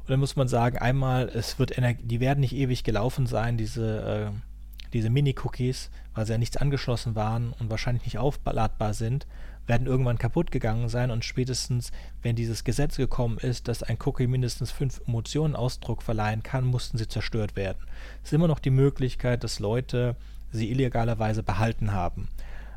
Und 0.02 0.10
dann 0.10 0.20
muss 0.20 0.36
man 0.36 0.48
sagen, 0.48 0.78
einmal, 0.78 1.30
es 1.30 1.58
wird 1.58 1.78
Energie, 1.78 2.04
die 2.04 2.20
werden 2.20 2.42
nicht 2.42 2.54
ewig 2.54 2.84
gelaufen 2.84 3.26
sein, 3.26 3.58
diese, 3.58 4.32
äh, 4.34 4.90
diese 4.94 5.10
Mini-Cookies, 5.10 5.90
weil 6.14 6.26
sie 6.26 6.34
ja 6.34 6.38
nichts 6.38 6.58
angeschlossen 6.58 7.16
waren 7.16 7.54
und 7.60 7.72
wahrscheinlich 7.72 8.06
nicht 8.06 8.20
aufladbar 8.20 8.94
sind 8.94 9.26
werden 9.68 9.88
irgendwann 9.88 10.18
kaputt 10.18 10.52
gegangen 10.52 10.90
sein 10.90 11.12
und 11.12 11.26
spätestens, 11.26 11.92
wenn 12.22 12.36
dieses 12.36 12.64
Gesetz 12.64 12.98
gekommen 12.98 13.38
ist, 13.38 13.68
dass 13.68 13.84
ein 13.84 13.98
Cookie 14.06 14.28
mindestens 14.28 14.72
fünf 14.72 15.02
Emotionen 15.08 15.56
Ausdruck 15.56 16.04
verleihen 16.04 16.44
kann, 16.44 16.66
mussten 16.66 16.98
sie 16.98 17.08
zerstört 17.08 17.56
werden. 17.56 17.80
Es 18.24 18.30
ist 18.30 18.34
immer 18.34 18.48
noch 18.48 18.60
die 18.60 18.70
Möglichkeit, 18.70 19.44
dass 19.44 19.60
Leute 19.60 20.16
sie 20.52 20.72
illegalerweise 20.72 21.44
behalten 21.44 21.92
haben. 21.92 22.30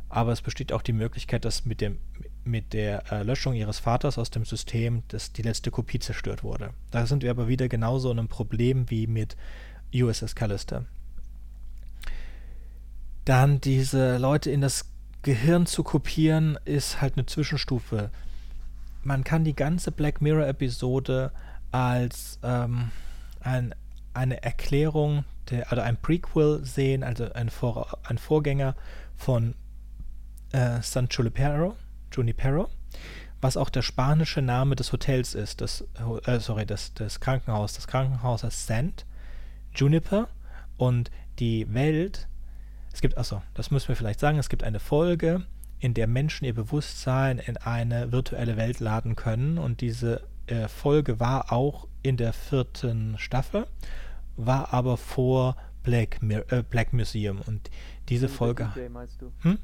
Aber 0.09 0.32
es 0.32 0.41
besteht 0.41 0.72
auch 0.72 0.82
die 0.82 0.95
Möglichkeit, 0.95 1.45
dass 1.45 1.66
mit, 1.66 1.80
dem, 1.80 1.99
mit 2.45 2.72
der 2.72 3.12
äh, 3.12 3.22
Löschung 3.22 3.55
ihres 3.55 3.78
Vaters 3.78 4.16
aus 4.16 4.30
dem 4.30 4.45
System 4.45 5.03
dass 5.09 5.32
die 5.32 5.43
letzte 5.43 5.70
Kopie 5.70 5.99
zerstört 5.99 6.43
wurde. 6.43 6.70
Da 6.91 7.07
sind 7.07 7.22
wir 7.22 7.30
aber 7.30 7.49
wieder 7.49 7.68
genauso 7.68 8.11
in 8.11 8.18
einem 8.18 8.28
Problem 8.28 8.89
wie 8.89 9.07
mit 9.07 9.36
USS 9.95 10.34
Callister. 10.34 10.86
Dann 13.26 13.61
diese 13.61 14.16
Leute 14.16 14.51
in 14.51 14.62
das 14.62 14.86
Gehirn 15.22 15.66
zu 15.66 15.82
kopieren 15.82 16.58
ist 16.64 17.00
halt 17.00 17.16
eine 17.16 17.26
Zwischenstufe. 17.26 18.10
Man 19.02 19.24
kann 19.24 19.44
die 19.44 19.54
ganze 19.54 19.90
Black 19.90 20.20
Mirror-Episode 20.20 21.32
als 21.72 22.38
ähm, 22.42 22.90
ein, 23.40 23.74
eine 24.14 24.42
Erklärung, 24.42 25.24
der, 25.50 25.70
also 25.70 25.82
ein 25.82 25.96
Prequel 25.96 26.64
sehen, 26.64 27.02
also 27.02 27.32
ein, 27.32 27.50
Vor, 27.50 27.98
ein 28.04 28.18
Vorgänger 28.18 28.74
von 29.16 29.54
äh, 30.52 30.80
San 30.82 31.08
Junipero, 31.10 31.76
Junipero, 32.12 32.68
was 33.40 33.56
auch 33.56 33.70
der 33.70 33.82
spanische 33.82 34.42
Name 34.42 34.76
des 34.76 34.92
Hotels 34.92 35.34
ist, 35.34 35.60
das, 35.60 35.84
äh, 36.24 36.40
sorry, 36.40 36.66
des, 36.66 36.94
des 36.94 37.20
Krankenhauses. 37.20 37.76
Das 37.76 37.86
Krankenhaus 37.86 38.44
heißt 38.44 38.66
Sand 38.66 39.04
Juniper 39.74 40.28
und 40.76 41.10
die 41.38 41.72
Welt 41.72 42.28
es 42.99 43.01
gibt, 43.01 43.16
achso, 43.16 43.40
das 43.55 43.70
müssen 43.70 43.86
wir 43.86 43.94
vielleicht 43.94 44.18
sagen, 44.18 44.38
es 44.38 44.49
gibt 44.49 44.64
eine 44.64 44.80
Folge, 44.80 45.46
in 45.78 45.94
der 45.94 46.09
Menschen 46.09 46.44
ihr 46.46 46.53
Bewusstsein 46.55 47.38
in 47.38 47.57
eine 47.57 48.11
virtuelle 48.11 48.57
Welt 48.57 48.80
laden 48.80 49.14
können 49.14 49.57
und 49.57 49.80
diese 49.80 50.26
äh, 50.49 50.66
Folge 50.66 51.20
war 51.20 51.53
auch 51.53 51.86
in 52.03 52.16
der 52.16 52.32
vierten 52.32 53.16
Staffel, 53.16 53.68
war 54.36 54.74
aber 54.74 54.96
vor 54.96 55.57
Black, 55.84 56.20
Mir 56.22 56.44
äh, 56.51 56.64
Black 56.64 56.92
Museum. 56.92 57.40
Und 57.46 57.70
diese 58.09 58.26
Hang 58.26 58.32
the 58.32 58.36
Folge. 58.36 58.72
DJ 58.74 58.88
meinst 58.88 59.22
du? 59.22 59.30
Hm? 59.42 59.59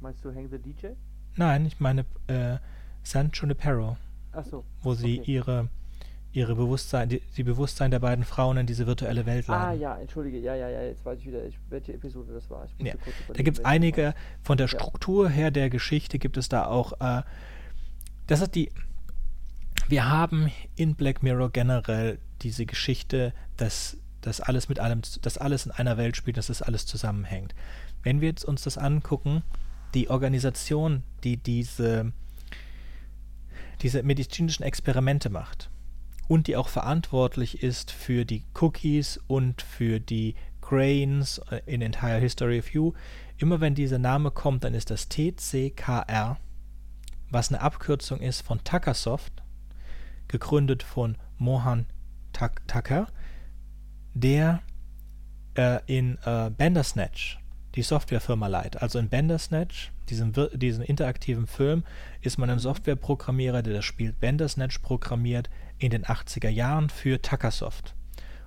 Meinst 0.00 0.22
du 0.22 0.34
Hang 0.34 0.50
the 0.50 0.58
DJ? 0.58 0.88
Nein, 1.36 1.64
ich 1.64 1.80
meine 1.80 2.04
äh, 2.26 2.58
San 3.02 3.30
Junipero, 3.32 3.96
Achso. 4.32 4.66
wo 4.82 4.92
sie 4.92 5.20
Okay. 5.20 5.32
ihre, 5.32 5.68
ihre 6.32 6.54
Bewusstsein, 6.54 7.08
die, 7.08 7.20
die 7.36 7.42
Bewusstsein 7.42 7.90
der 7.90 7.98
beiden 7.98 8.24
Frauen 8.24 8.56
in 8.56 8.66
diese 8.66 8.86
virtuelle 8.86 9.26
Welt 9.26 9.48
Ah 9.48 9.70
laden. 9.70 9.80
ja, 9.80 9.96
entschuldige, 9.98 10.38
ja, 10.38 10.54
ja, 10.54 10.68
ja, 10.68 10.82
jetzt 10.82 11.04
weiß 11.04 11.18
ich 11.18 11.26
wieder, 11.26 11.44
ich, 11.44 11.58
welche 11.68 11.92
Episode 11.92 12.32
das 12.32 12.48
war. 12.50 12.66
Ja, 12.78 12.94
Da 13.32 13.42
gibt 13.42 13.58
es 13.58 13.64
einige, 13.64 14.14
von 14.42 14.56
der 14.56 14.66
Ja. 14.68 14.78
Struktur 14.78 15.28
her 15.28 15.50
der 15.50 15.70
Geschichte 15.70 16.18
gibt 16.18 16.36
es 16.36 16.48
da 16.48 16.66
auch, 16.66 17.00
äh, 17.00 17.22
das 18.28 18.40
ist 18.42 18.54
die, 18.54 18.70
wir 19.88 20.08
haben 20.08 20.52
in 20.76 20.94
Black 20.94 21.22
Mirror 21.22 21.50
generell 21.50 22.18
diese 22.42 22.64
Geschichte, 22.64 23.34
dass 23.56 23.96
das 24.20 24.40
alles 24.40 24.68
mit 24.68 24.78
allem, 24.78 25.02
dass 25.22 25.36
alles 25.36 25.66
in 25.66 25.72
einer 25.72 25.96
Welt 25.96 26.16
spielt, 26.16 26.36
dass 26.36 26.46
das 26.46 26.62
alles 26.62 26.86
zusammenhängt. 26.86 27.54
Wenn 28.04 28.20
wir 28.20 28.28
jetzt 28.28 28.44
uns 28.44 28.62
das 28.62 28.78
angucken, 28.78 29.42
die 29.94 30.10
Organisation, 30.10 31.02
die 31.24 31.38
diese, 31.38 32.12
diese 33.82 34.04
medizinischen 34.04 34.62
Experimente 34.62 35.28
macht 35.28 35.69
und 36.30 36.46
die 36.46 36.54
auch 36.54 36.68
verantwortlich 36.68 37.64
ist 37.64 37.90
für 37.90 38.24
die 38.24 38.44
Cookies 38.54 39.18
und 39.26 39.62
für 39.62 39.98
die 39.98 40.36
Grains 40.60 41.38
äh, 41.50 41.60
in 41.66 41.82
Entire 41.82 42.20
History 42.20 42.60
of 42.60 42.72
You, 42.72 42.92
immer 43.38 43.60
wenn 43.60 43.74
dieser 43.74 43.98
Name 43.98 44.30
kommt, 44.30 44.62
dann 44.62 44.72
ist 44.72 44.90
das 44.90 45.08
TCKR, 45.08 46.38
was 47.30 47.48
eine 47.48 47.60
Abkürzung 47.60 48.20
ist 48.20 48.42
von 48.42 48.62
Tuckersoft, 48.62 49.42
gegründet 50.28 50.84
von 50.84 51.18
Mohan 51.36 51.86
Tak- 52.32 52.62
Tucker, 52.68 53.08
der 54.14 54.62
äh, 55.54 55.80
in 55.86 56.16
äh, 56.24 56.50
Bandersnatch 56.56 57.40
die 57.74 57.82
Softwarefirma 57.82 58.46
leitet. 58.46 58.82
Also 58.82 59.00
in 59.00 59.08
Bandersnatch, 59.08 59.90
diesem, 60.08 60.32
diesem 60.54 60.84
interaktiven 60.84 61.48
Film, 61.48 61.82
ist 62.20 62.38
man 62.38 62.50
ein 62.50 62.60
Softwareprogrammierer, 62.60 63.62
der 63.62 63.74
das 63.74 63.84
Spiel 63.84 64.12
Bandersnatch 64.12 64.80
programmiert 64.80 65.50
in 65.80 65.90
den 65.90 66.04
80er 66.04 66.48
Jahren 66.48 66.90
für 66.90 67.20
Tuckersoft. 67.20 67.94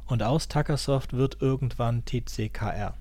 Und 0.06 0.24
aus 0.24 0.48
Tuckersoft 0.48 1.14
wird 1.14 1.42
irgendwann 1.42 2.06
TCKR. 2.06 2.96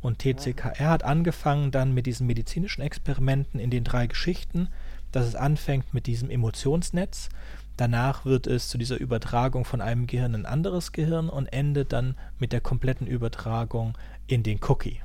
Und 0.00 0.18
TCKR 0.18 0.90
hat 0.90 1.02
angefangen 1.02 1.70
dann 1.70 1.92
mit 1.92 2.06
diesen 2.06 2.26
medizinischen 2.26 2.82
Experimenten 2.82 3.58
in 3.58 3.70
den 3.70 3.84
drei 3.84 4.06
Geschichten, 4.06 4.68
dass 5.12 5.26
es 5.26 5.34
anfängt 5.34 5.92
mit 5.92 6.06
diesem 6.06 6.30
Emotionsnetz. 6.30 7.28
Danach 7.76 8.24
wird 8.24 8.46
es 8.46 8.68
zu 8.68 8.78
dieser 8.78 8.98
Übertragung 8.98 9.64
von 9.64 9.80
einem 9.80 10.06
Gehirn 10.06 10.34
in 10.34 10.42
ein 10.42 10.46
anderes 10.46 10.92
Gehirn 10.92 11.28
und 11.28 11.46
endet 11.46 11.92
dann 11.92 12.16
mit 12.38 12.52
der 12.52 12.60
kompletten 12.60 13.06
Übertragung 13.06 13.98
in 14.26 14.42
den 14.42 14.60
Cookie. 14.68 15.00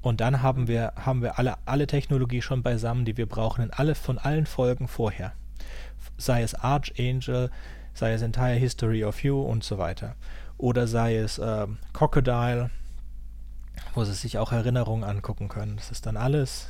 Und 0.00 0.20
dann 0.20 0.42
haben 0.42 0.68
wir, 0.68 0.92
haben 0.96 1.22
wir 1.22 1.38
alle, 1.38 1.56
alle 1.64 1.86
Technologie 1.86 2.42
schon 2.42 2.62
beisammen, 2.62 3.06
die 3.06 3.16
wir 3.16 3.26
brauchen 3.26 3.64
in 3.64 3.70
alle, 3.70 3.94
von 3.94 4.18
allen 4.18 4.44
Folgen 4.44 4.86
vorher. 4.86 5.32
Sei 6.16 6.42
es 6.42 6.54
Archangel, 6.54 7.50
sei 7.92 8.12
es 8.12 8.22
Entire 8.22 8.54
History 8.54 9.04
of 9.04 9.22
You 9.22 9.40
und 9.40 9.64
so 9.64 9.78
weiter. 9.78 10.16
Oder 10.58 10.86
sei 10.86 11.16
es 11.16 11.38
ähm, 11.38 11.78
Crocodile, 11.92 12.70
wo 13.94 14.04
sie 14.04 14.14
sich 14.14 14.38
auch 14.38 14.52
Erinnerungen 14.52 15.04
angucken 15.04 15.48
können. 15.48 15.76
Das 15.76 15.90
ist 15.90 16.06
dann 16.06 16.16
alles, 16.16 16.68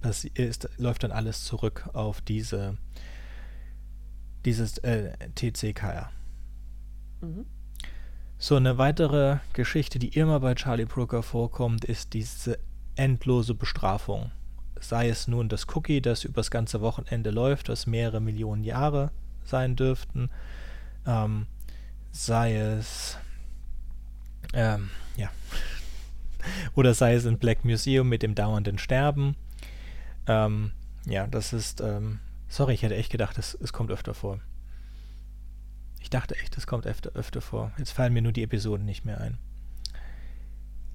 das 0.00 0.24
ist, 0.24 0.68
läuft 0.78 1.02
dann 1.02 1.12
alles 1.12 1.44
zurück 1.44 1.88
auf 1.92 2.20
diese, 2.20 2.76
dieses 4.44 4.78
äh, 4.78 5.12
TCKR. 5.34 6.10
Mhm. 7.20 7.46
So, 8.38 8.56
eine 8.56 8.76
weitere 8.76 9.38
Geschichte, 9.54 9.98
die 9.98 10.08
immer 10.08 10.40
bei 10.40 10.54
Charlie 10.54 10.84
Brooker 10.84 11.22
vorkommt, 11.22 11.86
ist 11.86 12.12
diese 12.12 12.58
endlose 12.94 13.54
Bestrafung. 13.54 14.30
Sei 14.80 15.08
es 15.08 15.26
nun 15.28 15.48
das 15.48 15.66
Cookie, 15.74 16.00
das 16.00 16.24
übers 16.24 16.50
ganze 16.50 16.80
Wochenende 16.80 17.30
läuft, 17.30 17.68
was 17.68 17.86
mehrere 17.86 18.20
Millionen 18.20 18.62
Jahre 18.62 19.10
sein 19.44 19.76
dürften, 19.76 20.30
ähm, 21.06 21.46
sei 22.10 22.56
es, 22.56 23.18
ähm, 24.52 24.90
ja, 25.16 25.30
oder 26.74 26.94
sei 26.94 27.14
es 27.14 27.24
in 27.24 27.38
Black 27.38 27.64
Museum 27.64 28.08
mit 28.08 28.22
dem 28.22 28.34
dauernden 28.34 28.78
Sterben. 28.78 29.36
Ähm, 30.26 30.72
ja, 31.06 31.26
das 31.26 31.52
ist, 31.52 31.80
ähm, 31.80 32.20
sorry, 32.48 32.74
ich 32.74 32.82
hätte 32.82 32.96
echt 32.96 33.10
gedacht, 33.10 33.38
es, 33.38 33.54
es 33.54 33.72
kommt 33.72 33.90
öfter 33.90 34.14
vor. 34.14 34.40
Ich 36.00 36.10
dachte 36.10 36.36
echt, 36.36 36.56
es 36.56 36.66
kommt 36.66 36.86
öfter, 36.86 37.10
öfter 37.14 37.40
vor. 37.40 37.72
Jetzt 37.78 37.92
fallen 37.92 38.12
mir 38.12 38.22
nur 38.22 38.32
die 38.32 38.42
Episoden 38.42 38.86
nicht 38.86 39.04
mehr 39.04 39.20
ein. 39.20 39.38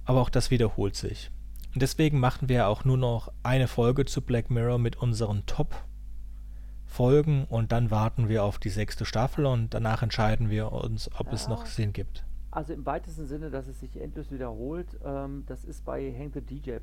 Aber 0.05 0.21
auch 0.21 0.29
das 0.29 0.51
wiederholt 0.51 0.95
sich. 0.95 1.31
Und 1.73 1.81
deswegen 1.81 2.19
machen 2.19 2.49
wir 2.49 2.67
auch 2.67 2.83
nur 2.85 2.97
noch 2.97 3.31
eine 3.43 3.67
Folge 3.67 4.05
zu 4.05 4.21
Black 4.21 4.49
Mirror 4.51 4.77
mit 4.77 4.97
unseren 4.97 5.45
Top-Folgen 5.45 7.45
und 7.45 7.71
dann 7.71 7.91
warten 7.91 8.27
wir 8.29 8.43
auf 8.43 8.59
die 8.59 8.69
sechste 8.69 9.05
Staffel 9.05 9.45
und 9.45 9.73
danach 9.73 10.03
entscheiden 10.03 10.49
wir 10.49 10.71
uns, 10.73 11.09
ob 11.17 11.31
es 11.31 11.47
noch 11.47 11.61
Ja. 11.63 11.69
Sinn 11.69 11.93
gibt. 11.93 12.25
Also 12.51 12.73
im 12.73 12.85
weitesten 12.85 13.25
Sinne, 13.25 13.49
dass 13.49 13.67
es 13.67 13.79
sich 13.79 13.95
endlos 13.95 14.29
wiederholt, 14.31 14.99
ähm, 15.05 15.43
das 15.47 15.63
ist 15.63 15.85
bei 15.85 16.13
Hang 16.17 16.31
the 16.33 16.41
DJ 16.41 16.77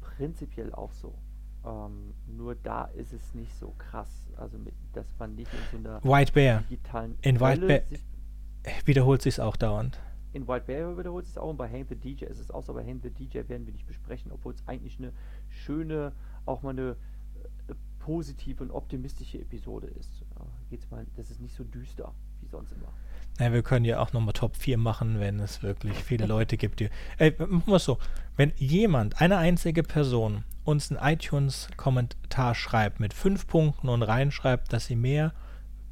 prinzipiell 0.00 0.72
auch 0.72 0.92
so. 0.92 1.14
Ähm, 1.66 2.14
nur 2.26 2.54
da 2.54 2.84
ist 2.86 3.12
es 3.12 3.34
nicht 3.34 3.54
so 3.58 3.74
krass. 3.76 4.08
Also 4.36 4.56
mit, 4.58 4.74
dass 4.94 5.06
man 5.18 5.34
nicht 5.34 5.50
in 5.52 5.82
so 5.82 5.88
einer 5.88 6.02
White 6.04 6.32
Bear 6.32 6.60
digitalen 6.70 7.18
In 7.20 7.40
White 7.40 7.66
Bear- 7.66 7.82
sich 7.90 8.02
wiederholt 8.86 9.20
sich 9.20 9.38
auch 9.40 9.56
dauernd. 9.56 9.98
In 10.34 10.48
White 10.48 10.66
Bear 10.66 10.98
wiederholt 10.98 11.24
es 11.26 11.38
auch 11.38 11.50
und 11.50 11.56
bei 11.56 11.70
Hang 11.70 11.86
the 11.88 11.94
DJ 11.94 12.24
ist 12.24 12.40
es 12.40 12.50
auch 12.50 12.62
so. 12.62 12.74
Bei 12.74 12.84
Hang 12.84 13.00
the 13.02 13.10
DJ 13.10 13.48
werden 13.48 13.66
wir 13.66 13.72
nicht 13.72 13.86
besprechen, 13.86 14.32
obwohl 14.32 14.52
es 14.52 14.66
eigentlich 14.66 14.98
eine 14.98 15.12
schöne, 15.48 16.12
auch 16.44 16.62
mal 16.62 16.70
eine 16.70 16.96
äh, 17.68 17.74
positive 18.00 18.62
und 18.62 18.70
optimistische 18.70 19.38
Episode 19.38 19.86
ist. 19.86 20.24
Geht's 20.70 20.90
mal, 20.90 21.06
das 21.16 21.30
ist 21.30 21.40
nicht 21.40 21.54
so 21.54 21.64
düster 21.64 22.12
wie 22.40 22.48
sonst 22.48 22.72
immer. 22.72 22.88
Ja, 23.38 23.52
wir 23.52 23.62
können 23.62 23.84
ja 23.84 24.00
auch 24.00 24.12
nochmal 24.12 24.32
Top 24.32 24.56
4 24.56 24.76
machen, 24.76 25.18
wenn 25.18 25.40
es 25.40 25.62
wirklich 25.62 25.96
viele 26.04 26.26
Leute 26.26 26.56
gibt, 26.56 26.80
die. 26.80 26.88
Ey, 27.18 27.34
machen 27.38 27.62
wir 27.66 27.76
es 27.76 27.84
so. 27.84 27.98
Wenn 28.36 28.52
jemand, 28.56 29.20
eine 29.20 29.38
einzige 29.38 29.82
Person, 29.82 30.44
uns 30.64 30.90
einen 30.90 31.14
iTunes-Kommentar 31.14 32.54
schreibt 32.54 33.00
mit 33.00 33.12
fünf 33.12 33.46
Punkten 33.46 33.88
und 33.88 34.02
reinschreibt, 34.02 34.72
dass 34.72 34.86
sie 34.86 34.96
mehr 34.96 35.32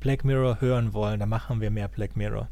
Black 0.01 0.25
Mirror 0.25 0.61
hören 0.61 0.93
wollen, 0.95 1.21
dann 1.21 1.29
machen 1.29 1.61
wir 1.61 1.71
mehr 1.71 1.89
Black 1.89 2.17
Mirror. 2.17 2.49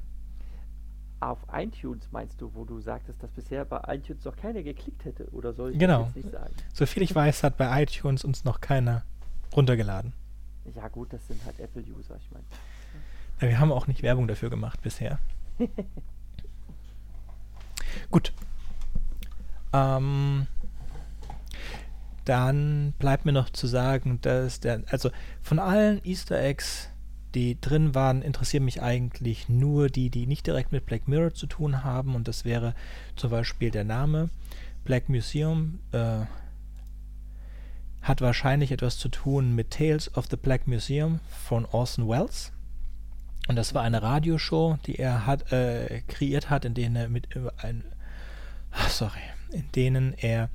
Auf 1.21 1.39
iTunes 1.53 2.09
meinst 2.12 2.41
du, 2.41 2.51
wo 2.55 2.64
du 2.64 2.81
sagtest, 2.81 3.23
dass 3.23 3.31
bisher 3.33 3.64
bei 3.66 3.81
iTunes 3.95 4.25
noch 4.25 4.37
keiner 4.37 4.62
geklickt 4.62 5.05
hätte? 5.05 5.29
Oder 5.33 5.53
soll 5.53 5.73
ich 5.73 5.79
Genau. 5.79 6.05
das 6.05 6.14
jetzt 6.14 6.25
nicht 6.25 6.33
sagen? 6.33 6.55
Soviel 6.73 7.03
ich 7.03 7.14
weiß, 7.14 7.43
hat 7.43 7.59
bei 7.59 7.83
iTunes 7.83 8.25
uns 8.25 8.45
noch 8.45 8.61
keiner 8.62 9.05
runtergeladen. 9.55 10.14
Ja 10.75 10.89
gut, 10.89 11.12
das 11.12 11.27
sind 11.27 11.45
halt 11.45 11.59
Apple-User, 11.61 12.16
ich 12.16 12.31
meine. 12.31 12.45
Ja, 13.41 13.49
wir 13.49 13.59
haben 13.59 13.73
auch 13.73 13.87
nicht 13.87 14.03
Werbung 14.03 14.29
dafür 14.29 14.51
gemacht 14.51 14.81
bisher. 14.83 15.18
Gut. 18.11 18.33
Ähm, 19.73 20.47
dann 22.25 22.93
bleibt 22.99 23.25
mir 23.25 23.33
noch 23.33 23.51
zu 23.51 23.66
sagen, 23.66 24.21
dass 24.21 24.61
der, 24.61 24.83
also 24.91 25.11
von 25.43 25.59
allen 25.59 26.05
Easter 26.05 26.39
Eggs, 26.41 26.89
die 27.35 27.61
drin 27.61 27.95
waren, 27.95 28.22
interessieren 28.22 28.64
mich 28.64 28.83
eigentlich 28.83 29.49
nur 29.49 29.89
die, 29.89 30.11
die 30.11 30.26
nicht 30.26 30.47
direkt 30.47 30.72
mit 30.72 30.87
Black 30.87 31.09
Mirror 31.09 31.35
zu 31.35 31.47
tun 31.47 31.85
haben. 31.85 32.14
Und 32.14 32.28
das 32.28 32.45
wäre 32.45 32.74
zum 33.16 33.31
Beispiel 33.31 33.70
der 33.70 33.85
Name 33.85 34.31
Black 34.85 35.09
Museum. 35.09 35.81
Äh, 35.93 36.24
hat 38.03 38.20
wahrscheinlich 38.20 38.72
etwas 38.72 38.99
zu 38.99 39.09
tun 39.09 39.55
mit 39.55 39.70
Tales 39.70 40.14
of 40.16 40.26
the 40.31 40.37
Black 40.37 40.66
Museum 40.66 41.20
von 41.28 41.66
Orson 41.66 42.09
Welles. 42.09 42.53
Und 43.49 43.57
das 43.57 43.74
war 43.74 43.83
eine 43.83 44.03
Radioshow, 44.03 44.78
die 44.87 44.97
er 44.97 45.26
hat, 45.26 45.53
äh, 45.53 46.03
kreiert 46.09 46.51
hat, 46.51 46.64
in 46.64 46.74
denen 46.74 46.97
er 46.97 47.09
mit 47.09 47.35
über 47.35 47.53
ein, 47.59 47.85
ah, 48.70 48.89
sorry, 48.89 49.20
in 49.51 49.70
denen 49.72 50.14
er 50.14 50.51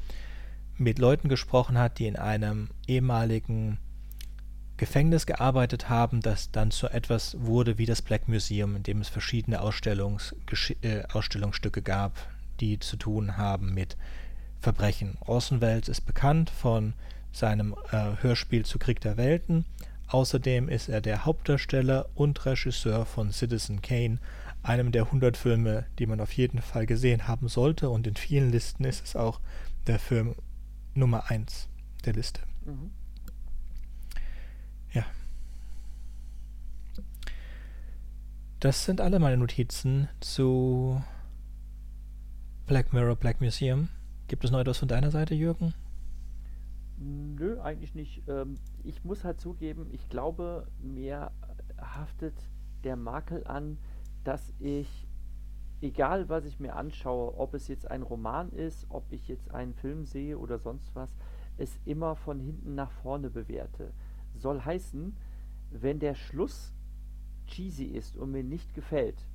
mit 0.78 1.00
Leuten 1.00 1.30
gesprochen 1.30 1.78
hat, 1.78 2.00
die 2.00 2.08
in 2.08 2.16
einem 2.16 2.70
ehemaligen 2.88 3.78
Gefängnis 4.78 5.26
gearbeitet 5.26 5.90
haben, 5.90 6.22
das 6.22 6.52
dann 6.52 6.72
zu 6.72 6.88
etwas 6.88 7.38
wurde 7.40 7.78
wie 7.78 7.86
das 7.86 8.02
Black 8.02 8.28
Museum, 8.28 8.76
in 8.76 8.84
dem 8.84 9.02
es 9.02 9.10
verschiedene 9.10 9.62
Ausstellungs 9.62 10.36
äh, 10.82 11.04
Ausstellungsstücke 11.14 11.82
gab, 11.82 12.14
die 12.60 12.80
zu 12.80 12.98
tun 12.98 13.38
haben 13.38 13.74
mit 13.74 13.96
Verbrechen. 14.60 15.18
Orson 15.22 15.62
Welles 15.62 15.88
ist 15.88 16.02
bekannt 16.02 16.50
von 16.50 16.94
seinem 17.32 17.76
äh, 17.92 18.22
Hörspiel 18.22 18.66
zu 18.66 18.80
Krieg 18.80 19.00
der 19.00 19.18
Welten. 19.18 19.66
Außerdem 20.08 20.70
ist 20.70 20.90
er 20.90 21.02
der 21.02 21.26
Hauptdarsteller 21.26 22.10
und 22.16 22.46
Regisseur 22.46 23.06
von 23.06 23.32
Citizen 23.32 23.82
Kane, 23.82 24.20
einem 24.62 24.92
der 24.92 25.04
100 25.04 25.38
Filme, 25.38 25.86
die 26.00 26.06
man 26.06 26.20
auf 26.20 26.34
jeden 26.34 26.62
Fall 26.62 26.86
gesehen 26.86 27.28
haben 27.28 27.48
sollte. 27.48 27.90
Und 27.90 28.08
in 28.08 28.16
vielen 28.16 28.52
Listen 28.52 28.84
ist 28.84 29.04
es 29.04 29.16
auch 29.16 29.40
der 29.88 30.00
Film 30.00 30.36
Nummer 30.94 31.30
1 31.30 31.70
der 32.06 32.14
Liste. 32.14 32.42
Mhm. 32.66 32.92
Ja. 34.96 35.06
Das 38.60 38.86
sind 38.86 39.02
alle 39.02 39.20
meine 39.20 39.38
Notizen 39.38 40.08
zu 40.22 41.02
Black 42.66 42.94
Mirror, 42.94 43.16
Black 43.16 43.42
Museum. 43.42 43.90
Gibt 44.28 44.44
es 44.44 44.52
noch 44.52 44.60
etwas 44.60 44.80
von 44.80 44.88
deiner 44.88 45.12
Seite, 45.12 45.36
Jürgen? 45.36 45.74
Nö, 46.98 47.60
eigentlich 47.60 47.94
nicht. 47.94 48.24
Ähm, 48.28 48.56
ich 48.84 49.04
muss 49.04 49.24
halt 49.24 49.40
zugeben, 49.40 49.88
ich 49.92 50.10
glaube, 50.10 50.68
mir 50.80 51.32
haftet 51.78 52.34
der 52.84 52.96
Makel 52.96 53.46
an, 53.46 53.78
dass 54.24 54.54
ich, 54.60 55.08
egal 55.82 56.30
was 56.30 56.46
ich 56.46 56.60
mir 56.60 56.76
anschaue, 56.76 57.38
ob 57.38 57.54
es 57.54 57.68
jetzt 57.68 57.92
ein 57.92 58.02
Roman 58.02 58.50
ist, 58.52 58.88
ob 58.90 59.12
ich 59.12 59.28
jetzt 59.28 59.54
einen 59.54 59.74
Film 59.74 60.06
sehe 60.06 60.40
oder 60.40 60.58
sonst 60.58 60.96
was, 60.96 61.14
es 61.58 61.78
immer 61.86 62.16
von 62.16 62.40
hinten 62.40 62.76
nach 62.76 62.92
vorne 62.92 63.30
bewerte. 63.30 63.94
Soll 64.36 64.64
heißen, 64.64 65.16
wenn 65.72 66.00
der 66.00 66.16
Schluss 66.16 66.74
cheesy 67.48 67.86
ist 67.86 68.18
und 68.18 68.32
mir 68.32 68.44
nicht 68.44 68.74
gefällt, 68.74 69.28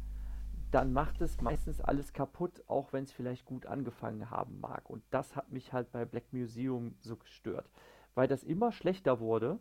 dann 0.70 0.92
macht 0.92 1.20
es 1.20 1.40
meistens 1.40 1.80
alles 1.80 2.12
kaputt, 2.12 2.62
auch 2.68 2.92
wenn 2.92 3.04
es 3.04 3.12
vielleicht 3.12 3.44
gut 3.44 3.66
angefangen 3.66 4.30
haben 4.30 4.60
mag. 4.60 4.88
Und 4.88 5.02
das 5.10 5.34
hat 5.34 5.50
mich 5.50 5.72
halt 5.72 5.90
bei 5.92 6.04
Black 6.04 6.32
Museum 6.32 6.94
so 7.00 7.16
gestört, 7.16 7.68
weil 8.14 8.28
das 8.28 8.44
immer 8.44 8.70
schlechter 8.70 9.20
wurde 9.20 9.58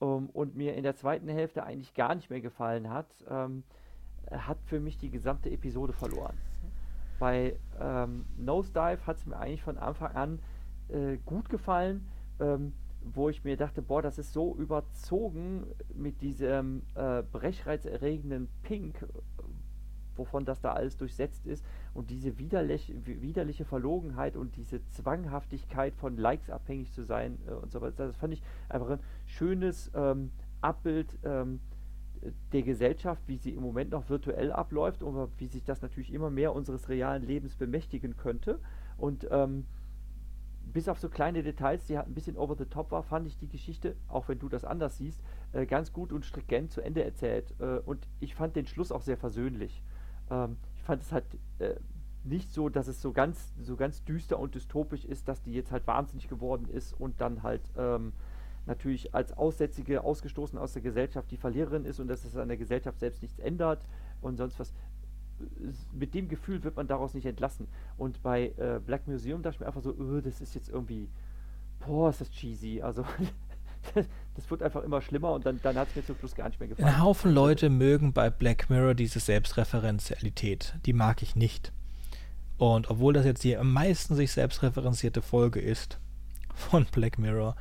ähm, 0.00 0.30
und 0.30 0.56
mir 0.56 0.74
in 0.74 0.82
der 0.82 0.96
zweiten 0.96 1.28
Hälfte 1.28 1.64
eigentlich 1.64 1.94
gar 1.94 2.14
nicht 2.14 2.30
mehr 2.30 2.40
gefallen 2.40 2.90
hat, 2.90 3.06
ähm, 3.28 3.62
hat 4.30 4.58
für 4.64 4.80
mich 4.80 4.96
die 4.98 5.10
gesamte 5.10 5.50
Episode 5.50 5.92
verloren. 5.92 6.36
Bei 7.18 7.58
ähm, 7.80 8.26
Nosedive 8.36 9.06
hat 9.06 9.16
es 9.16 9.26
mir 9.26 9.38
eigentlich 9.38 9.62
von 9.62 9.76
Anfang 9.76 10.14
an 10.14 10.38
äh, 10.88 11.18
gut 11.24 11.48
gefallen, 11.48 12.08
ähm, 12.40 12.72
wo 13.14 13.28
ich 13.28 13.44
mir 13.44 13.56
dachte, 13.56 13.82
boah, 13.82 14.02
das 14.02 14.18
ist 14.18 14.32
so 14.32 14.54
überzogen 14.56 15.66
mit 15.94 16.20
diesem 16.22 16.82
äh, 16.94 17.22
brechreizerregenden 17.22 18.48
Pink, 18.62 19.06
wovon 20.16 20.44
das 20.44 20.60
da 20.60 20.72
alles 20.72 20.96
durchsetzt 20.96 21.46
ist 21.46 21.64
und 21.94 22.10
diese 22.10 22.38
widerlich, 22.38 22.92
widerliche 23.04 23.64
Verlogenheit 23.64 24.36
und 24.36 24.56
diese 24.56 24.84
Zwanghaftigkeit 24.90 25.94
von 25.94 26.16
Likes 26.16 26.50
abhängig 26.50 26.92
zu 26.92 27.04
sein 27.04 27.38
äh, 27.46 27.52
und 27.52 27.72
so 27.72 27.80
weiter. 27.80 28.06
Das 28.06 28.16
fand 28.16 28.32
ich 28.32 28.42
einfach 28.68 28.90
ein 28.90 29.00
schönes 29.26 29.90
ähm, 29.94 30.30
Abbild 30.60 31.18
ähm, 31.24 31.60
der 32.52 32.62
Gesellschaft, 32.62 33.22
wie 33.26 33.36
sie 33.36 33.50
im 33.50 33.62
Moment 33.62 33.90
noch 33.90 34.08
virtuell 34.08 34.52
abläuft 34.52 35.02
und 35.02 35.30
wie 35.38 35.46
sich 35.46 35.64
das 35.64 35.82
natürlich 35.82 36.12
immer 36.12 36.30
mehr 36.30 36.52
unseres 36.54 36.88
realen 36.88 37.22
Lebens 37.22 37.54
bemächtigen 37.54 38.16
könnte. 38.16 38.58
Und 38.96 39.28
ähm, 39.30 39.66
bis 40.72 40.88
auf 40.88 40.98
so 40.98 41.08
kleine 41.08 41.42
Details, 41.42 41.86
die 41.86 41.96
halt 41.96 42.06
ein 42.08 42.14
bisschen 42.14 42.36
over 42.36 42.56
the 42.56 42.66
top 42.66 42.90
war, 42.90 43.02
fand 43.02 43.26
ich 43.26 43.38
die 43.38 43.48
Geschichte, 43.48 43.96
auch 44.08 44.28
wenn 44.28 44.38
du 44.38 44.48
das 44.48 44.64
anders 44.64 44.98
siehst, 44.98 45.20
äh, 45.52 45.66
ganz 45.66 45.92
gut 45.92 46.12
und 46.12 46.24
stringent 46.24 46.72
zu 46.72 46.80
Ende 46.80 47.04
erzählt. 47.04 47.54
Äh, 47.60 47.78
und 47.78 48.06
ich 48.20 48.34
fand 48.34 48.56
den 48.56 48.66
Schluss 48.66 48.92
auch 48.92 49.02
sehr 49.02 49.16
versöhnlich. 49.16 49.82
Ähm, 50.30 50.56
ich 50.74 50.82
fand 50.82 51.02
es 51.02 51.12
halt 51.12 51.24
äh, 51.58 51.74
nicht 52.24 52.52
so, 52.52 52.68
dass 52.68 52.88
es 52.88 53.00
so 53.00 53.12
ganz, 53.12 53.54
so 53.62 53.76
ganz 53.76 54.04
düster 54.04 54.38
und 54.38 54.54
dystopisch 54.54 55.04
ist, 55.04 55.28
dass 55.28 55.42
die 55.42 55.52
jetzt 55.52 55.72
halt 55.72 55.86
wahnsinnig 55.86 56.28
geworden 56.28 56.68
ist 56.68 56.92
und 56.92 57.20
dann 57.20 57.42
halt 57.42 57.62
ähm, 57.76 58.12
natürlich 58.66 59.14
als 59.14 59.36
Aussätzige 59.36 60.04
ausgestoßen 60.04 60.58
aus 60.58 60.74
der 60.74 60.82
Gesellschaft 60.82 61.30
die 61.30 61.36
Verliererin 61.36 61.84
ist 61.84 62.00
und 62.00 62.08
dass 62.08 62.24
es 62.24 62.36
an 62.36 62.48
der 62.48 62.58
Gesellschaft 62.58 63.00
selbst 63.00 63.22
nichts 63.22 63.38
ändert 63.38 63.80
und 64.20 64.36
sonst 64.36 64.60
was. 64.60 64.72
Mit 65.92 66.14
dem 66.14 66.28
Gefühl 66.28 66.64
wird 66.64 66.76
man 66.76 66.86
daraus 66.86 67.14
nicht 67.14 67.26
entlassen. 67.26 67.68
Und 67.96 68.22
bei 68.22 68.52
äh, 68.56 68.80
Black 68.84 69.06
Museum 69.06 69.42
dachte 69.42 69.56
ich 69.56 69.60
mir 69.60 69.66
einfach 69.66 69.82
so, 69.82 69.94
öh, 69.96 70.20
das 70.20 70.40
ist 70.40 70.54
jetzt 70.54 70.68
irgendwie, 70.68 71.08
boah, 71.86 72.10
ist 72.10 72.20
das 72.20 72.30
cheesy. 72.30 72.82
Also 72.82 73.04
das 74.34 74.50
wird 74.50 74.62
einfach 74.62 74.82
immer 74.82 75.00
schlimmer 75.00 75.32
und 75.32 75.46
dann, 75.46 75.60
dann 75.62 75.76
hat 75.76 75.88
es 75.88 75.96
mir 75.96 76.04
zum 76.04 76.16
Schluss 76.16 76.34
gar 76.34 76.48
nicht 76.48 76.60
mehr 76.60 76.68
gefallen. 76.68 76.88
Ein 76.88 77.02
Haufen 77.02 77.32
Leute 77.32 77.70
mögen 77.70 78.12
bei 78.12 78.30
Black 78.30 78.70
Mirror 78.70 78.94
diese 78.94 79.20
Selbstreferenzialität. 79.20 80.74
Die 80.86 80.92
mag 80.92 81.22
ich 81.22 81.36
nicht. 81.36 81.72
Und 82.56 82.90
obwohl 82.90 83.12
das 83.12 83.24
jetzt 83.24 83.44
die 83.44 83.56
am 83.56 83.72
meisten 83.72 84.16
sich 84.16 84.32
selbstreferenzierte 84.32 85.22
Folge 85.22 85.60
ist 85.60 85.98
von 86.54 86.86
Black 86.86 87.18
Mirror, 87.18 87.56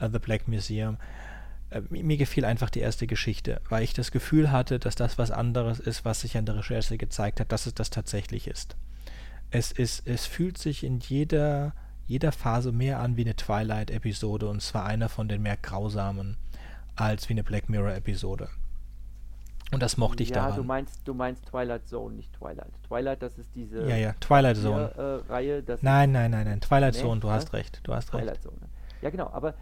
uh, 0.00 0.08
The 0.12 0.18
Black 0.18 0.46
Museum, 0.46 0.98
mir 1.88 2.16
gefiel 2.16 2.44
einfach 2.44 2.70
die 2.70 2.80
erste 2.80 3.06
Geschichte, 3.06 3.60
weil 3.68 3.82
ich 3.82 3.94
das 3.94 4.10
Gefühl 4.12 4.50
hatte, 4.50 4.78
dass 4.78 4.94
das 4.94 5.18
was 5.18 5.30
anderes 5.30 5.78
ist, 5.78 6.04
was 6.04 6.20
sich 6.20 6.36
an 6.36 6.46
der 6.46 6.56
Recherche 6.56 6.98
gezeigt 6.98 7.40
hat, 7.40 7.52
dass 7.52 7.66
es 7.66 7.74
das 7.74 7.90
tatsächlich 7.90 8.46
ist. 8.46 8.76
Es, 9.50 9.72
ist, 9.72 10.06
es 10.06 10.26
fühlt 10.26 10.58
sich 10.58 10.84
in 10.84 11.00
jeder 11.00 11.74
jeder 12.06 12.32
Phase 12.32 12.72
mehr 12.72 13.00
an 13.00 13.16
wie 13.16 13.22
eine 13.22 13.36
Twilight-Episode 13.36 14.48
und 14.48 14.60
zwar 14.60 14.84
einer 14.84 15.08
von 15.08 15.28
den 15.28 15.42
mehr 15.42 15.56
grausamen 15.56 16.36
als 16.96 17.28
wie 17.28 17.34
eine 17.34 17.44
Black 17.44 17.68
Mirror-Episode. 17.68 18.48
Und 19.72 19.82
das 19.82 19.96
mochte 19.96 20.22
ich 20.22 20.28
ja, 20.28 20.34
daran. 20.34 20.50
Ja, 20.50 20.56
du 20.56 20.64
meinst, 20.64 21.00
du 21.06 21.14
meinst 21.14 21.46
Twilight 21.46 21.88
Zone, 21.88 22.16
nicht 22.16 22.30
Twilight. 22.34 22.70
Twilight, 22.86 23.22
das 23.22 23.38
ist 23.38 23.48
diese 23.54 23.88
ja, 23.88 23.96
ja, 23.96 24.12
Twilight 24.20 24.58
Zone. 24.58 24.92
Äh, 24.94 25.32
Reihe. 25.32 25.64
Nein, 25.80 26.12
nein, 26.12 26.30
nein, 26.30 26.44
nein, 26.44 26.60
Twilight 26.60 26.94
nee, 26.94 27.00
Zone, 27.00 27.20
du 27.20 27.30
hast 27.30 27.54
recht, 27.54 27.80
du 27.84 27.94
hast 27.94 28.10
Twilight 28.10 28.32
recht. 28.32 28.42
Zone. 28.42 28.58
Ja, 29.00 29.08
genau, 29.08 29.30
aber, 29.30 29.50
äh, 29.50 29.54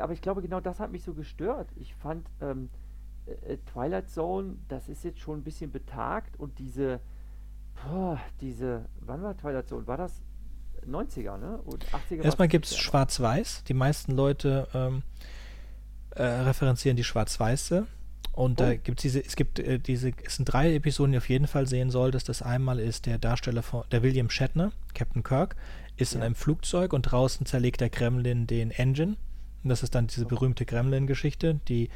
aber 0.00 0.12
ich 0.12 0.22
glaube, 0.22 0.42
genau 0.42 0.60
das 0.60 0.80
hat 0.80 0.90
mich 0.90 1.02
so 1.02 1.14
gestört. 1.14 1.68
Ich 1.76 1.94
fand 1.94 2.28
ähm, 2.40 2.70
äh, 3.26 3.56
Twilight 3.72 4.10
Zone, 4.10 4.56
das 4.68 4.88
ist 4.88 5.04
jetzt 5.04 5.20
schon 5.20 5.40
ein 5.40 5.44
bisschen 5.44 5.70
betagt 5.70 6.38
und 6.38 6.58
diese, 6.58 7.00
boah, 7.74 8.20
diese, 8.40 8.86
wann 9.00 9.22
war 9.22 9.36
Twilight 9.36 9.68
Zone? 9.68 9.86
War 9.86 9.96
das 9.96 10.22
90er, 10.86 11.38
ne? 11.38 11.58
Und 11.64 11.84
80er. 11.86 12.22
Erstmal 12.22 12.48
gibt 12.48 12.66
es 12.66 12.76
Schwarz-Weiß. 12.76 13.64
Die 13.64 13.74
meisten 13.74 14.12
Leute 14.12 14.68
ähm, 14.74 15.02
äh, 16.10 16.22
referenzieren 16.22 16.96
die 16.96 17.04
Schwarz-Weiße. 17.04 17.86
Und 18.32 18.60
oh. 18.60 18.64
da 18.64 18.74
gibt 18.74 18.98
es 18.98 19.02
diese, 19.02 19.24
es 19.24 19.36
gibt 19.36 19.58
äh, 19.60 19.78
diese, 19.78 20.12
es 20.24 20.36
sind 20.36 20.46
drei 20.46 20.74
Episoden, 20.74 21.12
die 21.12 21.16
ihr 21.16 21.18
auf 21.18 21.28
jeden 21.28 21.46
Fall 21.46 21.66
sehen 21.66 21.90
solltest. 21.90 22.28
Das 22.28 22.42
einmal 22.42 22.80
ist 22.80 23.06
der 23.06 23.18
Darsteller 23.18 23.62
von, 23.62 23.84
der 23.92 24.02
William 24.02 24.28
Shatner, 24.28 24.72
Captain 24.92 25.22
Kirk, 25.22 25.56
ist 25.96 26.12
ja. 26.12 26.18
in 26.18 26.26
einem 26.26 26.34
Flugzeug 26.34 26.92
und 26.92 27.02
draußen 27.02 27.46
zerlegt 27.46 27.80
der 27.80 27.90
Kremlin 27.90 28.46
den 28.46 28.70
Engine. 28.72 29.16
Und 29.64 29.70
das 29.70 29.82
ist 29.82 29.94
dann 29.94 30.06
diese 30.06 30.26
berühmte 30.26 30.64
Kremlin-Geschichte, 30.66 31.58
die 31.68 31.88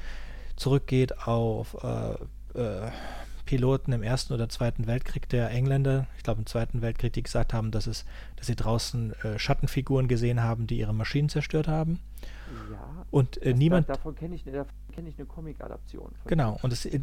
zurückgeht 0.57 1.27
auf 1.29 1.77
äh, 1.85 2.15
äh, 2.59 2.91
Piloten 3.45 3.93
im 3.93 4.03
Ersten 4.03 4.35
oder 4.35 4.49
Zweiten 4.49 4.87
Weltkrieg 4.87 5.29
der 5.29 5.51
Engländer, 5.51 6.07
ich 6.17 6.23
glaube 6.23 6.41
im 6.41 6.47
Zweiten 6.47 6.83
Weltkrieg, 6.83 7.13
die 7.13 7.23
gesagt 7.23 7.55
haben, 7.55 7.71
dass, 7.71 7.87
es, 7.87 8.05
dass 8.37 8.47
sie 8.47 8.57
draußen 8.57 9.15
äh, 9.23 9.39
Schattenfiguren 9.39 10.09
gesehen 10.09 10.43
haben, 10.43 10.67
die 10.67 10.79
ihre 10.79 10.95
Maschinen 10.95 11.29
zerstört 11.29 11.69
haben. 11.69 12.01
Ja. 12.71 13.07
Und 13.11 13.41
äh, 13.43 13.55
niemand. 13.55 13.89
davon 13.89 14.15
kenne 14.15 14.35
ich, 14.35 14.45
kenn 14.45 15.07
ich 15.07 15.19
eine 15.19 15.27
Comic-Adaption. 15.27 16.11
Genau. 16.27 16.59
Und 16.63 16.73
es, 16.73 16.85
äh, 16.85 17.01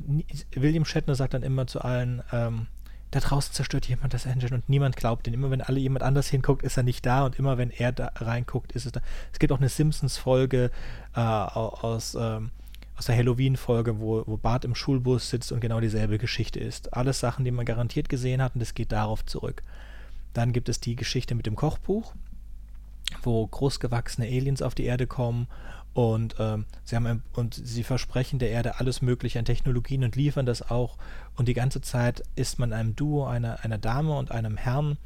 William 0.53 0.86
Shatner 0.86 1.16
sagt 1.16 1.34
dann 1.34 1.43
immer 1.43 1.66
zu 1.66 1.82
allen, 1.82 2.22
ähm, 2.32 2.68
da 3.16 3.22
draußen 3.22 3.53
zerstört 3.53 3.88
jemand 3.88 4.13
das 4.13 4.26
Engine 4.26 4.55
und 4.55 4.68
niemand 4.68 4.97
glaubt 4.97 5.26
ihn. 5.26 5.34
Immer 5.34 5.49
wenn 5.49 5.61
alle 5.61 5.80
jemand 5.80 6.03
anders 6.03 6.28
hinguckt, 6.28 6.63
ist 6.63 6.76
er 6.76 6.84
nicht 6.84 7.05
da 7.05 7.26
und 7.26 7.39
immer 7.39 7.57
wenn 7.57 7.72
er 7.72 7.93
da 7.93 8.11
reinguckt, 8.16 8.74
ist 8.74 8.86
es 8.86 8.91
da. 8.91 8.99
Es 9.32 9.39
gibt 9.39 9.53
auch 9.53 9.59
eine 9.59 9.70
Simpsons-Folge 9.70 10.70
äh, 11.16 11.20
aus. 11.20 12.16
Ähm, 12.20 12.51
aus 12.97 13.07
der 13.07 13.18
Halloween-Folge, 13.18 13.99
wo, 13.99 14.24
wo 14.26 14.38
Bart 14.38 14.63
im 14.63 14.74
Schulbus 14.74 15.30
sitzt 15.30 15.51
und 15.51 15.59
genau 15.59 15.82
dieselbe 15.82 16.18
Geschichte 16.18 16.61
ist. 16.61 16.93
Alles 16.93 17.20
Sachen, 17.20 17.43
die 17.43 17.51
man 17.51 17.66
garantiert 17.66 18.07
gesehen 18.07 18.41
hat 18.41 18.55
und 18.55 18.61
es 18.61 18.74
geht 18.74 18.93
darauf 18.93 19.26
zurück. 19.26 19.63
Dann 20.32 20.53
gibt 20.53 20.70
es 20.70 20.80
die 20.80 20.95
Geschichte 20.95 21.36
mit 21.36 21.45
dem 21.45 21.57
Kochbuch, 21.57 22.13
wo 23.22 23.45
großgewachsene 23.45 24.28
Aliens 24.28 24.61
auf 24.61 24.76
die 24.76 24.86
Erde 24.86 25.07
kommen 25.07 25.47
und 25.95 26.35
ähm, 26.39 26.65
sie 26.83 26.97
haben 26.97 27.23
und 27.31 27.53
sie 27.53 27.83
versprechen 27.83 28.37
der 28.37 28.49
Erde 28.49 28.81
alles 28.81 29.01
Mögliche 29.01 29.39
an 29.39 29.45
Technologien 29.45 30.03
und 30.03 30.17
liefern 30.17 30.45
das 30.45 30.69
auch. 30.69 30.97
Und 31.37 31.47
die 31.47 31.53
ganze 31.53 31.79
Zeit 31.79 32.21
ist 32.35 32.59
man 32.59 32.73
einem 32.73 32.97
Duo, 32.97 33.25
einer, 33.25 33.63
einer 33.63 33.77
Dame 33.77 34.17
und 34.17 34.29
einem 34.29 34.57
Herrn 34.57 34.97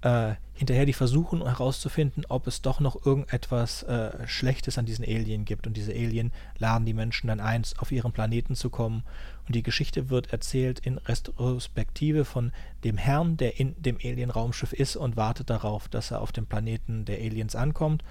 äh, 0.00 0.32
hinterher, 0.54 0.86
die 0.86 0.94
versuchen 0.94 1.44
herauszufinden, 1.44 2.24
ob 2.30 2.46
es 2.46 2.62
doch 2.62 2.80
noch 2.80 3.04
irgendetwas 3.04 3.82
äh, 3.82 4.26
Schlechtes 4.26 4.78
an 4.78 4.86
diesen 4.86 5.04
Alien 5.04 5.44
gibt. 5.44 5.66
Und 5.66 5.76
diese 5.76 5.92
Alien 5.92 6.32
laden 6.56 6.86
die 6.86 6.94
Menschen 6.94 7.26
dann 7.26 7.40
ein, 7.40 7.62
auf 7.76 7.92
ihren 7.92 8.12
Planeten 8.12 8.54
zu 8.54 8.70
kommen. 8.70 9.02
Und 9.46 9.54
die 9.54 9.62
Geschichte 9.62 10.08
wird 10.08 10.32
erzählt 10.32 10.78
in 10.78 10.96
Retrospektive 10.96 12.24
von 12.24 12.50
dem 12.82 12.96
Herrn, 12.96 13.36
der 13.36 13.60
in 13.60 13.74
dem 13.82 13.98
Alien-Raumschiff 14.02 14.72
ist 14.72 14.96
und 14.96 15.18
wartet 15.18 15.50
darauf, 15.50 15.88
dass 15.88 16.12
er 16.12 16.22
auf 16.22 16.32
dem 16.32 16.46
Planeten 16.46 17.04
der 17.04 17.18
Aliens 17.18 17.54
ankommt. 17.54 18.02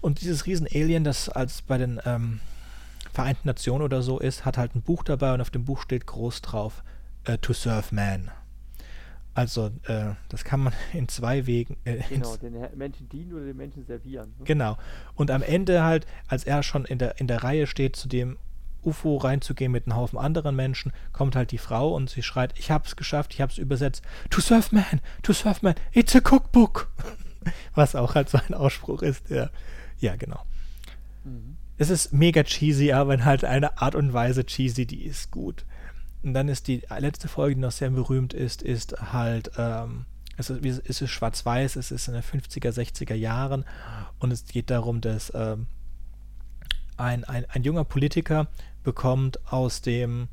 Und 0.00 0.20
dieses 0.20 0.46
Riesen-Alien, 0.46 1.04
das 1.04 1.28
als 1.28 1.62
bei 1.62 1.78
den 1.78 2.00
ähm, 2.04 2.40
Vereinten 3.12 3.48
Nationen 3.48 3.82
oder 3.82 4.02
so 4.02 4.18
ist, 4.18 4.44
hat 4.44 4.56
halt 4.56 4.74
ein 4.74 4.82
Buch 4.82 5.02
dabei 5.02 5.34
und 5.34 5.40
auf 5.40 5.50
dem 5.50 5.64
Buch 5.64 5.80
steht 5.80 6.06
groß 6.06 6.42
drauf, 6.42 6.82
uh, 7.28 7.36
To 7.36 7.52
Serve 7.52 7.94
Man. 7.94 8.30
Also, 9.34 9.70
äh, 9.84 10.14
das 10.28 10.44
kann 10.44 10.60
man 10.60 10.72
in 10.92 11.08
zwei 11.08 11.46
Wegen. 11.46 11.76
Äh, 11.84 12.02
genau, 12.08 12.36
den 12.36 12.54
Menschen 12.76 13.08
dienen 13.08 13.32
oder 13.32 13.44
den 13.44 13.56
Menschen 13.56 13.84
servieren. 13.86 14.34
Ne? 14.38 14.44
Genau. 14.44 14.76
Und 15.14 15.30
am 15.30 15.42
Ende 15.42 15.82
halt, 15.82 16.06
als 16.28 16.44
er 16.44 16.62
schon 16.62 16.84
in 16.84 16.98
der, 16.98 17.20
in 17.20 17.26
der 17.26 17.42
Reihe 17.42 17.66
steht, 17.66 17.96
zu 17.96 18.08
dem 18.08 18.38
UFO 18.82 19.18
reinzugehen 19.18 19.70
mit 19.72 19.86
einem 19.86 19.96
Haufen 19.96 20.18
anderen 20.18 20.56
Menschen, 20.56 20.92
kommt 21.12 21.36
halt 21.36 21.50
die 21.50 21.58
Frau 21.58 21.94
und 21.94 22.10
sie 22.10 22.22
schreit, 22.22 22.58
ich 22.58 22.70
hab's 22.70 22.96
geschafft, 22.96 23.34
ich 23.34 23.40
hab's 23.40 23.58
übersetzt. 23.58 24.02
To 24.30 24.40
serve 24.40 24.74
man, 24.74 25.00
to 25.22 25.32
serve 25.32 25.60
man, 25.62 25.74
it's 25.92 26.16
a 26.16 26.20
cookbook. 26.20 26.88
Was 27.74 27.94
auch 27.94 28.14
halt 28.14 28.28
so 28.28 28.38
ein 28.38 28.54
Ausspruch 28.54 29.02
ist, 29.02 29.30
der, 29.30 29.50
ja, 30.00 30.16
genau. 30.16 30.42
Mhm. 31.24 31.56
Es 31.78 31.88
ist 31.88 32.12
mega 32.12 32.42
cheesy, 32.42 32.92
aber 32.92 33.14
in 33.14 33.24
halt 33.24 33.44
einer 33.44 33.80
Art 33.80 33.94
und 33.94 34.12
Weise 34.12 34.44
cheesy, 34.44 34.84
die 34.84 35.04
ist 35.04 35.30
gut. 35.30 35.64
Und 36.22 36.34
dann 36.34 36.48
ist 36.48 36.68
die 36.68 36.82
letzte 36.98 37.28
Folge, 37.28 37.54
die 37.54 37.60
noch 37.62 37.70
sehr 37.70 37.88
berühmt 37.90 38.34
ist, 38.34 38.60
ist 38.60 39.12
halt 39.12 39.52
ähm, 39.56 40.04
es 40.40 40.50
ist, 40.50 41.00
ist 41.02 41.10
schwarz-weiß, 41.10 41.76
es 41.76 41.90
ist 41.90 42.08
in 42.08 42.14
den 42.14 42.22
50er, 42.22 42.70
60er 42.70 43.14
Jahren 43.14 43.64
und 44.18 44.30
es 44.30 44.44
geht 44.46 44.70
darum, 44.70 45.00
dass 45.00 45.32
ähm, 45.34 45.66
ein, 46.96 47.24
ein, 47.24 47.44
ein 47.48 47.62
junger 47.62 47.84
Politiker 47.84 48.48
bekommt 48.82 49.38
aus 49.52 49.82
dem 49.82 50.28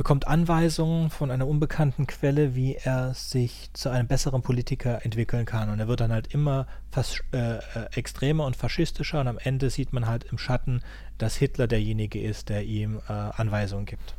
bekommt 0.00 0.26
Anweisungen 0.26 1.10
von 1.10 1.30
einer 1.30 1.46
unbekannten 1.46 2.06
Quelle, 2.06 2.54
wie 2.54 2.74
er 2.74 3.12
sich 3.12 3.68
zu 3.74 3.90
einem 3.90 4.08
besseren 4.08 4.40
Politiker 4.40 5.04
entwickeln 5.04 5.44
kann. 5.44 5.68
Und 5.68 5.78
er 5.78 5.88
wird 5.88 6.00
dann 6.00 6.10
halt 6.10 6.32
immer 6.32 6.66
fast 6.90 7.22
äh, 7.34 7.58
äh, 7.58 7.60
extremer 7.92 8.46
und 8.46 8.56
faschistischer 8.56 9.20
und 9.20 9.28
am 9.28 9.36
Ende 9.36 9.68
sieht 9.68 9.92
man 9.92 10.06
halt 10.06 10.24
im 10.24 10.38
Schatten, 10.38 10.80
dass 11.18 11.36
Hitler 11.36 11.66
derjenige 11.66 12.18
ist, 12.18 12.48
der 12.48 12.64
ihm 12.64 13.02
äh, 13.10 13.12
Anweisungen 13.12 13.84
gibt. 13.84 14.16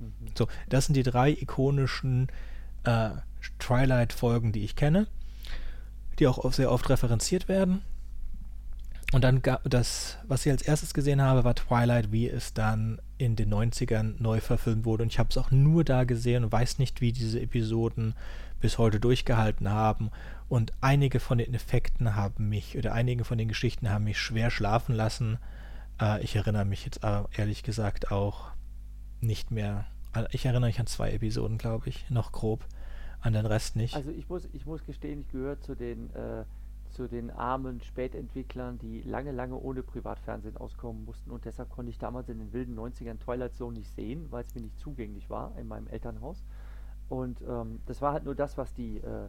Mhm. 0.00 0.32
So, 0.36 0.48
das 0.68 0.84
sind 0.84 0.96
die 0.96 1.02
drei 1.02 1.30
ikonischen 1.30 2.28
äh, 2.84 3.12
Twilight-Folgen, 3.60 4.52
die 4.52 4.64
ich 4.64 4.76
kenne, 4.76 5.06
die 6.18 6.26
auch 6.26 6.52
sehr 6.52 6.70
oft 6.70 6.90
referenziert 6.90 7.48
werden. 7.48 7.80
Und 9.12 9.24
dann 9.24 9.40
gab 9.40 9.68
das, 9.70 10.18
was 10.26 10.44
ich 10.44 10.52
als 10.52 10.62
erstes 10.62 10.92
gesehen 10.92 11.22
habe, 11.22 11.42
war 11.42 11.54
Twilight, 11.54 12.12
wie 12.12 12.28
es 12.28 12.52
dann 12.52 13.00
in 13.16 13.36
den 13.36 13.52
90ern 13.52 14.16
neu 14.18 14.40
verfilmt 14.40 14.84
wurde. 14.84 15.02
Und 15.04 15.12
ich 15.12 15.18
habe 15.18 15.30
es 15.30 15.38
auch 15.38 15.50
nur 15.50 15.82
da 15.82 16.04
gesehen 16.04 16.44
und 16.44 16.52
weiß 16.52 16.78
nicht, 16.78 17.00
wie 17.00 17.12
diese 17.12 17.40
Episoden 17.40 18.14
bis 18.60 18.76
heute 18.76 19.00
durchgehalten 19.00 19.70
haben. 19.70 20.10
Und 20.48 20.72
einige 20.82 21.20
von 21.20 21.38
den 21.38 21.54
Effekten 21.54 22.16
haben 22.16 22.50
mich, 22.50 22.76
oder 22.76 22.92
einige 22.92 23.24
von 23.24 23.38
den 23.38 23.48
Geschichten 23.48 23.88
haben 23.88 24.04
mich 24.04 24.18
schwer 24.18 24.50
schlafen 24.50 24.94
lassen. 24.94 25.38
Äh, 26.00 26.22
ich 26.22 26.36
erinnere 26.36 26.66
mich 26.66 26.84
jetzt 26.84 27.02
aber 27.02 27.30
ehrlich 27.34 27.62
gesagt 27.62 28.12
auch 28.12 28.48
nicht 29.20 29.50
mehr. 29.50 29.86
Ich 30.32 30.44
erinnere 30.44 30.68
mich 30.68 30.80
an 30.80 30.86
zwei 30.86 31.12
Episoden, 31.12 31.56
glaube 31.56 31.88
ich, 31.88 32.08
noch 32.10 32.32
grob. 32.32 32.66
An 33.20 33.32
den 33.32 33.46
Rest 33.46 33.74
nicht. 33.74 33.96
Also 33.96 34.10
ich 34.10 34.28
muss, 34.28 34.48
ich 34.52 34.64
muss 34.64 34.84
gestehen, 34.84 35.22
ich 35.22 35.28
gehöre 35.28 35.60
zu 35.60 35.74
den 35.74 36.08
äh, 36.14 36.44
zu 36.98 37.06
den 37.06 37.30
armen 37.30 37.80
Spätentwicklern, 37.80 38.76
die 38.76 39.02
lange, 39.02 39.30
lange 39.30 39.56
ohne 39.56 39.84
Privatfernsehen 39.84 40.56
auskommen 40.56 41.04
mussten. 41.04 41.30
Und 41.30 41.44
deshalb 41.44 41.70
konnte 41.70 41.90
ich 41.90 41.98
damals 41.98 42.28
in 42.28 42.40
den 42.40 42.52
wilden 42.52 42.76
90ern 42.76 43.20
Twilight 43.20 43.54
Zone 43.54 43.78
nicht 43.78 43.94
sehen, 43.94 44.26
weil 44.30 44.42
es 44.42 44.52
mir 44.56 44.62
nicht 44.62 44.76
zugänglich 44.80 45.30
war 45.30 45.56
in 45.56 45.68
meinem 45.68 45.86
Elternhaus. 45.86 46.42
Und 47.08 47.40
ähm, 47.48 47.78
das 47.86 48.02
war 48.02 48.14
halt 48.14 48.24
nur 48.24 48.34
das, 48.34 48.58
was 48.58 48.74
die, 48.74 48.96
äh, 48.96 49.28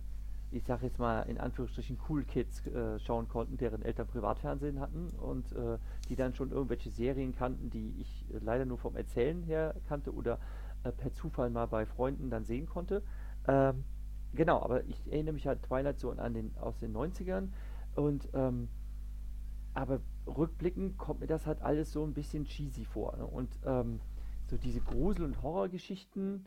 ich 0.50 0.66
sag 0.66 0.82
jetzt 0.82 0.98
mal 0.98 1.22
in 1.30 1.38
Anführungsstrichen, 1.38 2.00
Cool 2.10 2.24
Kids 2.24 2.66
äh, 2.66 2.98
schauen 2.98 3.28
konnten, 3.28 3.56
deren 3.58 3.84
Eltern 3.84 4.08
Privatfernsehen 4.08 4.80
hatten 4.80 5.10
und 5.20 5.52
äh, 5.52 5.78
die 6.10 6.16
dann 6.16 6.34
schon 6.34 6.50
irgendwelche 6.50 6.90
Serien 6.90 7.36
kannten, 7.36 7.70
die 7.70 7.94
ich 8.00 8.26
leider 8.42 8.66
nur 8.66 8.80
vom 8.80 8.96
Erzählen 8.96 9.44
her 9.44 9.76
kannte 9.88 10.12
oder 10.12 10.40
äh, 10.84 10.92
per 10.92 11.14
Zufall 11.14 11.52
mal 11.52 11.68
bei 11.68 11.86
Freunden 11.86 12.32
dann 12.32 12.46
sehen 12.46 12.66
konnte. 12.66 13.04
Ähm, 13.48 13.84
Genau, 14.34 14.62
aber 14.62 14.84
ich 14.86 15.12
erinnere 15.12 15.34
mich 15.34 15.48
halt 15.48 15.64
Twilight 15.64 16.00
so 16.00 16.12
an 16.12 16.34
den, 16.34 16.56
aus 16.58 16.78
den 16.78 16.96
90ern 16.96 17.50
und 17.96 18.30
ähm, 18.34 18.70
aber 19.74 20.02
rückblickend 20.28 20.98
kommt 20.98 21.22
mir 21.22 21.28
das 21.28 21.46
halt 21.46 21.62
alles 21.62 21.92
so 21.92 22.04
ein 22.04 22.14
bisschen 22.14 22.46
cheesy 22.46 22.86
vor. 22.86 23.18
Ne? 23.18 23.26
Und 23.26 23.60
ähm, 23.66 24.00
so 24.48 24.58
diese 24.58 24.82
Grusel- 24.82 25.26
und 25.26 25.42
Horrorgeschichten 25.42 26.46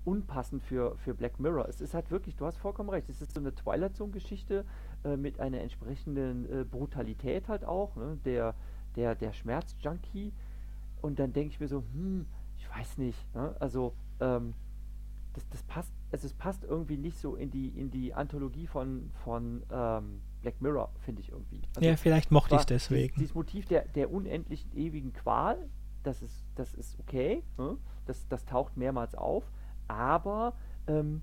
unpassend 0.06 0.62
für, 0.62 0.96
für 0.96 1.14
Black 1.14 1.40
Mirror. 1.40 1.68
Es 1.68 1.80
ist 1.80 1.92
halt 1.92 2.10
wirklich, 2.10 2.36
du 2.36 2.46
hast 2.46 2.56
vollkommen 2.58 2.88
recht, 2.90 3.08
es 3.08 3.20
ist 3.20 3.34
so 3.34 3.40
eine 3.40 3.54
Twilight 3.54 3.96
Zone-Geschichte 3.96 4.64
äh, 5.04 5.16
mit 5.16 5.40
einer 5.40 5.60
entsprechenden 5.60 6.46
äh, 6.50 6.64
Brutalität 6.64 7.48
halt 7.48 7.64
auch, 7.64 7.96
ne? 7.96 8.18
der, 8.24 8.54
der, 8.94 9.14
der 9.14 9.32
Schmerzjunkie. 9.32 10.32
Und 11.02 11.18
dann 11.18 11.32
denke 11.32 11.54
ich 11.54 11.60
mir 11.60 11.68
so, 11.68 11.82
hm, 11.92 12.26
ich 12.56 12.70
weiß 12.70 12.98
nicht, 12.98 13.34
ne? 13.34 13.54
also 13.58 13.94
ähm, 14.20 14.54
das, 15.34 15.48
das 15.50 15.62
passt, 15.64 15.92
also 16.12 16.26
es 16.26 16.34
passt 16.34 16.64
irgendwie 16.64 16.96
nicht 16.96 17.18
so 17.18 17.34
in 17.34 17.50
die, 17.50 17.68
in 17.68 17.90
die 17.90 18.14
Anthologie 18.14 18.66
von, 18.66 19.10
von 19.24 19.62
ähm, 19.70 20.22
Black 20.40 20.60
Mirror, 20.60 20.90
finde 21.00 21.20
ich 21.20 21.30
irgendwie. 21.30 21.62
Also 21.74 21.88
ja, 21.88 21.96
vielleicht 21.96 22.30
mochte 22.30 22.54
ich 22.54 22.60
es 22.60 22.66
deswegen. 22.66 23.14
Dieses, 23.14 23.18
dieses 23.18 23.34
Motiv 23.34 23.66
der, 23.66 23.86
der 23.88 24.12
unendlichen 24.12 24.72
ewigen 24.76 25.12
Qual, 25.12 25.68
das 26.04 26.22
ist, 26.22 26.46
das 26.54 26.74
ist 26.74 26.98
okay, 27.00 27.42
ne? 27.58 27.76
das, 28.06 28.28
das 28.28 28.44
taucht 28.44 28.76
mehrmals 28.76 29.14
auf, 29.14 29.50
aber 29.88 30.54
ähm, 30.86 31.22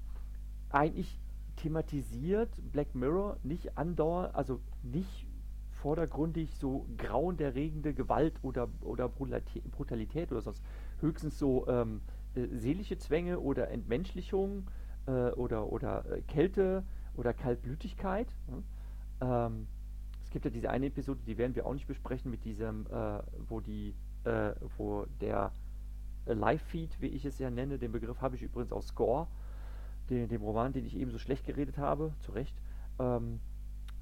eigentlich 0.69 1.19
thematisiert 1.55 2.49
Black 2.71 2.95
Mirror 2.95 3.37
nicht 3.43 3.77
andauernd, 3.77 4.33
also 4.35 4.59
nicht 4.81 5.27
vordergründig 5.71 6.55
so 6.57 6.87
grauenerregende 6.97 7.93
Gewalt 7.93 8.39
oder, 8.41 8.69
oder 8.81 9.09
Brutalität 9.09 10.31
oder 10.31 10.41
sonst. 10.41 10.63
Höchstens 11.01 11.37
so 11.37 11.67
ähm, 11.67 12.01
äh, 12.35 12.47
seelische 12.55 12.97
Zwänge 12.97 13.39
oder 13.39 13.69
Entmenschlichung 13.69 14.67
äh, 15.05 15.11
oder, 15.31 15.71
oder 15.71 16.05
äh, 16.09 16.21
Kälte 16.21 16.83
oder 17.15 17.33
Kaltblütigkeit. 17.33 18.33
Ne? 18.47 18.63
Ähm, 19.21 19.67
es 20.23 20.29
gibt 20.29 20.45
ja 20.45 20.51
diese 20.51 20.69
eine 20.69 20.87
Episode, 20.87 21.21
die 21.27 21.37
werden 21.37 21.55
wir 21.55 21.65
auch 21.65 21.73
nicht 21.73 21.87
besprechen, 21.87 22.31
mit 22.31 22.45
diesem, 22.45 22.87
äh, 22.87 23.19
wo 23.47 23.59
die, 23.59 23.93
äh, 24.23 24.53
wo 24.77 25.05
der 25.21 25.51
Live-Feed, 26.25 27.01
wie 27.01 27.07
ich 27.07 27.25
es 27.25 27.39
ja 27.39 27.49
nenne, 27.49 27.77
den 27.77 27.91
Begriff 27.91 28.21
habe 28.21 28.35
ich 28.35 28.41
übrigens 28.41 28.71
aus 28.71 28.87
Score, 28.87 29.27
den, 30.09 30.27
dem 30.27 30.41
Roman, 30.41 30.73
den 30.73 30.85
ich 30.85 30.95
eben 30.95 31.11
so 31.11 31.17
schlecht 31.17 31.45
geredet 31.45 31.77
habe, 31.77 32.13
zu 32.19 32.31
Recht, 32.31 32.55
ähm, 32.99 33.39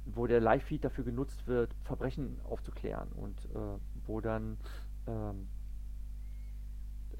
wo 0.06 0.28
der 0.28 0.40
Live-Feed 0.40 0.84
dafür 0.84 1.04
genutzt 1.04 1.48
wird, 1.48 1.74
Verbrechen 1.84 2.40
aufzuklären 2.44 3.10
und 3.14 3.46
äh, 3.46 3.80
wo 4.06 4.22
dann 4.22 4.58
ähm, 5.08 5.48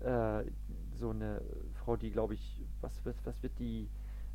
äh, 0.02 0.44
so 0.96 1.12
eine 1.12 1.42
Frau, 1.76 1.96
die 1.96 2.12
glaube 2.12 2.34
ich, 2.34 2.64
was 2.82 3.06
wird, 3.06 3.18
was 3.24 3.42
wird 3.44 3.58
die 3.60 3.90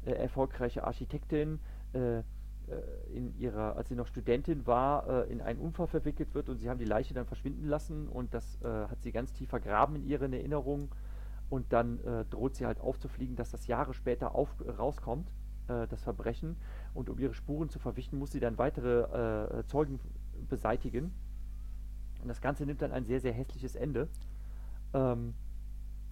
äh, 0.05 0.13
erfolgreiche 0.13 0.85
Architektin 0.85 1.59
äh, 1.59 1.77
äh, 1.97 2.23
in 3.15 3.37
ihrer, 3.39 3.77
als 3.77 3.89
sie 3.89 3.95
noch 3.95 4.07
Studentin 4.07 4.67
war, 4.67 5.27
äh, 5.27 5.33
in 5.33 5.41
einen 5.41 5.61
Unfall 5.61 5.87
verwickelt 5.87 6.35
wird 6.35 6.49
und 6.49 6.59
sie 6.59 6.69
haben 6.69 6.79
die 6.79 6.85
Leiche 6.85 7.15
dann 7.15 7.27
verschwinden 7.27 7.67
lassen 7.67 8.09
und 8.09 8.35
das 8.35 8.59
hat 8.63 9.03
sie 9.03 9.13
ganz 9.13 9.33
tief 9.33 9.51
vergraben 9.51 9.97
in 9.97 10.05
ihren 10.05 10.33
Erinnerungen 10.33 10.91
und 11.49 11.73
dann 11.73 12.01
äh, 12.05 12.25
droht 12.25 12.57
sie 12.57 12.67
halt 12.67 12.81
aufzufliegen, 12.81 13.37
dass 13.37 13.51
das 13.51 13.67
Jahre 13.67 13.95
später 13.95 14.35
auf, 14.35 14.49
rauskommt, 14.79 15.31
äh, 15.69 15.87
das 15.87 16.03
Verbrechen. 16.03 16.57
Und 16.95 17.09
um 17.09 17.19
ihre 17.19 17.35
Spuren 17.35 17.69
zu 17.69 17.79
verwischen, 17.79 18.19
muss 18.19 18.33
sie 18.33 18.41
dann 18.41 18.59
weitere 18.59 19.59
äh, 19.61 19.67
Zeugen 19.67 20.01
beseitigen. 20.49 21.13
Und 22.23 22.29
das 22.29 22.41
Ganze 22.41 22.67
nimmt 22.67 22.83
dann 22.83 22.93
ein 22.93 23.05
sehr, 23.05 23.21
sehr 23.21 23.33
hässliches 23.33 23.77
Ende. 23.77 24.09
Ähm, 24.93 25.35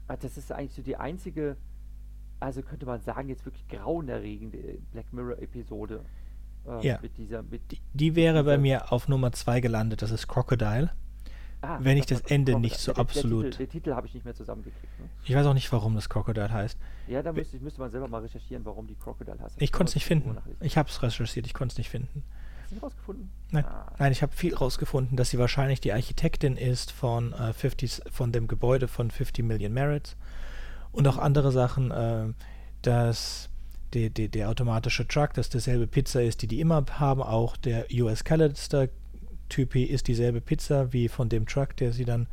also 0.06 0.28
das 0.28 0.36
ist 0.36 0.52
eigentlich 0.52 0.74
so 0.74 0.82
die 0.82 0.96
einzige, 0.96 1.56
also 2.38 2.62
könnte 2.62 2.86
man 2.86 3.00
sagen, 3.00 3.28
jetzt 3.28 3.44
wirklich 3.44 3.66
grauenerregende 3.68 4.78
Black 4.92 5.12
Mirror-Episode. 5.12 6.04
Äh, 6.66 6.86
ja. 6.86 6.98
Mit 7.02 7.16
dieser, 7.18 7.42
mit 7.42 7.70
die, 7.70 7.80
die 7.92 8.14
wäre 8.14 8.42
dieser 8.42 8.44
bei 8.44 8.58
mir 8.58 8.92
auf 8.92 9.08
Nummer 9.08 9.32
2 9.32 9.60
gelandet, 9.60 10.02
das 10.02 10.10
ist 10.10 10.28
Crocodile. 10.28 10.90
Ah, 11.64 11.78
wenn 11.80 11.96
ich 11.96 12.04
das 12.04 12.20
Ende 12.20 12.58
nicht 12.58 12.76
so 12.76 12.92
der, 12.92 13.00
absolut. 13.00 13.44
Der 13.44 13.50
Titel, 13.52 13.66
Titel 13.66 13.94
habe 13.94 14.06
ich 14.06 14.12
nicht 14.12 14.24
mehr 14.24 14.34
zusammengekriegt. 14.34 14.98
Ne? 15.00 15.08
Ich 15.24 15.34
weiß 15.34 15.46
auch 15.46 15.54
nicht, 15.54 15.72
warum 15.72 15.94
das 15.94 16.10
Crocodile 16.10 16.52
heißt. 16.52 16.78
Ja, 17.06 17.22
da 17.22 17.32
müsste, 17.32 17.58
müsste 17.58 17.80
man 17.80 17.90
selber 17.90 18.06
mal 18.06 18.20
recherchieren, 18.20 18.64
warum 18.66 18.86
die 18.86 18.96
Crocodile 18.96 19.38
heißt. 19.40 19.56
Ich 19.60 19.72
konnte 19.72 19.90
es 19.90 19.94
nicht 19.94 20.04
finden. 20.04 20.36
Ich 20.60 20.76
habe 20.76 20.90
es 20.90 21.02
recherchiert, 21.02 21.46
ich 21.46 21.54
konnte 21.54 21.72
es 21.72 21.78
nicht 21.78 21.88
finden. 21.88 22.22
Hast 22.60 22.70
du 22.70 22.74
nicht 22.74 22.84
rausgefunden? 22.84 23.30
Nein, 23.50 23.64
ah. 23.64 23.92
Nein 23.98 24.12
ich 24.12 24.22
habe 24.22 24.32
viel 24.32 24.54
rausgefunden, 24.54 25.16
dass 25.16 25.30
sie 25.30 25.38
wahrscheinlich 25.38 25.80
die 25.80 25.92
Architektin 25.92 26.58
ist 26.58 26.92
von, 26.92 27.32
äh, 27.32 27.54
50, 27.54 28.02
von 28.10 28.30
dem 28.30 28.46
Gebäude 28.46 28.86
von 28.86 29.10
50 29.10 29.44
Million 29.44 29.72
Merits 29.72 30.16
und 30.92 31.08
auch 31.08 31.16
andere 31.16 31.50
Sachen, 31.50 31.90
äh, 31.90 32.26
dass 32.82 33.48
die, 33.94 34.10
die, 34.10 34.28
der 34.28 34.48
automatische 34.48 35.06
Truck, 35.06 35.34
dass 35.34 35.48
derselbe 35.48 35.86
Pizza 35.86 36.22
ist, 36.22 36.42
die 36.42 36.46
die 36.46 36.60
immer 36.60 36.84
haben, 36.90 37.22
auch 37.22 37.56
der 37.56 37.86
US 37.92 38.24
Callister 38.24 38.88
Typi 39.48 39.84
ist 39.84 40.08
dieselbe 40.08 40.40
Pizza 40.40 40.92
wie 40.92 41.08
von 41.08 41.28
dem 41.28 41.46
Truck, 41.46 41.76
der 41.76 41.92
sie 41.92 42.04
dann, 42.04 42.26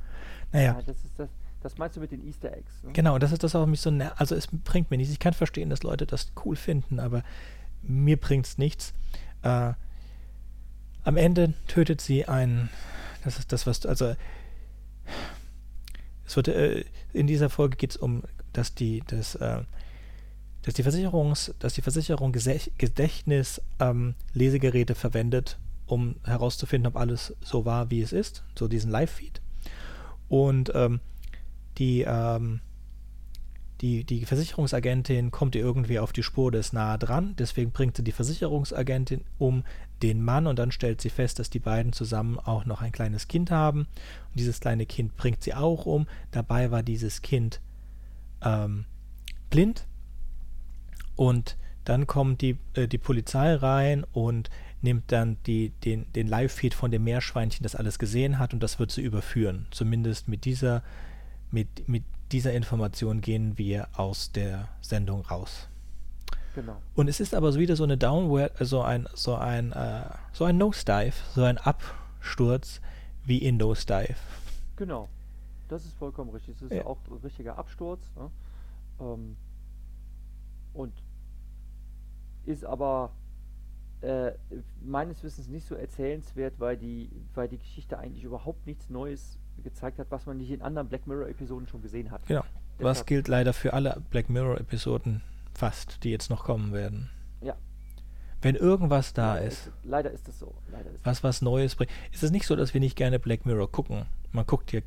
naja. 0.52 0.74
Ja, 0.74 0.82
das 0.82 1.04
ist 1.04 1.14
das, 1.18 1.30
das 1.62 1.78
meinst 1.78 1.98
du 1.98 2.02
mit 2.02 2.12
den 2.12 2.26
Easter 2.26 2.52
Eggs. 2.52 2.84
Ne? 2.84 2.94
Genau, 2.94 3.20
das 3.20 3.32
ist 3.32 3.44
das 3.44 3.54
auch 3.56 3.66
mich 3.66 3.82
so, 3.82 3.92
also 4.16 4.36
es 4.36 4.48
bringt 4.48 4.90
mir 4.90 4.98
nichts. 4.98 5.14
Ich 5.14 5.20
kann 5.20 5.34
verstehen, 5.34 5.70
dass 5.70 5.84
Leute 5.84 6.06
das 6.06 6.32
cool 6.46 6.56
finden, 6.56 7.00
aber 7.00 7.24
mir 7.84 8.18
bringt 8.18 8.46
es 8.46 8.58
nichts. 8.58 8.94
Äh, 9.44 9.74
am 11.04 11.18
Ende 11.18 11.54
tötet 11.68 12.02
sie 12.02 12.28
einen, 12.28 12.70
das 13.24 13.40
ist 13.40 13.52
das, 13.52 13.68
was, 13.68 13.86
also 13.86 14.16
es 16.26 16.36
wird, 16.36 16.48
äh, 16.48 16.86
in 17.14 17.28
dieser 17.28 17.50
Folge 17.50 17.76
geht 17.76 17.92
es 17.92 17.98
um, 17.98 18.24
dass 18.54 18.74
die, 18.74 19.04
das, 19.08 19.36
äh, 19.36 19.64
dass 20.64 20.74
die 20.74 20.84
Versicherungs, 20.84 21.54
dass 21.60 21.74
die 21.74 21.82
Versicherung 21.82 22.32
Gedächtnis 22.32 23.62
ähm, 23.80 24.16
verwendet, 24.96 25.58
um 25.88 26.16
herauszufinden, 26.24 26.88
ob 26.88 26.98
alles 27.00 27.36
so 27.42 27.66
war, 27.66 27.90
wie 27.90 28.02
es 28.02 28.14
ist, 28.14 28.44
so 28.58 28.68
diesen 28.68 28.92
Live-Feed. 28.92 29.42
Und 30.30 30.72
ähm, 30.76 31.00
die, 31.78 32.06
ähm, 32.08 32.62
die, 33.82 34.04
die 34.04 34.26
Versicherungsagentin 34.26 35.32
kommt 35.32 35.56
ihr 35.56 35.62
irgendwie 35.62 36.00
auf 36.00 36.14
die 36.14 36.24
Spur 36.24 36.52
des 36.52 36.72
nahe 36.72 37.00
dran, 37.00 37.36
deswegen 37.38 37.72
bringt 37.72 37.98
sie 37.98 38.04
die 38.04 38.12
Versicherungsagentin 38.12 39.26
um 39.40 39.64
den 40.04 40.24
Mann 40.24 40.48
und 40.48 40.58
dann 40.58 40.72
stellt 40.72 41.02
sie 41.02 41.10
fest, 41.10 41.40
dass 41.40 41.50
die 41.50 41.60
beiden 41.60 41.94
zusammen 41.94 42.40
auch 42.40 42.66
noch 42.66 42.82
ein 42.82 42.92
kleines 42.92 43.28
Kind 43.28 43.52
haben. 43.52 43.82
Und 43.82 44.40
dieses 44.40 44.60
kleine 44.60 44.86
Kind 44.86 45.16
bringt 45.18 45.44
sie 45.44 45.54
auch 45.54 45.86
um. 45.86 46.08
Dabei 46.32 46.72
war 46.72 46.84
dieses 46.84 47.22
Kind 47.22 47.60
ähm, 48.44 48.86
blind 49.50 49.86
und 51.16 51.58
dann 51.86 52.08
kommt 52.08 52.42
die, 52.42 52.58
äh, 52.74 52.88
die 52.88 52.98
Polizei 52.98 53.56
rein 53.56 54.06
und 54.14 54.50
nimmt 54.82 55.12
dann 55.12 55.38
die, 55.46 55.70
den, 55.70 56.12
den 56.14 56.28
Live-Feed 56.28 56.74
von 56.74 56.92
dem 56.92 57.04
Meerschweinchen, 57.04 57.64
das 57.64 57.76
alles 57.76 58.00
gesehen 58.00 58.40
hat, 58.40 58.54
und 58.54 58.62
das 58.62 58.80
wird 58.80 58.92
sie 58.92 59.02
überführen. 59.02 59.68
Zumindest 59.72 60.28
mit 60.28 60.46
dieser, 60.46 60.84
mit, 61.52 61.88
mit 61.88 62.04
dieser 62.32 62.54
Information 62.54 63.22
gehen 63.22 63.58
wir 63.58 63.90
aus 63.96 64.32
der 64.32 64.70
Sendung 64.82 65.22
raus. 65.22 65.68
Genau. 66.56 66.82
Und 66.96 67.08
es 67.08 67.20
ist 67.20 67.34
aber 67.34 67.54
wieder 67.56 67.76
so 67.76 67.84
eine 67.84 67.98
Downward, 67.98 68.54
so 68.60 68.82
ein, 68.82 69.08
so 69.14 69.36
ein, 69.36 69.72
äh, 69.72 70.04
so 70.34 70.46
ein 70.46 70.58
Nosedive, 70.58 71.14
so 71.34 71.44
ein 71.44 71.58
Absturz 71.58 72.82
wie 73.24 73.38
in 73.38 73.58
Nosedive. 73.58 74.16
Genau. 74.76 75.08
Das 75.70 75.86
ist 75.86 75.94
vollkommen 75.94 76.32
richtig. 76.32 76.56
Es 76.58 76.64
ist 76.64 76.74
ja. 76.74 76.86
auch 76.86 76.98
ein 77.10 77.20
richtiger 77.24 77.58
Absturz. 77.58 78.02
Ne? 78.18 78.30
Ähm, 79.00 79.38
und 80.74 80.94
ist 82.46 82.66
aber 82.66 83.12
äh, 84.02 84.32
meines 84.82 85.24
Wissens 85.24 85.48
nicht 85.48 85.66
so 85.66 85.76
erzählenswert, 85.76 86.56
weil 86.58 86.78
die, 86.78 87.10
weil 87.34 87.48
die 87.48 87.58
Geschichte 87.58 87.98
eigentlich 88.00 88.24
überhaupt 88.24 88.66
nichts 88.66 88.90
Neues 88.90 89.38
gezeigt 89.64 90.00
hat, 90.00 90.08
was 90.10 90.26
man 90.26 90.38
nicht 90.38 90.50
in 90.50 90.62
anderen 90.62 90.88
Black 90.88 91.06
Mirror-Episoden 91.08 91.68
schon 91.68 91.82
gesehen 91.82 92.12
hat. 92.12 92.26
Genau. 92.26 92.42
Deshalb 92.80 92.98
was 92.98 93.06
gilt 93.06 93.28
leider 93.28 93.54
für 93.54 93.74
alle 93.74 94.02
Black 94.10 94.30
Mirror-Episoden 94.30 95.22
fast, 95.54 96.04
die 96.04 96.10
jetzt 96.10 96.30
noch 96.30 96.44
kommen 96.44 96.74
werden. 96.74 97.12
Ja. 97.42 97.56
Wenn 98.42 98.56
irgendwas 98.56 99.14
da 99.14 99.36
leider 99.36 99.46
ist, 99.46 99.68
ist, 99.68 99.74
Leider 99.84 100.12
ist 100.12 100.28
es 100.28 100.40
so. 100.40 100.56
Ist 100.72 101.06
was 101.06 101.24
was 101.24 101.42
Neues 101.44 101.76
bringt. 101.76 101.92
Ist 102.12 102.24
es 102.24 102.32
nicht 102.32 102.48
so, 102.48 102.56
dass 102.56 102.74
wir 102.74 102.82
nicht 102.82 102.96
gerne 102.96 103.20
Black 103.20 103.46
Mirror 103.46 103.72
gucken? 103.72 104.08
Man 104.32 104.48
guckt 104.48 104.72
hier, 104.72 104.82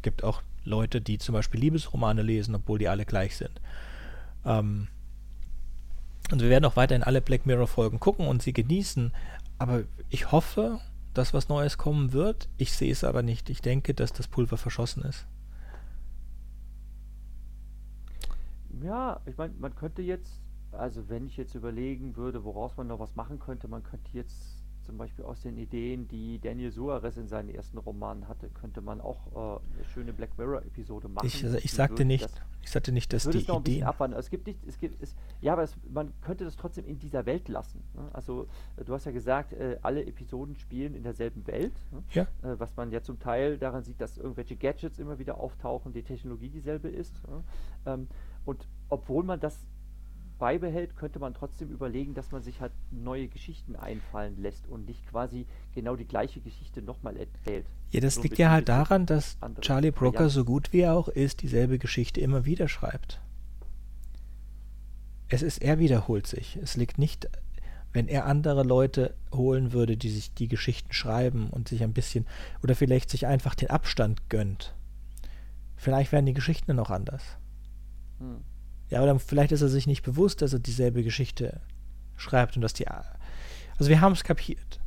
gibt 0.00 0.24
auch 0.24 0.42
Leute, 0.64 1.02
die 1.02 1.18
zum 1.18 1.34
Beispiel 1.34 1.60
Liebesromane 1.60 2.22
lesen, 2.22 2.54
obwohl 2.54 2.78
die 2.78 2.88
alle 2.88 3.04
gleich 3.04 3.36
sind. 3.36 3.60
Ähm, 4.46 4.88
und 6.30 6.42
wir 6.42 6.50
werden 6.50 6.64
auch 6.64 6.76
weiterhin 6.76 7.02
alle 7.02 7.20
Black 7.20 7.46
Mirror-Folgen 7.46 8.00
gucken 8.00 8.26
und 8.26 8.42
sie 8.42 8.52
genießen. 8.52 9.12
Aber 9.58 9.84
ich 10.10 10.30
hoffe, 10.30 10.80
dass 11.14 11.34
was 11.34 11.48
Neues 11.48 11.78
kommen 11.78 12.12
wird. 12.12 12.48
Ich 12.58 12.72
sehe 12.72 12.92
es 12.92 13.04
aber 13.04 13.22
nicht. 13.22 13.50
Ich 13.50 13.62
denke, 13.62 13.94
dass 13.94 14.12
das 14.12 14.28
Pulver 14.28 14.56
verschossen 14.56 15.02
ist. 15.02 15.26
Ja, 18.82 19.20
ich 19.26 19.36
meine, 19.36 19.54
man 19.58 19.74
könnte 19.74 20.02
jetzt, 20.02 20.40
also 20.72 21.08
wenn 21.08 21.26
ich 21.26 21.36
jetzt 21.36 21.54
überlegen 21.54 22.16
würde, 22.16 22.44
woraus 22.44 22.76
man 22.76 22.86
noch 22.86 23.00
was 23.00 23.16
machen 23.16 23.38
könnte, 23.38 23.66
man 23.66 23.82
könnte 23.82 24.10
jetzt 24.12 24.57
zum 24.88 24.96
Beispiel 24.96 25.26
aus 25.26 25.42
den 25.42 25.58
Ideen, 25.58 26.08
die 26.08 26.38
Daniel 26.38 26.72
Suarez 26.72 27.18
in 27.18 27.28
seinen 27.28 27.50
ersten 27.50 27.76
Romanen 27.76 28.26
hatte, 28.26 28.48
könnte 28.48 28.80
man 28.80 29.02
auch 29.02 29.26
äh, 29.34 29.74
eine 29.76 29.84
schöne 29.84 30.14
Black 30.14 30.38
Mirror-Episode 30.38 31.08
machen. 31.08 31.26
Ich, 31.26 31.44
also 31.44 31.58
ich 31.58 31.72
sagte 31.72 32.06
nicht, 32.06 32.24
das, 32.24 32.32
ich 32.62 32.70
sagte 32.70 32.92
nicht, 32.92 33.12
dass 33.12 33.28
die 33.28 33.40
Ideen. 33.40 33.86
Es 34.16 34.30
gibt 34.30 34.46
nicht, 34.46 34.58
es 34.66 34.78
gibt, 34.78 35.02
es, 35.02 35.14
ja, 35.42 35.52
aber 35.52 35.64
es, 35.64 35.76
man 35.92 36.14
könnte 36.22 36.44
das 36.44 36.56
trotzdem 36.56 36.86
in 36.86 36.98
dieser 36.98 37.26
Welt 37.26 37.50
lassen. 37.50 37.82
Ne? 37.92 38.08
Also 38.14 38.48
äh, 38.78 38.84
du 38.84 38.94
hast 38.94 39.04
ja 39.04 39.12
gesagt, 39.12 39.52
äh, 39.52 39.76
alle 39.82 40.06
Episoden 40.06 40.56
spielen 40.56 40.94
in 40.94 41.02
derselben 41.02 41.46
Welt. 41.46 41.74
Ne? 41.92 42.02
Ja. 42.12 42.22
Äh, 42.42 42.58
was 42.58 42.74
man 42.74 42.90
ja 42.90 43.02
zum 43.02 43.18
Teil 43.18 43.58
daran 43.58 43.84
sieht, 43.84 44.00
dass 44.00 44.16
irgendwelche 44.16 44.56
Gadgets 44.56 44.98
immer 44.98 45.18
wieder 45.18 45.36
auftauchen, 45.38 45.92
die 45.92 46.02
Technologie 46.02 46.48
dieselbe 46.48 46.88
ist. 46.88 47.22
Ne? 47.28 47.44
Ähm, 47.84 48.08
und 48.46 48.66
obwohl 48.88 49.22
man 49.22 49.38
das 49.38 49.66
beibehält, 50.38 50.96
könnte 50.96 51.18
man 51.18 51.34
trotzdem 51.34 51.70
überlegen, 51.70 52.14
dass 52.14 52.30
man 52.30 52.42
sich 52.42 52.60
halt 52.60 52.72
neue 52.90 53.28
Geschichten 53.28 53.76
einfallen 53.76 54.40
lässt 54.40 54.66
und 54.68 54.86
nicht 54.86 55.06
quasi 55.08 55.46
genau 55.74 55.96
die 55.96 56.06
gleiche 56.06 56.40
Geschichte 56.40 56.82
nochmal 56.82 57.16
erzählt. 57.16 57.66
Ja, 57.90 58.00
das 58.00 58.16
so 58.16 58.22
liegt 58.22 58.38
ja 58.38 58.50
halt 58.50 58.68
daran, 58.68 59.06
dass 59.06 59.38
Charlie 59.60 59.90
Brooker, 59.90 60.24
ja. 60.24 60.28
so 60.28 60.44
gut 60.44 60.72
wie 60.72 60.80
er 60.80 60.94
auch 60.94 61.08
ist, 61.08 61.42
dieselbe 61.42 61.78
Geschichte 61.78 62.20
immer 62.20 62.44
wieder 62.44 62.68
schreibt. 62.68 63.20
Es 65.28 65.42
ist, 65.42 65.62
er 65.62 65.78
wiederholt 65.78 66.26
sich. 66.26 66.56
Es 66.56 66.76
liegt 66.76 66.98
nicht, 66.98 67.28
wenn 67.92 68.08
er 68.08 68.26
andere 68.26 68.62
Leute 68.62 69.14
holen 69.34 69.72
würde, 69.72 69.96
die 69.96 70.10
sich 70.10 70.32
die 70.34 70.48
Geschichten 70.48 70.92
schreiben 70.92 71.50
und 71.50 71.68
sich 71.68 71.82
ein 71.82 71.92
bisschen, 71.92 72.26
oder 72.62 72.74
vielleicht 72.74 73.10
sich 73.10 73.26
einfach 73.26 73.54
den 73.54 73.70
Abstand 73.70 74.30
gönnt. 74.30 74.74
Vielleicht 75.76 76.12
wären 76.12 76.26
die 76.26 76.34
Geschichten 76.34 76.66
dann 76.68 76.80
auch 76.80 76.90
anders. 76.90 77.22
Hm. 78.18 78.42
Ja, 78.90 79.02
oder 79.02 79.18
vielleicht 79.18 79.52
ist 79.52 79.62
er 79.62 79.68
sich 79.68 79.86
nicht 79.86 80.02
bewusst, 80.02 80.42
dass 80.42 80.52
er 80.52 80.58
dieselbe 80.58 81.02
Geschichte 81.02 81.60
schreibt 82.16 82.56
und 82.56 82.62
dass 82.62 82.72
die. 82.72 82.86
Also 82.88 83.88
wir 83.88 84.00
haben 84.00 84.12
es 84.12 84.24
kapiert. 84.24 84.80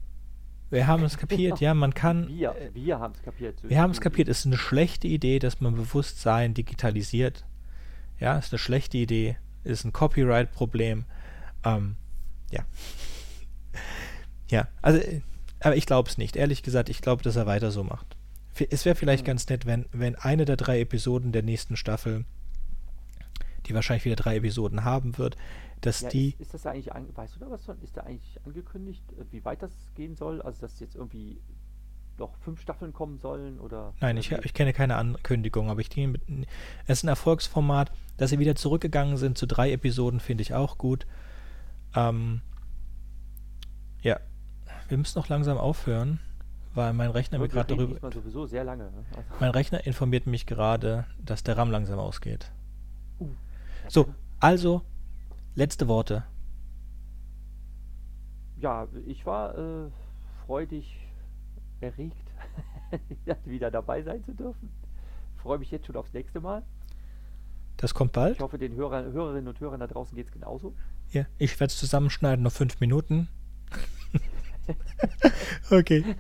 Wir 0.69 0.87
haben 0.87 1.03
es 1.03 1.17
kapiert, 1.17 1.59
ja, 1.59 1.73
man 1.73 1.93
kann. 1.93 2.27
Wir, 2.37 2.55
wir 2.73 2.99
haben 2.99 3.13
es 3.13 3.21
kapiert. 3.21 3.61
Wir 3.61 3.81
haben 3.81 3.91
es 3.91 3.99
kapiert. 3.99 4.29
Es 4.29 4.39
ist 4.39 4.45
eine 4.45 4.57
schlechte 4.57 5.07
Idee, 5.07 5.37
dass 5.39 5.59
man 5.59 5.75
Bewusstsein 5.75 6.53
digitalisiert. 6.53 7.45
Ja, 8.19 8.37
ist 8.37 8.53
eine 8.53 8.59
schlechte 8.59 8.97
Idee. 8.97 9.37
Ist 9.65 9.83
ein 9.83 9.91
Copyright-Problem. 9.91 11.03
Ähm, 11.65 11.97
ja. 12.51 12.65
ja, 14.49 14.67
also, 14.81 15.01
aber 15.59 15.75
ich 15.75 15.85
glaube 15.85 16.09
es 16.09 16.17
nicht. 16.17 16.37
Ehrlich 16.37 16.63
gesagt, 16.63 16.89
ich 16.89 17.01
glaube, 17.01 17.21
dass 17.21 17.35
er 17.35 17.45
weiter 17.45 17.71
so 17.71 17.83
macht. 17.83 18.15
Es 18.69 18.85
wäre 18.85 18.95
vielleicht 18.95 19.23
mhm. 19.23 19.27
ganz 19.27 19.49
nett, 19.49 19.65
wenn, 19.65 19.85
wenn 19.91 20.15
eine 20.15 20.45
der 20.45 20.55
drei 20.55 20.79
Episoden 20.79 21.33
der 21.33 21.43
nächsten 21.43 21.75
Staffel 21.75 22.25
die 23.71 23.75
wahrscheinlich 23.75 24.05
wieder 24.05 24.15
drei 24.15 24.37
Episoden 24.37 24.83
haben 24.83 25.17
wird, 25.17 25.37
dass 25.81 26.01
ja, 26.01 26.09
die. 26.09 26.29
Ist, 26.31 26.41
ist, 26.41 26.53
das 26.53 26.65
eigentlich, 26.65 26.93
an, 26.93 27.07
weißt 27.15 27.35
du 27.35 27.39
da 27.39 27.49
was 27.49 27.65
von? 27.65 27.81
Ist 27.81 27.97
da 27.97 28.01
eigentlich 28.01 28.39
angekündigt, 28.45 29.03
äh, 29.13 29.25
wie 29.31 29.43
weit 29.43 29.61
das 29.61 29.71
gehen 29.95 30.15
soll? 30.15 30.41
Also, 30.41 30.61
dass 30.61 30.79
jetzt 30.79 30.95
irgendwie 30.95 31.41
noch 32.17 32.35
fünf 32.37 32.61
Staffeln 32.61 32.93
kommen 32.93 33.17
sollen 33.17 33.59
oder? 33.59 33.93
Nein, 33.99 34.17
ich, 34.17 34.31
ich 34.31 34.53
kenne 34.53 34.73
keine 34.73 34.97
Ankündigung, 34.97 35.69
aber 35.69 35.81
ich 35.81 35.89
denke, 35.89 36.19
es 36.85 36.99
ist 36.99 37.03
ein 37.03 37.07
Erfolgsformat. 37.07 37.91
Dass 38.17 38.29
sie 38.29 38.37
wieder 38.37 38.55
zurückgegangen 38.55 39.17
sind 39.17 39.37
zu 39.37 39.47
drei 39.47 39.71
Episoden, 39.71 40.19
finde 40.19 40.43
ich 40.43 40.53
auch 40.53 40.77
gut. 40.77 41.07
Ähm, 41.95 42.41
ja, 44.03 44.19
wir 44.89 44.97
müssen 44.97 45.17
noch 45.17 45.29
langsam 45.29 45.57
aufhören, 45.57 46.19
weil 46.75 46.93
mein 46.93 47.09
Rechner 47.09 47.39
mir 47.39 47.47
gerade 47.47 47.75
darüber. 47.75 48.11
sowieso 48.11 48.45
sehr 48.45 48.63
lange. 48.63 48.83
Ne? 48.83 49.05
Also 49.17 49.29
mein 49.39 49.49
Rechner 49.49 49.87
informiert 49.87 50.27
mich 50.27 50.45
gerade, 50.45 51.05
dass 51.17 51.41
der 51.41 51.57
RAM 51.57 51.71
langsam 51.71 51.97
ausgeht. 51.97 52.51
Uh. 53.19 53.29
So, 53.91 54.07
also, 54.39 54.83
letzte 55.53 55.89
Worte. 55.89 56.23
Ja, 58.57 58.87
ich 59.05 59.25
war 59.25 59.57
äh, 59.57 59.89
freudig 60.45 60.97
erregt, 61.81 62.31
wieder 63.43 63.69
dabei 63.69 64.01
sein 64.01 64.23
zu 64.23 64.33
dürfen. 64.33 64.69
Freue 65.35 65.59
mich 65.59 65.71
jetzt 65.71 65.87
schon 65.87 65.97
aufs 65.97 66.13
nächste 66.13 66.39
Mal. 66.39 66.63
Das 67.75 67.93
kommt 67.93 68.13
bald. 68.13 68.35
Ich 68.37 68.39
hoffe, 68.39 68.57
den 68.57 68.75
Hörer, 68.75 69.11
Hörerinnen 69.11 69.49
und 69.49 69.59
Hörern 69.59 69.81
da 69.81 69.87
draußen 69.87 70.15
geht 70.15 70.27
es 70.27 70.31
genauso. 70.31 70.73
Ja, 71.09 71.25
ich 71.37 71.59
werde 71.59 71.71
es 71.71 71.77
zusammenschneiden, 71.77 72.43
noch 72.43 72.53
fünf 72.53 72.79
Minuten. 72.79 73.27
okay. 75.69 76.15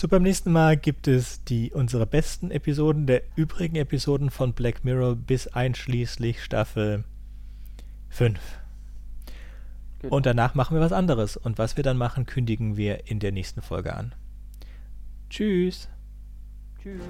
So, 0.00 0.08
beim 0.08 0.22
nächsten 0.22 0.50
Mal 0.50 0.78
gibt 0.78 1.08
es 1.08 1.44
die 1.44 1.72
unsere 1.74 2.06
besten 2.06 2.50
Episoden 2.50 3.06
der 3.06 3.20
übrigen 3.36 3.76
Episoden 3.76 4.30
von 4.30 4.54
Black 4.54 4.82
Mirror 4.82 5.14
bis 5.14 5.46
einschließlich 5.46 6.42
Staffel 6.42 7.04
5. 8.08 8.40
Genau. 9.98 10.16
Und 10.16 10.24
danach 10.24 10.54
machen 10.54 10.74
wir 10.74 10.80
was 10.80 10.92
anderes. 10.92 11.36
Und 11.36 11.58
was 11.58 11.76
wir 11.76 11.84
dann 11.84 11.98
machen, 11.98 12.24
kündigen 12.24 12.78
wir 12.78 13.10
in 13.10 13.18
der 13.18 13.32
nächsten 13.32 13.60
Folge 13.60 13.94
an. 13.94 14.14
Tschüss. 15.28 15.90
Tschüss. 16.82 17.02